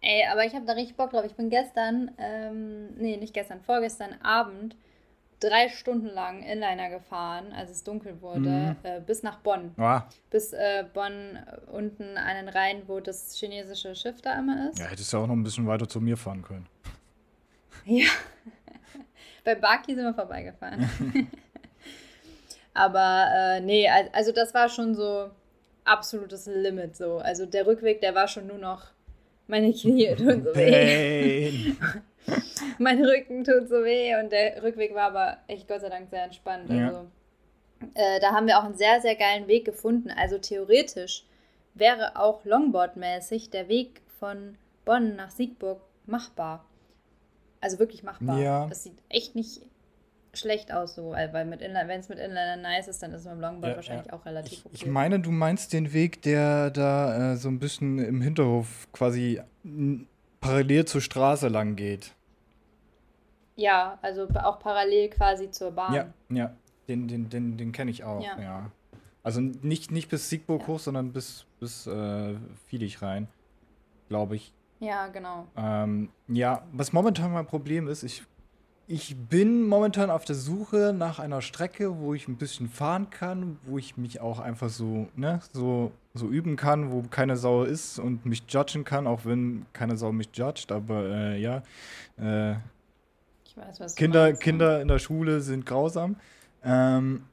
Ey, 0.00 0.24
aber 0.30 0.44
ich 0.44 0.54
habe 0.54 0.66
da 0.66 0.72
richtig 0.74 0.96
Bock 0.96 1.10
drauf. 1.10 1.24
Ich 1.24 1.34
bin 1.34 1.48
gestern, 1.48 2.10
ähm, 2.18 2.94
nee, 2.98 3.16
nicht 3.16 3.32
gestern, 3.32 3.60
vorgestern 3.62 4.12
Abend 4.22 4.76
drei 5.48 5.68
Stunden 5.68 6.06
lang 6.06 6.42
Inliner 6.42 6.90
gefahren, 6.90 7.52
als 7.52 7.70
es 7.70 7.84
dunkel 7.84 8.20
wurde, 8.20 8.40
Mhm. 8.40 8.76
äh, 8.82 9.00
bis 9.00 9.22
nach 9.22 9.38
Bonn. 9.38 9.72
Ah, 9.76 10.02
Bis 10.30 10.52
äh, 10.52 10.84
Bonn 10.92 11.38
unten 11.70 12.16
einen 12.16 12.48
rein, 12.48 12.82
wo 12.86 13.00
das 13.00 13.34
chinesische 13.36 13.94
Schiff 13.94 14.20
da 14.22 14.38
immer 14.38 14.70
ist. 14.70 14.78
ja, 14.78 14.86
hättest 14.86 15.12
du 15.12 15.18
auch 15.18 15.26
noch 15.26 15.34
ein 15.34 15.42
bisschen 15.44 15.66
weiter 15.66 15.88
zu 15.88 16.00
mir 16.00 16.16
fahren 16.16 16.42
können. 16.42 16.66
Ja. 17.86 18.06
Bei 19.44 19.54
Baki 19.54 19.94
sind 19.94 20.04
wir 20.04 20.14
vorbeigefahren. 20.14 20.88
Aber 22.72 23.28
äh, 23.36 23.60
nee, 23.60 23.88
al- 23.88 24.08
also 24.12 24.32
das 24.32 24.54
war 24.54 24.68
schon 24.68 24.94
so 24.94 25.30
absolutes 25.84 26.46
Limit 26.46 26.96
so. 26.96 27.18
Also 27.18 27.46
der 27.46 27.66
Rückweg, 27.66 28.00
der 28.00 28.14
war 28.14 28.26
schon 28.26 28.46
nur 28.46 28.58
noch 28.58 28.86
meine 29.46 29.72
Knie 29.72 30.14
tun 30.16 30.42
so 30.44 30.54
weh. 30.56 31.72
Mein 32.78 33.04
Rücken 33.04 33.44
tut 33.44 33.68
so 33.68 33.84
weh 33.84 34.14
und 34.16 34.32
der 34.32 34.62
Rückweg 34.62 34.94
war 34.94 35.08
aber 35.08 35.38
echt 35.48 35.68
Gott 35.68 35.80
sei 35.80 35.88
Dank 35.88 36.10
sehr 36.10 36.24
entspannt. 36.24 36.70
Ja. 36.70 36.88
Also 36.88 37.06
äh, 37.94 38.20
da 38.20 38.32
haben 38.32 38.46
wir 38.46 38.58
auch 38.58 38.64
einen 38.64 38.76
sehr, 38.76 39.00
sehr 39.00 39.16
geilen 39.16 39.46
Weg 39.46 39.64
gefunden. 39.64 40.10
Also 40.10 40.38
theoretisch 40.38 41.24
wäre 41.74 42.16
auch 42.16 42.44
Longboard-mäßig 42.44 43.50
der 43.50 43.68
Weg 43.68 44.00
von 44.18 44.56
Bonn 44.84 45.16
nach 45.16 45.30
Siegburg 45.30 45.80
machbar. 46.06 46.64
Also 47.60 47.78
wirklich 47.78 48.02
machbar. 48.02 48.38
Ja. 48.38 48.66
Das 48.68 48.84
sieht 48.84 48.98
echt 49.08 49.34
nicht 49.34 49.62
schlecht 50.34 50.72
aus 50.72 50.94
so, 50.94 51.12
weil 51.12 51.44
mit 51.44 51.62
Inline, 51.62 51.88
wenn 51.88 52.00
es 52.00 52.08
mit 52.08 52.18
Inliner 52.18 52.56
nice 52.56 52.88
ist, 52.88 53.02
dann 53.02 53.12
ist 53.12 53.20
es 53.20 53.26
mit 53.26 53.34
dem 53.34 53.40
Longboard 53.40 53.70
Ja, 53.70 53.76
wahrscheinlich 53.76 54.06
ja. 54.08 54.12
auch 54.12 54.26
relativ 54.26 54.52
Ich, 54.52 54.66
okay. 54.66 54.74
ich 54.74 54.86
meine, 54.86 55.20
du 55.20 55.30
meinst 55.30 55.72
den 55.72 55.92
Weg, 55.92 56.22
der 56.22 56.70
da 56.70 57.32
äh, 57.32 57.36
so 57.36 57.48
ein 57.48 57.58
bisschen 57.58 57.98
im 57.98 58.20
Hinterhof 58.20 58.88
quasi 58.92 59.40
parallel 60.44 60.84
zur 60.84 61.00
Straße 61.00 61.48
lang 61.48 61.76
geht. 61.76 62.12
ja, 63.56 63.98
also 64.02 64.28
auch 64.42 64.58
parallel 64.58 65.08
quasi 65.10 65.50
zur 65.50 65.70
Bahn. 65.70 65.94
Ja, 65.94 66.06
ja. 66.28 66.54
Den, 66.88 67.08
den, 67.08 67.30
den, 67.30 67.56
den 67.56 67.72
kenne 67.72 67.90
ich 67.90 68.04
auch, 68.04 68.22
Ja. 68.22 68.38
ja. 68.40 68.70
Also 69.22 69.40
nicht, 69.40 69.90
nicht 69.90 70.10
bis 70.10 70.28
Siegburg 70.28 70.62
Ja. 70.62 70.66
hoch, 70.68 70.78
sondern 70.80 71.12
bis, 71.12 71.46
bis 71.60 71.86
äh, 71.86 72.34
Viedig 72.66 73.00
rein, 73.00 73.26
glaube 74.08 74.36
ich. 74.36 74.52
Ja, 74.80 75.06
genau. 75.06 75.46
Ähm, 75.56 76.10
ja, 76.28 76.62
was 76.72 76.92
momentan 76.92 77.32
mein 77.32 77.46
Problem 77.46 77.88
ist, 77.88 78.02
ich, 78.02 78.22
ich 78.86 79.16
bin 79.16 79.66
momentan 79.66 80.10
auf 80.10 80.26
der 80.26 80.34
Suche 80.34 80.92
nach 80.94 81.18
einer 81.20 81.40
Strecke, 81.40 81.98
wo 82.00 82.12
ich 82.12 82.28
ein 82.28 82.36
bisschen 82.36 82.68
fahren 82.68 83.08
kann, 83.08 83.58
wo 83.64 83.78
ich 83.78 83.96
mich 83.96 84.20
auch 84.20 84.40
einfach 84.40 84.68
so, 84.68 85.08
ne, 85.16 85.40
so, 85.54 85.90
so 86.14 86.28
üben 86.28 86.56
kann, 86.56 86.92
wo 86.92 87.02
keine 87.02 87.36
Sau 87.36 87.64
ist 87.64 87.98
und 87.98 88.24
mich 88.24 88.44
judgen 88.48 88.84
kann, 88.84 89.06
auch 89.08 89.24
wenn 89.24 89.66
keine 89.72 89.96
Sau 89.96 90.12
mich 90.12 90.28
judgt, 90.34 90.70
aber 90.70 91.04
äh, 91.08 91.40
ja. 91.40 91.62
Äh, 92.18 92.52
Ich 93.44 93.56
weiß, 93.56 93.96
Kinder, 93.96 94.22
meinst, 94.24 94.40
ja. 94.40 94.44
Kinder 94.44 94.80
in 94.80 94.88
der 94.88 95.00
Schule 95.00 95.40
sind 95.40 95.66
grausam. 95.66 96.14
Ähm, 96.64 97.24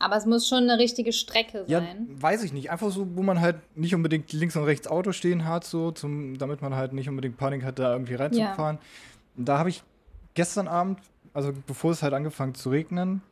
Aber 0.00 0.16
es 0.16 0.26
muss 0.26 0.48
schon 0.48 0.64
eine 0.64 0.78
richtige 0.78 1.12
Strecke 1.12 1.62
Ja, 1.68 1.78
sein. 1.80 2.08
weiß 2.10 2.42
ich 2.42 2.52
nicht. 2.52 2.70
Einfach 2.72 2.90
so, 2.90 3.06
wo 3.16 3.22
man 3.22 3.40
halt 3.40 3.56
nicht 3.76 3.94
unbedingt 3.94 4.32
links 4.32 4.56
und 4.56 4.64
rechts 4.64 4.88
Auto 4.88 5.12
stehen 5.12 5.44
hat, 5.44 5.62
so, 5.64 5.92
zum, 5.92 6.38
damit 6.38 6.60
man 6.60 6.74
halt 6.74 6.92
nicht 6.92 7.08
unbedingt 7.08 7.36
Panik 7.36 7.62
hat, 7.62 7.78
da 7.78 7.92
irgendwie 7.92 8.14
reinzufahren. 8.14 8.78
Und 9.36 9.48
Da 9.48 9.58
habe 9.58 9.68
ich 9.70 9.84
gestern 10.34 10.66
Abend, 10.66 10.98
also 11.34 11.52
bevor 11.68 11.92
es 11.92 12.02
halt 12.02 12.14
angefangen 12.14 12.54
zu 12.56 12.70
regnen, 12.70 13.22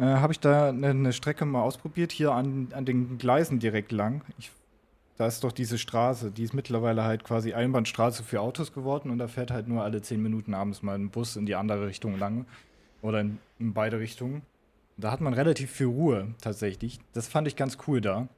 äh, 0.00 0.04
habe 0.04 0.32
ich 0.32 0.40
da 0.40 0.70
eine, 0.70 0.88
eine 0.88 1.12
Strecke 1.12 1.44
mal 1.44 1.62
ausprobiert, 1.62 2.10
hier 2.10 2.32
an, 2.32 2.68
an 2.72 2.86
den 2.86 3.18
Gleisen 3.18 3.58
direkt 3.58 3.92
lang. 3.92 4.22
Ich, 4.38 4.50
da 5.18 5.26
ist 5.26 5.44
doch 5.44 5.52
diese 5.52 5.76
Straße, 5.76 6.30
die 6.30 6.44
ist 6.44 6.54
mittlerweile 6.54 7.04
halt 7.04 7.22
quasi 7.22 7.52
Einbahnstraße 7.52 8.24
für 8.24 8.40
Autos 8.40 8.72
geworden 8.72 9.10
und 9.10 9.18
da 9.18 9.28
fährt 9.28 9.50
halt 9.50 9.68
nur 9.68 9.84
alle 9.84 10.00
zehn 10.00 10.22
Minuten 10.22 10.54
abends 10.54 10.82
mal 10.82 10.94
ein 10.94 11.10
Bus 11.10 11.36
in 11.36 11.44
die 11.44 11.54
andere 11.54 11.86
Richtung 11.86 12.18
lang 12.18 12.46
oder 13.02 13.20
in, 13.20 13.38
in 13.58 13.74
beide 13.74 13.98
Richtungen. 13.98 14.40
Da 14.96 15.10
hat 15.10 15.20
man 15.20 15.34
relativ 15.34 15.70
viel 15.70 15.86
Ruhe 15.86 16.34
tatsächlich. 16.40 16.98
Das 17.12 17.28
fand 17.28 17.46
ich 17.46 17.56
ganz 17.56 17.76
cool 17.86 18.00
da. 18.00 18.28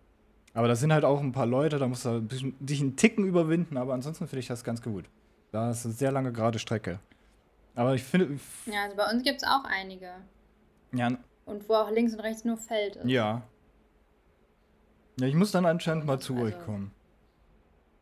Aber 0.54 0.68
da 0.68 0.74
sind 0.74 0.92
halt 0.92 1.04
auch 1.04 1.20
ein 1.20 1.32
paar 1.32 1.46
Leute, 1.46 1.78
da 1.78 1.86
musst 1.86 2.04
du 2.04 2.10
ein 2.10 2.26
bisschen, 2.26 2.54
dich 2.58 2.80
einen 2.80 2.96
Ticken 2.96 3.24
überwinden, 3.24 3.76
aber 3.76 3.94
ansonsten 3.94 4.26
finde 4.26 4.40
ich 4.40 4.48
das 4.48 4.64
ganz 4.64 4.82
gut. 4.82 5.04
Da 5.52 5.70
ist 5.70 5.86
eine 5.86 5.94
sehr 5.94 6.10
lange 6.10 6.32
gerade 6.32 6.58
Strecke. 6.58 6.98
Aber 7.74 7.94
ich 7.94 8.02
finde. 8.02 8.38
Ja, 8.66 8.84
also 8.84 8.96
bei 8.96 9.10
uns 9.10 9.22
gibt 9.22 9.42
es 9.42 9.48
auch 9.48 9.64
einige. 9.64 10.10
Ja. 10.92 11.10
Und 11.52 11.68
wo 11.68 11.74
auch 11.74 11.90
links 11.90 12.12
und 12.14 12.20
rechts 12.20 12.44
nur 12.44 12.56
Feld 12.56 12.96
ist. 12.96 13.08
Ja. 13.08 13.42
Ja, 15.20 15.26
ich 15.26 15.34
muss 15.34 15.52
dann 15.52 15.66
anscheinend 15.66 16.06
mal 16.06 16.18
zu 16.18 16.34
Also- 16.34 16.46
euch 16.46 16.58
kommen. 16.64 16.92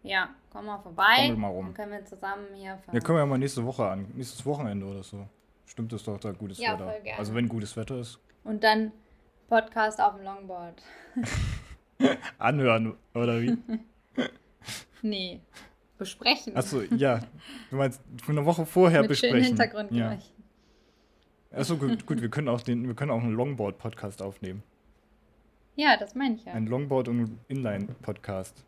Ja, 0.03 0.31
komm 0.51 0.67
mal 0.67 0.79
vorbei. 0.79 1.29
Komm 1.29 1.41
mal 1.41 1.49
rum. 1.49 1.67
Dann 1.67 1.75
können 1.75 1.93
wir 1.93 2.05
zusammen 2.07 2.47
hier 2.55 2.79
fahren. 2.79 2.95
Ja, 2.95 3.01
können 3.01 3.17
wir 3.17 3.21
ja 3.21 3.27
mal 3.27 3.37
nächste 3.39 3.65
Woche 3.67 3.87
an. 3.87 4.07
Nächstes 4.15 4.47
Wochenende 4.47 4.87
oder 4.87 5.03
so. 5.03 5.27
Stimmt 5.67 5.93
es 5.93 6.05
doch 6.05 6.19
da 6.19 6.33
gutes 6.33 6.59
Ja, 6.59 6.73
Wetter. 6.73 6.91
voll 6.91 7.01
gerne. 7.03 7.19
Also 7.19 7.35
wenn 7.35 7.49
gutes 7.49 7.77
Wetter 7.77 7.99
ist. 7.99 8.19
Und 8.45 8.65
dann 8.65 8.93
Podcast 9.49 10.01
auf 10.01 10.15
dem 10.17 10.25
Longboard. 10.25 10.83
Anhören, 12.39 12.97
oder 13.15 13.41
wie? 13.43 13.59
Nee. 15.03 15.41
Besprechen. 15.97 16.55
Achso, 16.57 16.83
ja. 16.83 17.21
Du 17.71 17.77
meinst 17.77 18.03
für 18.23 18.33
eine 18.33 18.45
Woche 18.45 18.67
vorher 18.67 19.01
Mit 19.03 19.17
schönen 19.17 19.55
besprechen. 19.55 19.95
Ja. 19.95 20.19
Achso, 21.53 21.77
gut, 21.77 22.07
gut, 22.07 22.21
wir 22.21 22.29
können 22.29 22.49
auch 22.49 22.61
den, 22.61 22.87
wir 22.87 22.95
können 22.95 23.11
auch 23.11 23.23
einen 23.23 23.35
Longboard-Podcast 23.35 24.23
aufnehmen. 24.23 24.63
Ja, 25.77 25.97
das 25.97 26.15
meine 26.15 26.37
ich 26.37 26.45
ja. 26.45 26.53
Ein 26.53 26.69
Longboard- 26.69 27.09
und 27.09 27.39
Inline-Podcast. 27.49 28.65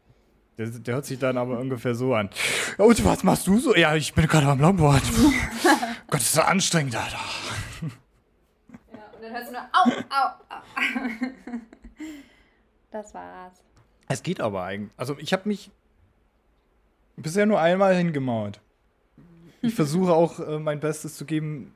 Der, 0.59 0.67
der 0.69 0.95
hört 0.95 1.07
sich 1.07 1.19
dann 1.19 1.37
aber 1.39 1.59
ungefähr 1.59 1.95
so 1.95 2.15
an. 2.15 2.31
Und 2.79 3.05
was 3.05 3.25
machst 3.25 3.47
du 3.47 3.59
so? 3.59 3.75
Ja, 3.75 3.95
ich 3.95 4.15
bin 4.15 4.27
gerade 4.27 4.47
am 4.47 4.61
Longboard. 4.61 5.03
Gott, 6.11 6.21
ist 6.21 6.35
so 6.35 6.43
anstrengend, 6.43 6.95
Alter. 6.95 7.19
Ja, 8.93 8.99
und 9.15 9.23
dann 9.23 9.33
hörst 9.33 9.49
du 9.49 9.53
nur 9.53 9.63
au, 9.73 9.91
au, 10.11 10.29
au. 10.49 11.29
Das 12.91 13.15
war's. 13.15 13.63
Es 14.09 14.23
geht 14.23 14.41
aber 14.41 14.65
eigentlich. 14.65 14.93
Also 14.99 15.17
ich 15.19 15.33
habe 15.33 15.49
mich 15.49 15.71
bisher 17.17 17.47
nur 17.47 17.61
einmal 17.61 17.97
hingemauert. 17.97 18.61
Ich 19.63 19.75
versuche 19.75 20.13
auch 20.13 20.39
äh, 20.39 20.59
mein 20.59 20.81
Bestes 20.81 21.17
zu 21.17 21.25
geben, 21.25 21.73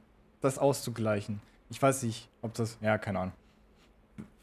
das 0.46 0.58
auszugleichen. 0.58 1.40
Ich 1.70 1.80
weiß 1.80 2.02
nicht, 2.04 2.28
ob 2.42 2.54
das. 2.54 2.78
Ja, 2.80 2.98
keine 2.98 3.18
Ahnung. 3.20 3.34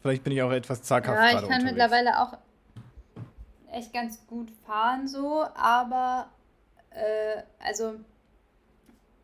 Vielleicht 0.02 0.22
bin 0.22 0.32
ich 0.32 0.42
auch 0.42 0.52
etwas 0.52 0.82
zaghaft 0.82 1.18
Ja, 1.18 1.26
ich 1.26 1.32
kann 1.32 1.44
unterwegs. 1.44 1.64
mittlerweile 1.64 2.20
auch 2.20 2.36
echt 3.72 3.92
ganz 3.92 4.24
gut 4.26 4.50
fahren 4.66 5.08
so, 5.08 5.44
aber 5.54 6.28
äh, 6.90 7.42
also 7.58 7.94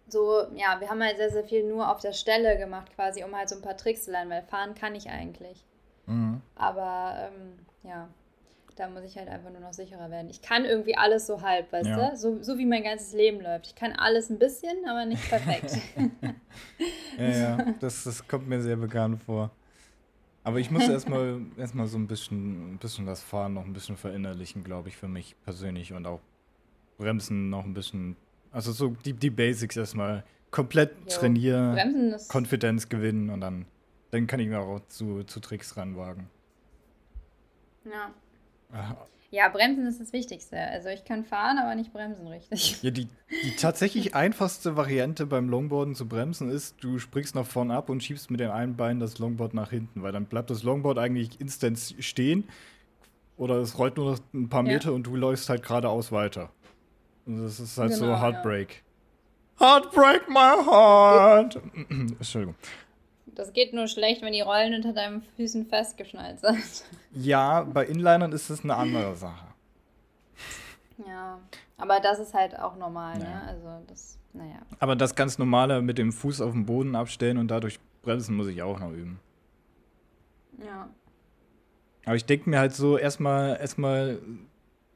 so, 0.08 0.46
ja, 0.54 0.80
wir 0.80 0.90
haben 0.90 1.02
halt 1.02 1.18
sehr, 1.18 1.30
sehr 1.30 1.44
viel 1.44 1.64
nur 1.64 1.88
auf 1.88 2.00
der 2.00 2.12
Stelle 2.12 2.58
gemacht 2.58 2.90
quasi, 2.94 3.22
um 3.22 3.36
halt 3.36 3.48
so 3.48 3.56
ein 3.56 3.62
paar 3.62 3.76
Tricks 3.76 4.04
zu 4.04 4.10
lernen, 4.10 4.30
weil 4.30 4.42
fahren 4.42 4.74
kann 4.74 4.94
ich 4.94 5.08
eigentlich. 5.08 5.64
Mhm. 6.06 6.40
Aber 6.56 7.14
ähm, 7.16 7.58
ja, 7.82 8.08
da 8.76 8.88
muss 8.88 9.02
ich 9.04 9.16
halt 9.16 9.28
einfach 9.28 9.50
nur 9.50 9.60
noch 9.60 9.72
sicherer 9.72 10.10
werden. 10.10 10.28
Ich 10.30 10.42
kann 10.42 10.64
irgendwie 10.64 10.96
alles 10.96 11.26
so 11.26 11.42
halb, 11.42 11.70
weißt 11.72 11.88
Ja. 11.88 12.10
du? 12.10 12.16
So, 12.16 12.42
so 12.42 12.58
wie 12.58 12.66
mein 12.66 12.82
ganzes 12.82 13.12
Leben 13.12 13.40
läuft. 13.40 13.66
Ich 13.68 13.74
kann 13.74 13.92
alles 13.92 14.30
ein 14.30 14.38
bisschen, 14.38 14.76
aber 14.88 15.04
nicht 15.06 15.28
perfekt. 15.28 15.76
Ja, 17.18 17.28
ja, 17.28 17.74
das, 17.80 18.04
das 18.04 18.26
kommt 18.26 18.48
mir 18.48 18.62
sehr 18.62 18.76
bekannt 18.76 19.22
vor. 19.22 19.50
Aber 20.42 20.58
ich 20.58 20.70
muss 20.70 20.88
erstmal 20.88 21.40
erstmal 21.58 21.86
so 21.86 21.98
ein 21.98 22.06
bisschen, 22.06 22.74
ein 22.74 22.78
bisschen 22.78 23.04
das 23.04 23.22
Fahren 23.22 23.54
noch 23.54 23.64
ein 23.64 23.72
bisschen 23.74 23.96
verinnerlichen, 23.96 24.64
glaube 24.64 24.88
ich, 24.88 24.96
für 24.96 25.08
mich 25.08 25.36
persönlich 25.44 25.92
und 25.92 26.06
auch 26.06 26.20
Bremsen 26.96 27.50
noch 27.50 27.64
ein 27.64 27.74
bisschen. 27.74 28.16
Also 28.52 28.72
so 28.72 28.90
die, 29.04 29.12
die 29.12 29.28
Basics 29.30 29.76
erstmal 29.76 30.24
komplett 30.50 30.92
Jo, 31.10 31.18
trainieren, 31.18 31.72
Bremsen. 31.74 32.28
Konfidenz 32.28 32.88
gewinnen 32.88 33.28
und 33.28 33.40
dann, 33.42 33.66
dann 34.12 34.26
kann 34.26 34.40
ich 34.40 34.48
mir 34.48 34.60
auch 34.60 34.80
zu, 34.88 35.22
zu 35.24 35.40
Tricks 35.40 35.76
ranwagen. 35.76 36.30
Ja. 37.84 38.10
Ah, 38.72 38.94
ja, 39.32 39.48
Bremsen 39.48 39.86
ist 39.86 40.00
das 40.00 40.12
Wichtigste. 40.12 40.58
Also 40.58 40.88
ich 40.88 41.04
kann 41.04 41.24
fahren, 41.24 41.58
aber 41.58 41.76
nicht 41.76 41.92
bremsen 41.92 42.26
richtig. 42.26 42.82
Ja, 42.82 42.90
die, 42.90 43.06
die 43.44 43.56
tatsächlich 43.56 44.14
einfachste 44.16 44.76
Variante 44.76 45.24
beim 45.26 45.48
Longboarden 45.48 45.94
zu 45.94 46.08
bremsen 46.08 46.50
ist, 46.50 46.76
du 46.82 46.98
springst 46.98 47.36
nach 47.36 47.46
vorn 47.46 47.70
ab 47.70 47.90
und 47.90 48.02
schiebst 48.02 48.30
mit 48.32 48.40
dem 48.40 48.50
einen 48.50 48.76
Bein 48.76 48.98
das 48.98 49.18
Longboard 49.18 49.54
nach 49.54 49.70
hinten, 49.70 50.02
weil 50.02 50.10
dann 50.10 50.24
bleibt 50.24 50.50
das 50.50 50.64
Longboard 50.64 50.98
eigentlich 50.98 51.40
instant 51.40 51.78
stehen 52.00 52.44
oder 53.36 53.56
es 53.58 53.78
rollt 53.78 53.96
nur 53.96 54.12
noch 54.12 54.18
ein 54.34 54.48
paar 54.48 54.66
Ja. 54.66 54.72
Meter 54.72 54.92
und 54.92 55.04
du 55.04 55.14
läufst 55.14 55.48
halt 55.48 55.62
geradeaus 55.62 56.10
weiter. 56.10 56.50
Und 57.24 57.40
das 57.44 57.60
ist 57.60 57.78
halt 57.78 57.92
so 57.94 58.06
Genau, 58.06 58.16
ja. 58.16 58.20
Heartbreak. 58.22 58.82
Heartbreak 59.60 60.28
my 60.28 60.64
heart. 60.66 61.60
Entschuldigung. 61.88 62.56
Das 63.34 63.52
geht 63.52 63.72
nur 63.72 63.86
schlecht, 63.86 64.22
wenn 64.22 64.32
die 64.32 64.40
Rollen 64.40 64.74
unter 64.74 64.92
deinen 64.92 65.22
Füßen 65.36 65.66
festgeschnallt 65.66 66.40
sind. 66.40 66.84
Ja, 67.12 67.62
bei 67.62 67.84
Inlinern 67.86 68.32
ist 68.32 68.50
es 68.50 68.62
eine 68.64 68.76
andere 68.76 69.14
Sache. 69.16 69.46
Ja, 71.06 71.38
aber 71.78 72.00
das 72.00 72.18
ist 72.18 72.34
halt 72.34 72.58
auch 72.58 72.76
normal, 72.76 73.18
Ja. 73.20 73.24
ne? 73.24 73.42
Also 73.48 73.68
das, 73.86 74.18
naja. 74.32 74.58
Aber 74.78 74.96
das 74.96 75.14
ganz 75.14 75.38
normale 75.38 75.80
mit 75.82 75.98
dem 75.98 76.12
Fuß 76.12 76.40
auf 76.40 76.52
dem 76.52 76.66
Boden 76.66 76.94
abstellen 76.94 77.38
und 77.38 77.48
dadurch 77.48 77.78
bremsen 78.02 78.36
muss 78.36 78.48
ich 78.48 78.62
auch 78.62 78.78
noch 78.80 78.90
üben. 78.92 79.18
Ja. 80.62 80.88
Aber 82.04 82.16
ich 82.16 82.24
denke 82.26 82.50
mir 82.50 82.58
halt 82.58 82.74
so, 82.74 82.98
erstmal 82.98 83.58
erstmal 83.60 84.20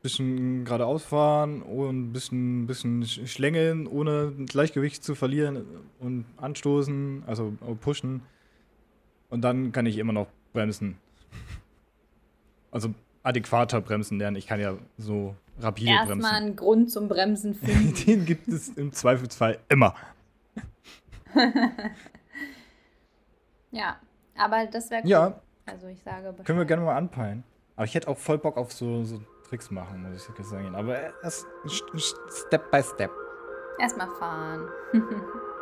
bisschen 0.05 0.65
geradeaus 0.65 1.03
fahren 1.03 1.63
und 1.63 2.11
ein 2.11 2.13
bisschen, 2.13 2.67
bisschen 2.67 3.03
sch- 3.05 3.27
schlängeln, 3.27 3.87
ohne 3.87 4.33
Gleichgewicht 4.47 5.03
zu 5.03 5.15
verlieren 5.15 5.65
und 5.99 6.27
anstoßen, 6.37 7.25
also 7.27 7.55
pushen. 7.81 8.23
Und 9.31 9.41
dann 9.43 9.73
kann 9.73 9.87
ich 9.87 9.99
immer 9.99 10.13
noch 10.13 10.29
bremsen. 10.53 10.99
Also 12.71 12.95
adäquater 13.23 13.81
bremsen 13.81 14.19
lernen. 14.19 14.37
Ich 14.37 14.47
kann 14.47 14.61
ja 14.61 14.75
so 14.99 15.35
rapide 15.59 15.91
Erstmal 15.91 16.17
bremsen. 16.19 16.31
einen 16.35 16.57
Grund 16.57 16.91
zum 16.91 17.09
Bremsen 17.09 17.55
finden. 17.57 17.95
Den 18.07 18.25
gibt 18.27 18.47
es 18.49 18.69
im 18.69 18.93
Zweifelsfall 18.93 19.59
immer. 19.69 19.95
ja, 23.71 23.97
aber 24.37 24.67
das 24.67 24.91
wäre 24.91 25.03
cool. 25.03 25.11
Ja, 25.11 25.41
Also 25.67 25.87
ich 25.89 26.03
sage 26.03 26.31
Bescheid. 26.31 26.45
können 26.47 26.59
wir 26.59 26.67
gerne 26.67 26.85
mal 26.85 26.97
anpeilen. 26.97 27.43
Aber 27.77 27.87
ich 27.87 27.95
hätte 27.95 28.09
auch 28.09 28.19
voll 28.19 28.39
Bock 28.39 28.57
auf 28.57 28.73
so, 28.73 29.03
so 29.05 29.21
Tricks 29.49 29.71
machen, 29.71 30.03
muss 30.03 30.29
ich 30.29 30.47
sagen. 30.47 30.75
Aber 30.75 30.97
erst 31.23 31.47
Step 32.31 32.71
by 32.71 32.83
Step. 32.83 33.11
Erstmal 33.79 34.09
fahren. 34.19 34.69